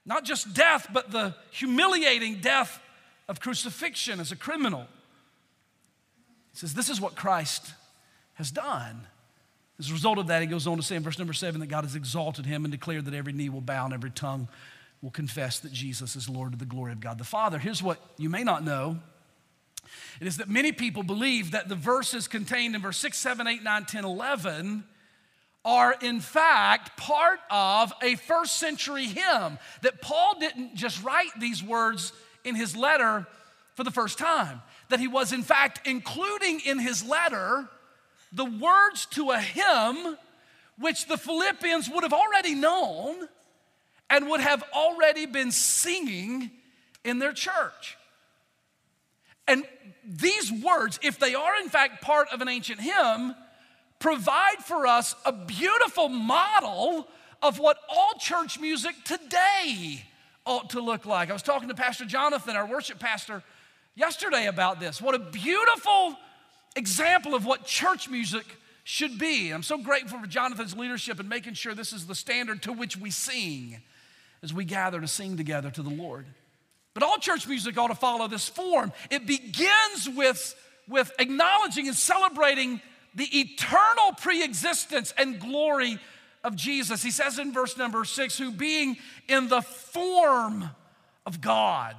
Not 0.04 0.24
just 0.24 0.54
death, 0.54 0.88
but 0.92 1.10
the 1.10 1.34
humiliating 1.50 2.40
death 2.40 2.80
of 3.28 3.40
crucifixion 3.40 4.20
as 4.20 4.32
a 4.32 4.36
criminal. 4.36 4.86
He 6.52 6.58
says, 6.58 6.74
This 6.74 6.88
is 6.88 7.00
what 7.00 7.14
Christ 7.14 7.72
has 8.34 8.50
done. 8.50 9.06
As 9.78 9.90
a 9.90 9.92
result 9.92 10.18
of 10.18 10.28
that, 10.28 10.42
he 10.42 10.46
goes 10.46 10.66
on 10.66 10.76
to 10.76 10.82
say 10.82 10.96
in 10.96 11.02
verse 11.02 11.18
number 11.18 11.32
seven 11.32 11.60
that 11.60 11.66
God 11.66 11.84
has 11.84 11.96
exalted 11.96 12.46
him 12.46 12.64
and 12.64 12.70
declared 12.70 13.04
that 13.06 13.14
every 13.14 13.32
knee 13.32 13.48
will 13.48 13.60
bow 13.60 13.84
and 13.84 13.94
every 13.94 14.10
tongue 14.10 14.48
will 15.00 15.10
confess 15.10 15.58
that 15.60 15.72
Jesus 15.72 16.14
is 16.14 16.28
Lord 16.28 16.52
to 16.52 16.58
the 16.58 16.64
glory 16.64 16.92
of 16.92 17.00
God 17.00 17.18
the 17.18 17.24
Father. 17.24 17.58
Here's 17.58 17.82
what 17.82 17.98
you 18.16 18.28
may 18.30 18.44
not 18.44 18.64
know 18.64 18.98
it 20.20 20.26
is 20.26 20.36
that 20.36 20.48
many 20.48 20.72
people 20.72 21.02
believe 21.02 21.50
that 21.50 21.68
the 21.68 21.74
verses 21.74 22.28
contained 22.28 22.74
in 22.74 22.80
verse 22.80 22.98
6, 22.98 23.18
7, 23.18 23.46
8, 23.46 23.62
9, 23.62 23.84
10, 23.84 24.04
11 24.04 24.84
are 25.64 25.94
in 26.00 26.20
fact 26.20 26.96
part 26.96 27.40
of 27.50 27.92
a 28.02 28.16
first 28.16 28.58
century 28.58 29.06
hymn. 29.06 29.58
That 29.82 30.00
Paul 30.00 30.38
didn't 30.38 30.74
just 30.74 31.02
write 31.02 31.30
these 31.38 31.62
words 31.62 32.12
in 32.44 32.54
his 32.54 32.76
letter 32.76 33.26
for 33.74 33.84
the 33.84 33.90
first 33.90 34.18
time, 34.18 34.62
that 34.88 35.00
he 35.00 35.08
was 35.08 35.32
in 35.32 35.42
fact 35.42 35.86
including 35.86 36.60
in 36.60 36.78
his 36.78 37.04
letter 37.04 37.68
the 38.32 38.44
words 38.44 39.06
to 39.06 39.30
a 39.30 39.38
hymn 39.38 40.16
which 40.78 41.06
the 41.06 41.16
Philippians 41.16 41.88
would 41.90 42.02
have 42.02 42.12
already 42.12 42.54
known 42.54 43.28
and 44.08 44.28
would 44.28 44.40
have 44.40 44.64
already 44.74 45.26
been 45.26 45.50
singing 45.50 46.50
in 47.04 47.18
their 47.18 47.32
church. 47.32 47.96
And 49.46 49.64
these 50.04 50.52
words, 50.52 50.98
if 51.02 51.18
they 51.18 51.34
are 51.34 51.56
in 51.60 51.68
fact 51.68 52.02
part 52.02 52.28
of 52.32 52.40
an 52.40 52.48
ancient 52.48 52.80
hymn, 52.80 53.34
provide 53.98 54.58
for 54.64 54.86
us 54.86 55.14
a 55.24 55.32
beautiful 55.32 56.08
model 56.08 57.06
of 57.42 57.58
what 57.58 57.78
all 57.88 58.12
church 58.18 58.58
music 58.60 58.94
today 59.04 60.04
ought 60.44 60.70
to 60.70 60.80
look 60.80 61.06
like. 61.06 61.30
I 61.30 61.32
was 61.32 61.42
talking 61.42 61.68
to 61.68 61.74
Pastor 61.74 62.04
Jonathan, 62.04 62.56
our 62.56 62.66
worship 62.66 62.98
pastor, 62.98 63.42
yesterday 63.94 64.46
about 64.46 64.80
this. 64.80 65.00
What 65.00 65.14
a 65.14 65.18
beautiful 65.18 66.16
example 66.76 67.34
of 67.34 67.44
what 67.44 67.64
church 67.64 68.08
music 68.08 68.44
should 68.84 69.18
be. 69.18 69.50
I'm 69.50 69.62
so 69.62 69.78
grateful 69.78 70.18
for 70.18 70.26
Jonathan's 70.26 70.76
leadership 70.76 71.20
in 71.20 71.28
making 71.28 71.54
sure 71.54 71.74
this 71.74 71.92
is 71.92 72.06
the 72.06 72.14
standard 72.14 72.62
to 72.62 72.72
which 72.72 72.96
we 72.96 73.10
sing 73.10 73.80
as 74.42 74.52
we 74.52 74.64
gather 74.64 75.00
to 75.00 75.06
sing 75.06 75.36
together 75.36 75.70
to 75.70 75.82
the 75.82 75.90
Lord. 75.90 76.26
But 76.94 77.02
all 77.02 77.18
church 77.18 77.46
music 77.46 77.78
ought 77.78 77.88
to 77.88 77.94
follow 77.94 78.28
this 78.28 78.48
form. 78.48 78.92
It 79.10 79.26
begins 79.26 80.10
with, 80.14 80.54
with 80.88 81.12
acknowledging 81.18 81.86
and 81.86 81.96
celebrating 81.96 82.80
the 83.14 83.28
eternal 83.38 84.12
preexistence 84.20 85.14
and 85.16 85.38
glory 85.38 85.98
of 86.44 86.56
Jesus. 86.56 87.02
He 87.02 87.10
says 87.10 87.38
in 87.38 87.52
verse 87.52 87.76
number 87.76 88.04
six, 88.04 88.38
who 88.38 88.50
being 88.50 88.96
in 89.28 89.48
the 89.48 89.62
form 89.62 90.68
of 91.24 91.40
God. 91.40 91.96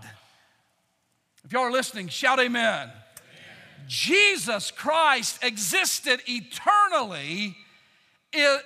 If 1.46 1.52
y'all 1.52 1.64
are 1.64 1.72
listening, 1.72 2.08
shout 2.08 2.40
amen. 2.40 2.90
Jesus 3.88 4.72
Christ 4.72 5.44
existed 5.44 6.22
eternally 6.28 7.58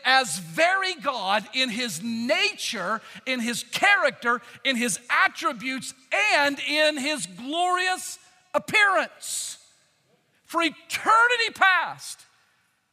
as 0.05 0.37
very 0.37 0.93
God 0.95 1.47
in 1.53 1.69
his 1.69 2.01
nature, 2.01 3.01
in 3.25 3.39
his 3.39 3.63
character, 3.63 4.41
in 4.63 4.75
his 4.75 4.99
attributes, 5.09 5.93
and 6.33 6.59
in 6.59 6.97
his 6.97 7.25
glorious 7.25 8.19
appearance. 8.53 9.57
For 10.45 10.61
eternity 10.61 11.51
past, 11.53 12.21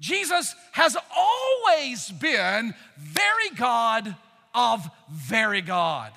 Jesus 0.00 0.54
has 0.72 0.96
always 1.16 2.10
been 2.10 2.74
very 2.98 3.50
God 3.56 4.14
of 4.54 4.88
very 5.10 5.60
God. 5.60 6.12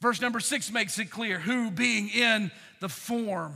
Verse 0.00 0.20
number 0.20 0.40
six 0.40 0.72
makes 0.72 0.98
it 0.98 1.10
clear 1.10 1.38
who 1.38 1.70
being 1.70 2.08
in 2.08 2.50
the 2.80 2.88
form 2.88 3.54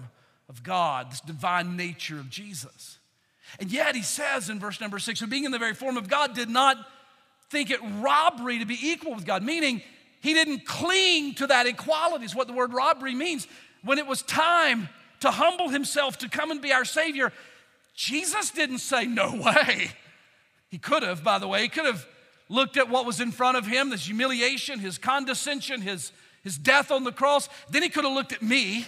of 0.48 0.62
God, 0.62 1.10
this 1.10 1.20
divine 1.20 1.76
nature 1.76 2.20
of 2.20 2.30
Jesus. 2.30 2.98
And 3.58 3.70
yet 3.70 3.96
he 3.96 4.02
says 4.02 4.48
in 4.48 4.60
verse 4.60 4.80
number 4.80 4.98
six, 4.98 5.18
who 5.18 5.26
being 5.26 5.44
in 5.44 5.50
the 5.50 5.58
very 5.58 5.74
form 5.74 5.96
of 5.96 6.08
God 6.08 6.34
did 6.34 6.48
not 6.48 6.76
think 7.50 7.70
it 7.70 7.80
robbery 8.00 8.58
to 8.60 8.66
be 8.66 8.78
equal 8.80 9.14
with 9.14 9.26
God, 9.26 9.42
meaning 9.42 9.82
he 10.20 10.34
didn't 10.34 10.66
cling 10.66 11.34
to 11.34 11.46
that 11.48 11.66
equality, 11.66 12.24
is 12.24 12.34
what 12.34 12.46
the 12.46 12.52
word 12.52 12.72
robbery 12.72 13.14
means. 13.14 13.46
When 13.82 13.98
it 13.98 14.06
was 14.06 14.22
time 14.22 14.88
to 15.20 15.30
humble 15.30 15.68
himself 15.68 16.18
to 16.18 16.28
come 16.28 16.50
and 16.50 16.60
be 16.60 16.72
our 16.72 16.84
Savior, 16.84 17.32
Jesus 17.96 18.50
didn't 18.50 18.78
say, 18.78 19.06
No 19.06 19.34
way. 19.34 19.90
He 20.68 20.78
could 20.78 21.02
have, 21.02 21.24
by 21.24 21.38
the 21.38 21.48
way, 21.48 21.62
he 21.62 21.68
could 21.68 21.86
have 21.86 22.06
looked 22.48 22.76
at 22.76 22.88
what 22.88 23.06
was 23.06 23.20
in 23.20 23.32
front 23.32 23.56
of 23.56 23.66
him, 23.66 23.90
this 23.90 24.06
humiliation, 24.06 24.78
his 24.78 24.98
condescension, 24.98 25.80
his, 25.80 26.12
his 26.44 26.58
death 26.58 26.90
on 26.90 27.02
the 27.02 27.12
cross. 27.12 27.48
Then 27.70 27.82
he 27.82 27.88
could 27.88 28.04
have 28.04 28.12
looked 28.12 28.32
at 28.32 28.42
me 28.42 28.86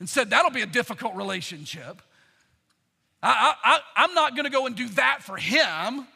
and 0.00 0.08
said, 0.08 0.30
That'll 0.30 0.50
be 0.50 0.62
a 0.62 0.66
difficult 0.66 1.14
relationship. 1.14 2.00
I, 3.22 3.54
I, 3.62 3.78
I'm 3.94 4.14
not 4.14 4.34
gonna 4.34 4.50
go 4.50 4.66
and 4.66 4.74
do 4.74 4.88
that 4.90 5.18
for 5.22 5.36
him. 5.36 6.06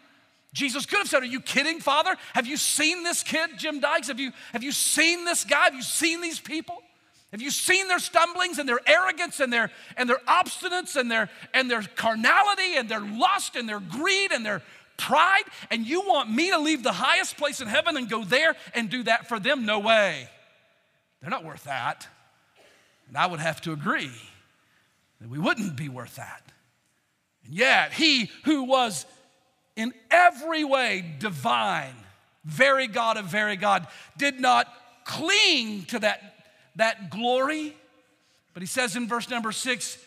Jesus 0.52 0.86
could 0.86 1.00
have 1.00 1.08
said, 1.08 1.22
Are 1.22 1.26
you 1.26 1.40
kidding, 1.40 1.80
Father? 1.80 2.16
Have 2.32 2.46
you 2.46 2.56
seen 2.56 3.02
this 3.02 3.22
kid, 3.22 3.50
Jim 3.58 3.78
Dykes? 3.78 4.08
Have 4.08 4.18
you, 4.18 4.32
have 4.54 4.64
you 4.64 4.72
seen 4.72 5.26
this 5.26 5.44
guy? 5.44 5.64
Have 5.64 5.74
you 5.74 5.82
seen 5.82 6.22
these 6.22 6.40
people? 6.40 6.82
Have 7.32 7.42
you 7.42 7.50
seen 7.50 7.88
their 7.88 7.98
stumblings 7.98 8.58
and 8.58 8.68
their 8.68 8.80
arrogance 8.86 9.40
and 9.40 9.52
their 9.52 9.70
and 9.96 10.08
their 10.08 10.20
obstinance 10.28 10.96
and 10.96 11.10
their 11.10 11.28
and 11.52 11.70
their 11.70 11.82
carnality 11.82 12.76
and 12.76 12.88
their 12.88 13.00
lust 13.00 13.56
and 13.56 13.68
their 13.68 13.80
greed 13.80 14.32
and 14.32 14.46
their 14.46 14.62
pride? 14.96 15.44
And 15.70 15.86
you 15.86 16.02
want 16.02 16.30
me 16.30 16.50
to 16.50 16.58
leave 16.58 16.82
the 16.82 16.92
highest 16.92 17.36
place 17.36 17.60
in 17.60 17.68
heaven 17.68 17.96
and 17.96 18.08
go 18.08 18.24
there 18.24 18.54
and 18.74 18.88
do 18.88 19.02
that 19.04 19.28
for 19.28 19.40
them? 19.40 19.66
No 19.66 19.80
way. 19.80 20.28
They're 21.20 21.30
not 21.30 21.44
worth 21.44 21.64
that. 21.64 22.06
And 23.08 23.16
I 23.16 23.26
would 23.26 23.40
have 23.40 23.60
to 23.62 23.72
agree 23.72 24.12
that 25.20 25.28
we 25.28 25.38
wouldn't 25.38 25.76
be 25.76 25.88
worth 25.88 26.16
that. 26.16 26.42
And 27.44 27.54
yet, 27.54 27.92
he 27.92 28.30
who 28.44 28.64
was 28.64 29.06
in 29.76 29.92
every 30.10 30.64
way 30.64 31.04
divine, 31.18 31.94
very 32.44 32.86
God 32.86 33.16
of 33.16 33.26
very 33.26 33.56
God, 33.56 33.86
did 34.16 34.40
not 34.40 34.72
cling 35.04 35.84
to 35.84 35.98
that, 36.00 36.36
that 36.76 37.10
glory. 37.10 37.74
But 38.54 38.62
he 38.62 38.66
says 38.66 38.96
in 38.96 39.08
verse 39.08 39.28
number 39.28 39.52
six 39.52 39.98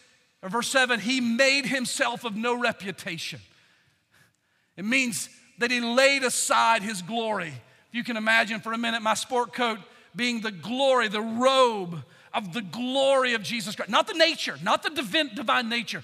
or 0.41 0.49
verse 0.49 0.67
seven, 0.67 0.99
he 0.99 1.21
made 1.21 1.65
himself 1.65 2.23
of 2.23 2.35
no 2.35 2.59
reputation. 2.59 3.39
It 4.77 4.85
means 4.85 5.29
that 5.59 5.71
he 5.71 5.81
laid 5.81 6.23
aside 6.23 6.81
his 6.81 7.01
glory 7.01 7.53
If 7.89 7.95
you 7.95 8.03
can 8.03 8.17
imagine 8.17 8.59
for 8.61 8.71
a 8.71 8.77
minute 8.77 9.01
my 9.01 9.15
sport 9.15 9.51
coat 9.53 9.79
being 10.15 10.41
the 10.41 10.51
glory, 10.51 11.07
the 11.07 11.21
robe 11.21 12.03
of 12.33 12.53
the 12.53 12.61
glory 12.61 13.33
of 13.33 13.41
Jesus 13.41 13.75
Christ. 13.75 13.89
Not 13.89 14.07
the 14.07 14.13
nature, 14.13 14.57
not 14.63 14.83
the 14.83 14.89
divine, 14.91 15.33
divine 15.33 15.69
nature, 15.69 16.03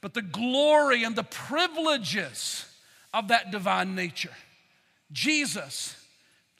but 0.00 0.14
the 0.14 0.22
glory 0.22 1.04
and 1.04 1.14
the 1.14 1.24
privileges 1.24 2.64
of 3.12 3.28
that 3.28 3.50
divine 3.50 3.94
nature. 3.94 4.32
Jesus 5.12 5.94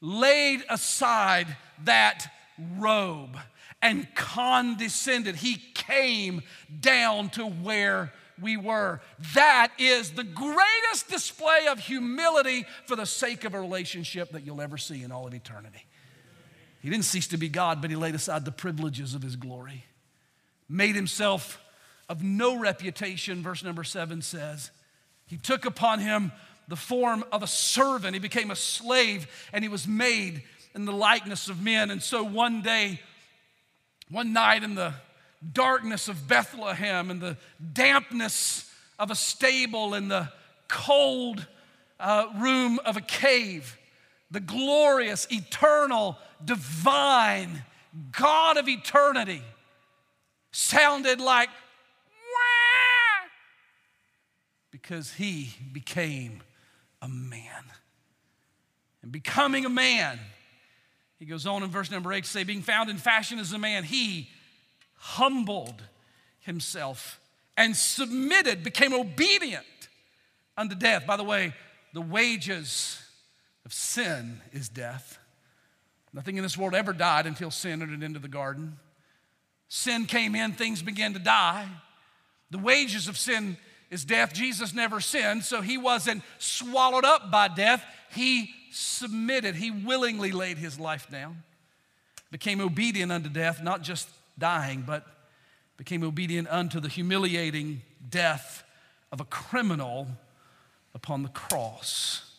laid 0.02 0.62
aside 0.68 1.56
that 1.84 2.30
robe 2.78 3.36
and 3.82 4.06
condescended. 4.14 5.36
He 5.36 5.56
came 5.74 6.42
down 6.80 7.30
to 7.30 7.46
where 7.46 8.12
we 8.40 8.56
were. 8.56 9.00
That 9.34 9.72
is 9.78 10.10
the 10.10 10.24
greatest 10.24 11.08
display 11.08 11.66
of 11.68 11.78
humility 11.78 12.66
for 12.86 12.96
the 12.96 13.06
sake 13.06 13.44
of 13.44 13.54
a 13.54 13.60
relationship 13.60 14.32
that 14.32 14.44
you'll 14.44 14.60
ever 14.60 14.78
see 14.78 15.02
in 15.02 15.12
all 15.12 15.26
of 15.26 15.34
eternity. 15.34 15.84
He 16.80 16.90
didn't 16.90 17.04
cease 17.04 17.26
to 17.28 17.36
be 17.36 17.48
God, 17.48 17.80
but 17.80 17.90
he 17.90 17.96
laid 17.96 18.14
aside 18.14 18.44
the 18.44 18.52
privileges 18.52 19.14
of 19.14 19.22
his 19.22 19.36
glory, 19.36 19.84
made 20.68 20.94
himself 20.94 21.60
of 22.08 22.22
no 22.22 22.58
reputation, 22.58 23.42
verse 23.42 23.64
number 23.64 23.84
seven 23.84 24.22
says. 24.22 24.70
He 25.26 25.36
took 25.36 25.64
upon 25.64 26.00
him 26.00 26.30
the 26.68 26.76
form 26.76 27.24
of 27.32 27.42
a 27.42 27.46
servant. 27.46 28.14
He 28.14 28.20
became 28.20 28.50
a 28.50 28.56
slave 28.56 29.26
and 29.52 29.64
he 29.64 29.68
was 29.68 29.88
made 29.88 30.42
in 30.76 30.84
the 30.84 30.92
likeness 30.92 31.48
of 31.48 31.60
men. 31.60 31.90
And 31.90 32.02
so 32.02 32.22
one 32.22 32.60
day, 32.60 33.00
one 34.10 34.34
night 34.34 34.62
in 34.62 34.74
the 34.74 34.92
darkness 35.52 36.06
of 36.06 36.28
Bethlehem 36.28 37.10
and 37.10 37.20
the 37.20 37.38
dampness 37.72 38.70
of 38.98 39.10
a 39.10 39.14
stable 39.14 39.94
and 39.94 40.10
the 40.10 40.30
cold 40.68 41.46
uh, 41.98 42.26
room 42.36 42.78
of 42.84 42.98
a 42.98 43.00
cave, 43.00 43.78
the 44.30 44.40
glorious, 44.40 45.26
eternal, 45.30 46.18
divine 46.44 47.64
God 48.12 48.58
of 48.58 48.68
eternity 48.68 49.42
sounded 50.52 51.20
like 51.22 51.48
Wah! 51.48 53.28
because 54.70 55.14
he 55.14 55.54
became 55.72 56.42
a 57.00 57.08
man. 57.08 57.64
And 59.02 59.10
becoming 59.10 59.64
a 59.64 59.70
man, 59.70 60.18
he 61.18 61.24
goes 61.24 61.46
on 61.46 61.62
in 61.62 61.70
verse 61.70 61.90
number 61.90 62.12
eight 62.12 62.24
to 62.24 62.30
say, 62.30 62.44
being 62.44 62.62
found 62.62 62.90
in 62.90 62.98
fashion 62.98 63.38
as 63.38 63.52
a 63.52 63.58
man, 63.58 63.84
he 63.84 64.28
humbled 64.94 65.82
himself 66.40 67.20
and 67.56 67.74
submitted, 67.74 68.62
became 68.62 68.92
obedient 68.92 69.64
unto 70.56 70.74
death. 70.74 71.06
By 71.06 71.16
the 71.16 71.24
way, 71.24 71.54
the 71.94 72.02
wages 72.02 73.00
of 73.64 73.72
sin 73.72 74.40
is 74.52 74.68
death. 74.68 75.18
Nothing 76.12 76.36
in 76.36 76.42
this 76.42 76.56
world 76.56 76.74
ever 76.74 76.92
died 76.92 77.26
until 77.26 77.50
sin 77.50 77.82
entered 77.82 78.02
into 78.02 78.18
the 78.18 78.28
garden. 78.28 78.76
Sin 79.68 80.06
came 80.06 80.34
in, 80.34 80.52
things 80.52 80.82
began 80.82 81.14
to 81.14 81.18
die. 81.18 81.66
The 82.50 82.58
wages 82.58 83.08
of 83.08 83.16
sin 83.16 83.56
is 83.90 84.04
death. 84.04 84.32
Jesus 84.32 84.74
never 84.74 85.00
sinned, 85.00 85.44
so 85.44 85.60
he 85.60 85.78
wasn't 85.78 86.22
swallowed 86.38 87.04
up 87.04 87.30
by 87.30 87.48
death. 87.48 87.84
He 88.12 88.50
submitted, 88.76 89.56
he 89.56 89.70
willingly 89.70 90.32
laid 90.32 90.58
his 90.58 90.78
life 90.78 91.08
down, 91.10 91.42
became 92.30 92.60
obedient 92.60 93.10
unto 93.10 93.28
death, 93.28 93.62
not 93.62 93.82
just 93.82 94.08
dying, 94.38 94.84
but 94.86 95.06
became 95.76 96.02
obedient 96.02 96.48
unto 96.48 96.80
the 96.80 96.88
humiliating 96.88 97.82
death 98.08 98.64
of 99.10 99.20
a 99.20 99.24
criminal 99.24 100.08
upon 100.94 101.22
the 101.22 101.28
cross. 101.30 102.34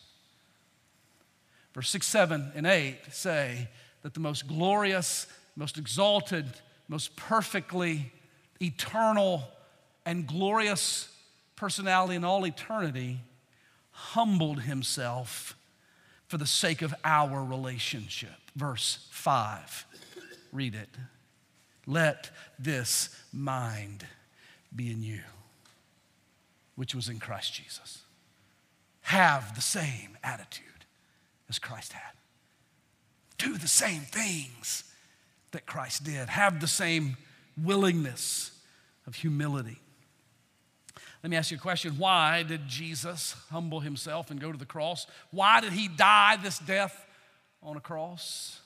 Verse 1.74 1.90
6, 1.90 2.06
7, 2.06 2.52
and 2.54 2.66
8 2.66 2.98
say 3.10 3.68
that 4.02 4.14
the 4.14 4.20
most 4.20 4.46
glorious, 4.46 5.26
most 5.56 5.78
exalted, 5.78 6.46
most 6.88 7.14
perfectly 7.16 8.12
eternal, 8.60 9.42
and 10.06 10.26
glorious 10.26 11.12
personality 11.56 12.14
in 12.14 12.24
all 12.24 12.46
eternity 12.46 13.20
humbled 13.90 14.62
himself 14.62 15.57
for 16.28 16.36
the 16.36 16.46
sake 16.46 16.82
of 16.82 16.94
our 17.04 17.42
relationship. 17.42 18.30
Verse 18.54 19.06
5, 19.10 19.86
read 20.52 20.74
it. 20.74 20.90
Let 21.86 22.30
this 22.58 23.08
mind 23.32 24.06
be 24.74 24.90
in 24.90 25.02
you, 25.02 25.22
which 26.76 26.94
was 26.94 27.08
in 27.08 27.18
Christ 27.18 27.54
Jesus. 27.54 28.02
Have 29.02 29.54
the 29.54 29.62
same 29.62 30.18
attitude 30.22 30.64
as 31.48 31.58
Christ 31.58 31.94
had. 31.94 32.12
Do 33.38 33.56
the 33.56 33.68
same 33.68 34.02
things 34.02 34.84
that 35.52 35.64
Christ 35.64 36.04
did. 36.04 36.28
Have 36.28 36.60
the 36.60 36.66
same 36.66 37.16
willingness 37.56 38.50
of 39.06 39.14
humility. 39.14 39.78
Let 41.22 41.30
me 41.30 41.36
ask 41.36 41.50
you 41.50 41.56
a 41.56 41.60
question. 41.60 41.98
Why 41.98 42.44
did 42.44 42.68
Jesus 42.68 43.34
humble 43.50 43.80
himself 43.80 44.30
and 44.30 44.40
go 44.40 44.52
to 44.52 44.58
the 44.58 44.66
cross? 44.66 45.06
Why 45.30 45.60
did 45.60 45.72
he 45.72 45.88
die 45.88 46.36
this 46.36 46.58
death 46.58 47.04
on 47.62 47.76
a 47.76 47.80
cross? 47.80 48.60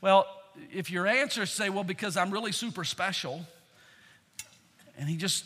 Well, 0.00 0.26
if 0.72 0.90
your 0.90 1.06
answers 1.06 1.50
say, 1.50 1.68
well, 1.68 1.84
because 1.84 2.16
I'm 2.16 2.30
really 2.30 2.52
super 2.52 2.84
special, 2.84 3.44
and 4.96 5.08
he 5.08 5.16
just 5.16 5.44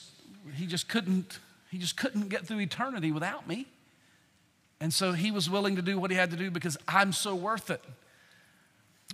he 0.54 0.66
just 0.66 0.88
couldn't 0.88 1.38
he 1.70 1.78
just 1.78 1.96
couldn't 1.96 2.28
get 2.28 2.46
through 2.46 2.60
eternity 2.60 3.12
without 3.12 3.48
me. 3.48 3.66
And 4.80 4.92
so 4.92 5.12
he 5.12 5.30
was 5.30 5.48
willing 5.48 5.76
to 5.76 5.82
do 5.82 5.98
what 5.98 6.10
he 6.10 6.16
had 6.16 6.30
to 6.30 6.36
do 6.36 6.50
because 6.50 6.76
I'm 6.88 7.12
so 7.12 7.34
worth 7.34 7.70
it. 7.70 7.82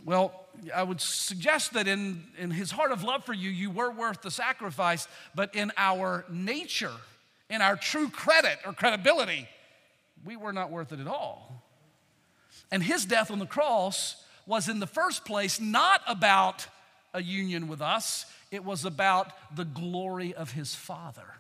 Well, 0.07 0.47
I 0.73 0.85
would 0.85 1.01
suggest 1.01 1.73
that 1.73 1.89
in, 1.89 2.23
in 2.39 2.53
his 2.53 2.71
heart 2.71 2.93
of 2.93 3.03
love 3.03 3.25
for 3.25 3.33
you, 3.33 3.51
you 3.51 3.73
were 3.73 3.91
worth 3.91 4.23
the 4.23 4.31
sacrifice, 4.31 5.09
but 5.35 5.53
in 5.57 5.73
our 5.77 6.25
nature, 6.31 6.93
in 7.51 7.61
our 7.61 7.75
true 7.75 8.09
credit 8.09 8.61
or 8.65 8.73
credibility, 8.73 9.49
we 10.25 10.37
were 10.37 10.53
not 10.53 10.71
worth 10.71 10.93
it 10.93 11.01
at 11.01 11.09
all. 11.09 11.65
And 12.71 12.85
his 12.85 13.05
death 13.05 13.33
on 13.33 13.41
the 13.41 13.47
cross 13.47 14.15
was, 14.47 14.69
in 14.69 14.79
the 14.79 14.87
first 14.87 15.25
place, 15.25 15.61
not 15.61 16.01
about 16.07 16.69
a 17.13 17.21
union 17.21 17.67
with 17.67 17.83
us, 17.83 18.27
it 18.53 18.65
was 18.65 18.85
about 18.85 19.33
the 19.57 19.65
glory 19.65 20.33
of 20.35 20.53
his 20.53 20.73
Father. 20.73 21.35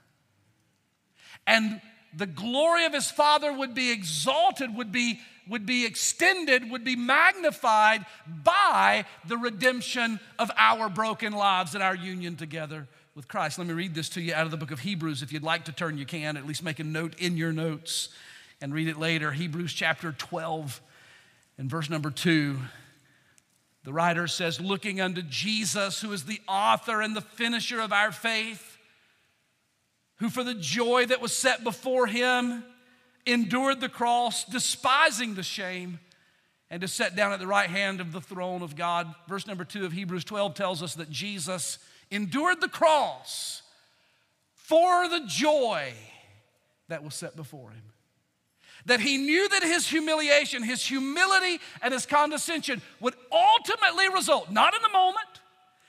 And 1.46 1.80
the 2.12 2.26
glory 2.26 2.84
of 2.84 2.92
his 2.92 3.12
Father 3.12 3.52
would 3.52 3.74
be 3.74 3.92
exalted, 3.92 4.74
would 4.74 4.90
be 4.90 5.20
would 5.48 5.66
be 5.66 5.86
extended, 5.86 6.70
would 6.70 6.84
be 6.84 6.96
magnified 6.96 8.04
by 8.26 9.04
the 9.26 9.36
redemption 9.36 10.18
of 10.38 10.50
our 10.56 10.88
broken 10.88 11.32
lives 11.32 11.74
and 11.74 11.82
our 11.82 11.94
union 11.94 12.36
together 12.36 12.88
with 13.14 13.28
Christ. 13.28 13.58
Let 13.58 13.66
me 13.66 13.74
read 13.74 13.94
this 13.94 14.08
to 14.10 14.20
you 14.20 14.34
out 14.34 14.44
of 14.44 14.50
the 14.50 14.56
book 14.56 14.70
of 14.70 14.80
Hebrews. 14.80 15.22
If 15.22 15.32
you'd 15.32 15.42
like 15.42 15.64
to 15.64 15.72
turn, 15.72 15.98
you 15.98 16.06
can. 16.06 16.36
At 16.36 16.46
least 16.46 16.62
make 16.62 16.78
a 16.78 16.84
note 16.84 17.14
in 17.18 17.36
your 17.36 17.52
notes 17.52 18.10
and 18.60 18.74
read 18.74 18.88
it 18.88 18.98
later. 18.98 19.32
Hebrews 19.32 19.72
chapter 19.72 20.12
12 20.12 20.80
and 21.58 21.70
verse 21.70 21.88
number 21.88 22.10
2. 22.10 22.58
The 23.84 23.92
writer 23.92 24.26
says, 24.26 24.60
Looking 24.60 25.00
unto 25.00 25.22
Jesus, 25.22 26.00
who 26.00 26.12
is 26.12 26.24
the 26.24 26.40
author 26.48 27.00
and 27.00 27.16
the 27.16 27.20
finisher 27.20 27.80
of 27.80 27.92
our 27.92 28.12
faith, 28.12 28.76
who 30.16 30.28
for 30.28 30.42
the 30.42 30.54
joy 30.54 31.06
that 31.06 31.22
was 31.22 31.32
set 31.32 31.62
before 31.62 32.06
him, 32.06 32.64
endured 33.26 33.80
the 33.80 33.88
cross, 33.88 34.44
despising 34.44 35.34
the 35.34 35.42
shame, 35.42 35.98
and 36.70 36.80
to 36.80 36.88
set 36.88 37.14
down 37.14 37.32
at 37.32 37.38
the 37.38 37.46
right 37.46 37.70
hand 37.70 38.00
of 38.00 38.12
the 38.12 38.20
throne 38.20 38.62
of 38.62 38.76
God. 38.76 39.14
Verse 39.28 39.46
number 39.46 39.64
two 39.64 39.84
of 39.84 39.92
Hebrews 39.92 40.24
12 40.24 40.54
tells 40.54 40.82
us 40.82 40.94
that 40.94 41.10
Jesus 41.10 41.78
endured 42.10 42.60
the 42.60 42.68
cross 42.68 43.62
for 44.54 45.08
the 45.08 45.22
joy 45.26 45.92
that 46.88 47.04
was 47.04 47.14
set 47.14 47.36
before 47.36 47.70
him. 47.70 47.82
That 48.86 49.00
he 49.00 49.16
knew 49.16 49.48
that 49.48 49.62
his 49.62 49.88
humiliation, 49.88 50.62
his 50.62 50.84
humility, 50.84 51.60
and 51.82 51.92
his 51.92 52.06
condescension 52.06 52.82
would 53.00 53.14
ultimately 53.32 54.08
result, 54.08 54.50
not 54.50 54.74
in 54.74 54.82
the 54.82 54.92
moment, 54.92 55.40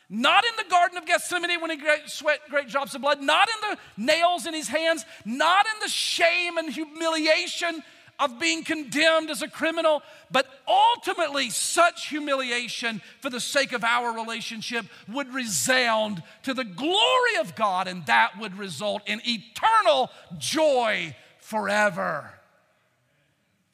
not 0.10 0.46
in 0.46 0.52
the 0.58 0.70
Garden 0.70 0.98
of 0.98 1.06
Gethsemane 1.06 1.60
when 1.62 1.72
he 1.72 1.80
sweat 2.06 2.40
great 2.50 2.70
drops 2.70 2.96
of 2.96 3.02
blood, 3.02 3.22
not 3.22 3.50
in 3.50 3.70
the 3.70 4.06
nails 4.06 4.46
in 4.46 4.54
his 4.54 4.68
hands, 4.68 5.06
not 5.26 5.66
in 5.66 5.80
the 5.82 5.90
shame 5.90 6.58
and 6.58 6.72
humiliation 6.72 7.84
of 8.20 8.40
being 8.40 8.64
condemned 8.64 9.30
as 9.30 9.42
a 9.42 9.48
criminal, 9.48 10.02
but 10.32 10.48
ultimately, 10.68 11.50
such 11.50 12.08
humiliation 12.08 13.02
for 13.22 13.30
the 13.30 13.40
sake 13.40 13.74
of 13.74 13.84
our 13.84 14.14
relationship 14.14 14.86
would 15.08 15.32
resound 15.34 16.24
to 16.44 16.54
the 16.54 16.64
glory 16.64 17.38
of 17.40 17.56
God, 17.56 17.88
and 17.88 18.06
that 18.08 18.40
would 18.40 18.58
result 18.58 19.08
in 19.08 19.22
eternal 19.24 20.10
joy 20.38 21.16
forever. 21.40 22.34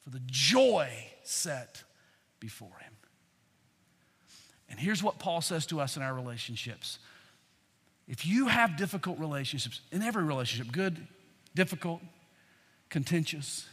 For 0.02 0.10
the 0.10 0.22
joy 0.26 0.90
set 1.22 1.82
before 2.38 2.76
him. 2.80 2.83
And 4.74 4.80
here's 4.80 5.04
what 5.04 5.20
Paul 5.20 5.40
says 5.40 5.66
to 5.66 5.80
us 5.80 5.96
in 5.96 6.02
our 6.02 6.12
relationships 6.12 6.98
if 8.08 8.26
you 8.26 8.48
have 8.48 8.76
difficult 8.76 9.20
relationships, 9.20 9.80
in 9.92 10.02
every 10.02 10.24
relationship, 10.24 10.72
good, 10.72 11.06
difficult, 11.54 12.02
contentious, 12.90 13.66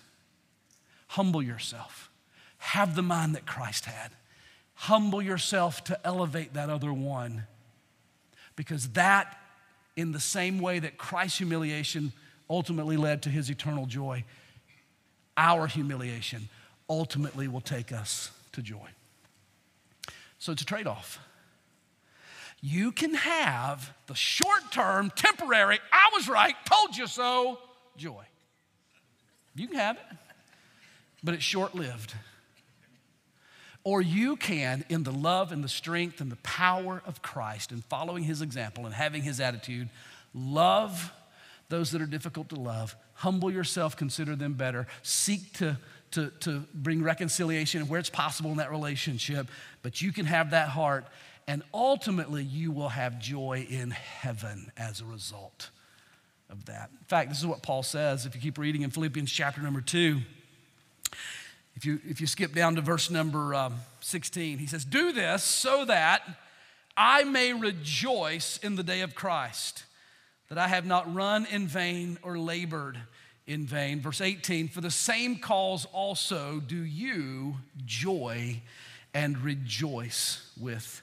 humble 1.08 1.42
yourself. 1.42 2.12
have 2.60 2.96
the 2.96 3.02
mind 3.02 3.34
that 3.34 3.48
Christ 3.48 3.86
had. 3.86 4.12
Humble 4.76 5.24
yourself 5.24 5.84
to 5.86 6.00
elevate 6.06 6.54
that 6.54 6.70
other 6.70 6.94
one. 6.94 7.46
Because 8.56 8.90
that, 8.90 9.40
in 9.96 10.12
the 10.12 10.20
same 10.20 10.60
way 10.60 10.78
that 10.78 11.00
Christ's 11.00 11.40
humiliation 11.40 12.14
ultimately 12.48 12.96
led 12.96 13.24
to 13.24 13.30
his 13.30 13.50
eternal 13.50 13.88
joy, 13.88 14.24
our 15.36 15.66
humiliation 15.66 16.48
ultimately 16.88 17.48
will 17.48 17.60
take 17.60 17.92
us 17.92 18.30
to 18.52 18.62
joy. 18.62 18.88
So 20.42 20.52
it's 20.52 20.64
a 20.64 20.66
trade 20.66 20.88
off. 20.88 21.20
You 22.62 22.92
can 22.92 23.14
have 23.14 23.94
the 24.08 24.16
short 24.16 24.72
term, 24.72 25.12
temporary, 25.16 25.78
I 25.94 26.10
was 26.14 26.28
right, 26.28 26.56
told 26.66 26.98
you 26.98 27.06
so 27.06 27.60
joy. 27.96 28.24
You 29.54 29.68
can 29.68 29.78
have 29.78 29.98
it, 29.98 30.18
but 31.24 31.36
it's 31.36 31.44
short 31.44 31.76
lived. 31.76 32.16
Or 33.84 34.02
you 34.02 34.36
can, 34.36 34.84
in 34.90 35.04
the 35.04 35.12
love 35.12 35.52
and 35.52 35.64
the 35.64 35.70
strength 35.70 36.22
and 36.22 36.32
the 36.32 36.38
power 36.38 37.04
of 37.06 37.22
Christ 37.22 37.72
and 37.72 37.86
following 37.86 38.24
his 38.24 38.42
example 38.42 38.88
and 38.88 38.96
having 38.96 39.22
his 39.22 39.40
attitude, 39.40 39.90
love 40.34 41.14
those 41.70 41.92
that 41.92 42.02
are 42.02 42.08
difficult 42.08 42.50
to 42.50 42.56
love, 42.56 42.96
humble 43.14 43.52
yourself, 43.52 43.96
consider 43.96 44.36
them 44.36 44.54
better, 44.54 44.88
seek 45.04 45.54
to, 45.60 45.78
to, 46.12 46.30
to 46.42 46.64
bring 46.74 47.04
reconciliation 47.04 47.88
where 47.88 48.00
it's 48.00 48.10
possible 48.10 48.52
in 48.52 48.58
that 48.58 48.72
relationship. 48.72 49.48
But 49.82 50.02
you 50.02 50.12
can 50.12 50.26
have 50.26 50.52
that 50.52 50.70
heart, 50.70 51.06
and 51.48 51.64
ultimately, 51.74 52.44
you 52.44 52.72
will 52.72 52.90
have 52.90 53.20
joy 53.20 53.66
in 53.70 53.92
heaven 53.92 54.72
as 54.78 55.02
a 55.02 55.06
result 55.06 55.70
of 56.50 56.66
that. 56.66 56.90
In 56.92 57.06
fact, 57.06 57.30
this 57.30 57.40
is 57.40 57.46
what 57.48 57.64
Paul 57.64 57.84
says 57.84 58.26
if 58.26 58.36
you 58.36 58.42
keep 58.42 58.58
reading 58.58 58.82
in 58.82 58.90
Philippians 58.90 59.32
chapter 59.32 59.62
number 59.62 59.82
two. 59.82 60.20
If 61.76 61.86
you, 61.86 62.00
if 62.06 62.20
you 62.20 62.28
skip 62.28 62.54
down 62.54 62.76
to 62.76 62.82
verse 62.82 63.10
number 63.10 63.56
um, 63.56 63.76
16, 64.02 64.58
he 64.58 64.68
says, 64.68 64.86
Do 64.86 65.14
this 65.14 65.42
so 65.44 65.86
that 65.86 66.22
I 66.98 67.24
may 67.24 67.54
rejoice 67.54 68.58
in 68.58 68.76
the 68.76 68.84
day 68.84 69.02
of 69.02 69.16
Christ, 69.16 69.86
that 70.50 70.58
I 70.58 70.68
have 70.68 70.86
not 70.86 71.12
run 71.14 71.48
in 71.50 71.68
vain 71.68 72.20
or 72.22 72.38
labored 72.38 73.00
in 73.48 73.66
vain. 73.66 74.02
Verse 74.02 74.22
18, 74.22 74.68
For 74.68 74.82
the 74.82 74.92
same 74.92 75.38
cause 75.38 75.86
also 75.92 76.62
do 76.66 76.78
you 76.78 77.56
joy 77.86 78.62
and 79.14 79.38
rejoice 79.40 80.52
with 80.60 81.02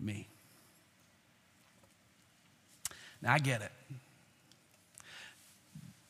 me. 0.00 0.28
Now, 3.22 3.32
I 3.32 3.38
get 3.38 3.62
it. 3.62 3.72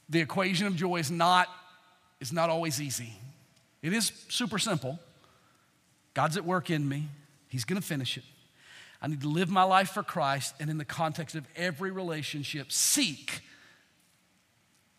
The 0.08 0.20
equation 0.20 0.66
of 0.66 0.76
joy 0.76 0.96
is 0.96 1.10
not, 1.10 1.48
is 2.20 2.32
not 2.32 2.50
always 2.50 2.80
easy. 2.80 3.12
It 3.82 3.92
is 3.92 4.12
super 4.28 4.58
simple. 4.58 4.98
God's 6.14 6.36
at 6.36 6.44
work 6.44 6.70
in 6.70 6.88
me, 6.88 7.08
He's 7.48 7.64
going 7.64 7.80
to 7.80 7.86
finish 7.86 8.16
it. 8.16 8.24
I 9.00 9.08
need 9.08 9.20
to 9.20 9.28
live 9.28 9.50
my 9.50 9.62
life 9.62 9.90
for 9.90 10.02
Christ, 10.02 10.54
and 10.58 10.70
in 10.70 10.78
the 10.78 10.84
context 10.84 11.34
of 11.34 11.46
every 11.54 11.90
relationship, 11.90 12.72
seek 12.72 13.42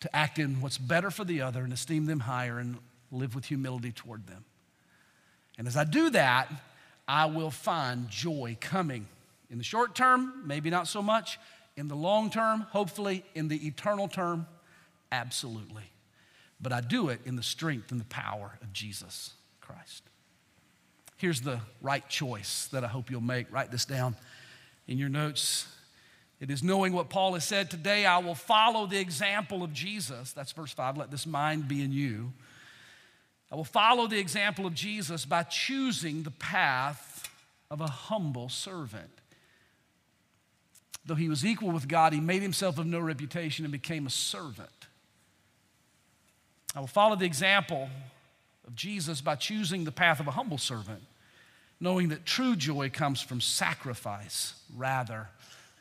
to 0.00 0.16
act 0.16 0.38
in 0.38 0.60
what's 0.60 0.78
better 0.78 1.10
for 1.10 1.24
the 1.24 1.42
other 1.42 1.62
and 1.62 1.72
esteem 1.72 2.06
them 2.06 2.20
higher 2.20 2.58
and 2.58 2.78
live 3.10 3.34
with 3.34 3.46
humility 3.46 3.92
toward 3.92 4.26
them. 4.26 4.44
And 5.56 5.66
as 5.66 5.76
I 5.76 5.84
do 5.84 6.10
that, 6.10 6.48
I 7.06 7.26
will 7.26 7.50
find 7.50 8.08
joy 8.08 8.56
coming. 8.60 9.06
In 9.50 9.58
the 9.58 9.64
short 9.64 9.94
term, 9.94 10.42
maybe 10.46 10.70
not 10.70 10.86
so 10.86 11.02
much. 11.02 11.38
In 11.76 11.88
the 11.88 11.96
long 11.96 12.30
term, 12.30 12.60
hopefully. 12.70 13.24
In 13.34 13.48
the 13.48 13.66
eternal 13.66 14.08
term, 14.08 14.46
absolutely 15.10 15.90
but 16.60 16.72
I 16.72 16.80
do 16.80 17.08
it 17.08 17.20
in 17.24 17.36
the 17.36 17.42
strength 17.42 17.92
and 17.92 18.00
the 18.00 18.06
power 18.06 18.58
of 18.62 18.72
Jesus 18.72 19.34
Christ. 19.60 20.02
Here's 21.16 21.40
the 21.40 21.60
right 21.80 22.06
choice 22.08 22.68
that 22.72 22.84
I 22.84 22.88
hope 22.88 23.10
you'll 23.10 23.20
make. 23.20 23.52
Write 23.52 23.70
this 23.70 23.84
down 23.84 24.16
in 24.86 24.98
your 24.98 25.08
notes. 25.08 25.66
It 26.40 26.50
is 26.50 26.62
knowing 26.62 26.92
what 26.92 27.08
Paul 27.08 27.34
has 27.34 27.44
said 27.44 27.70
today, 27.70 28.06
I 28.06 28.18
will 28.18 28.34
follow 28.34 28.86
the 28.86 28.98
example 28.98 29.62
of 29.62 29.72
Jesus. 29.72 30.32
That's 30.32 30.52
verse 30.52 30.72
5. 30.72 30.96
Let 30.96 31.10
this 31.10 31.26
mind 31.26 31.66
be 31.66 31.82
in 31.82 31.92
you. 31.92 32.32
I 33.50 33.56
will 33.56 33.64
follow 33.64 34.06
the 34.06 34.18
example 34.18 34.66
of 34.66 34.74
Jesus 34.74 35.24
by 35.24 35.42
choosing 35.42 36.22
the 36.22 36.30
path 36.30 37.28
of 37.70 37.80
a 37.80 37.86
humble 37.86 38.48
servant. 38.48 39.10
Though 41.04 41.14
he 41.14 41.28
was 41.28 41.44
equal 41.44 41.70
with 41.70 41.88
God, 41.88 42.12
he 42.12 42.20
made 42.20 42.42
himself 42.42 42.78
of 42.78 42.86
no 42.86 43.00
reputation 43.00 43.64
and 43.64 43.72
became 43.72 44.06
a 44.06 44.10
servant 44.10 44.68
I 46.74 46.80
will 46.80 46.86
follow 46.86 47.16
the 47.16 47.24
example 47.24 47.88
of 48.66 48.74
Jesus 48.74 49.20
by 49.20 49.34
choosing 49.36 49.84
the 49.84 49.92
path 49.92 50.20
of 50.20 50.28
a 50.28 50.32
humble 50.32 50.58
servant, 50.58 51.02
knowing 51.80 52.08
that 52.10 52.26
true 52.26 52.56
joy 52.56 52.90
comes 52.90 53.20
from 53.20 53.40
sacrifice 53.40 54.54
rather 54.76 55.28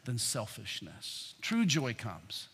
than 0.08 0.18
selfishness. 0.18 1.36
True 1.42 1.66
joy 1.66 1.94
comes. 1.94 2.48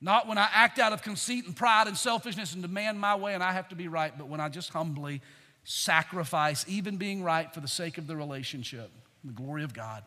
Not 0.00 0.28
when 0.28 0.36
I 0.36 0.46
act 0.52 0.78
out 0.78 0.92
of 0.92 1.02
conceit 1.02 1.46
and 1.46 1.56
pride 1.56 1.88
and 1.88 1.96
selfishness 1.96 2.52
and 2.52 2.60
demand 2.60 3.00
my 3.00 3.16
way 3.16 3.32
and 3.32 3.42
I 3.42 3.52
have 3.52 3.70
to 3.70 3.74
be 3.74 3.88
right, 3.88 4.16
but 4.16 4.28
when 4.28 4.40
I 4.40 4.50
just 4.50 4.70
humbly 4.70 5.22
sacrifice, 5.64 6.66
even 6.68 6.98
being 6.98 7.22
right 7.22 7.52
for 7.52 7.60
the 7.60 7.68
sake 7.68 7.96
of 7.96 8.06
the 8.06 8.14
relationship, 8.14 8.90
the 9.24 9.32
glory 9.32 9.64
of 9.64 9.72
God, 9.72 10.04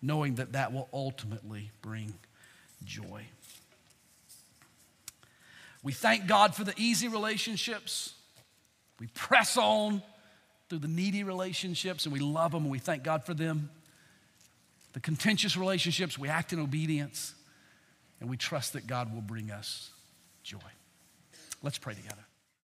knowing 0.00 0.36
that 0.36 0.52
that 0.52 0.72
will 0.72 0.88
ultimately 0.90 1.70
bring 1.82 2.14
joy. 2.82 3.26
We 5.82 5.92
thank 5.92 6.26
God 6.26 6.54
for 6.54 6.64
the 6.64 6.74
easy 6.78 7.08
relationships. 7.08 8.14
We 8.98 9.08
press 9.08 9.58
on 9.58 10.02
through 10.70 10.78
the 10.78 10.88
needy 10.88 11.24
relationships 11.24 12.06
and 12.06 12.12
we 12.12 12.20
love 12.20 12.52
them 12.52 12.62
and 12.62 12.72
we 12.72 12.78
thank 12.78 13.02
God 13.02 13.24
for 13.24 13.34
them. 13.34 13.68
The 14.92 15.00
contentious 15.00 15.56
relationships, 15.56 16.18
we 16.18 16.28
act 16.28 16.52
in 16.52 16.58
obedience 16.58 17.34
and 18.20 18.28
we 18.28 18.36
trust 18.36 18.72
that 18.72 18.86
God 18.86 19.12
will 19.12 19.20
bring 19.20 19.50
us 19.50 19.90
joy. 20.42 20.58
Let's 21.62 21.78
pray 21.78 21.94
together. 21.94 22.27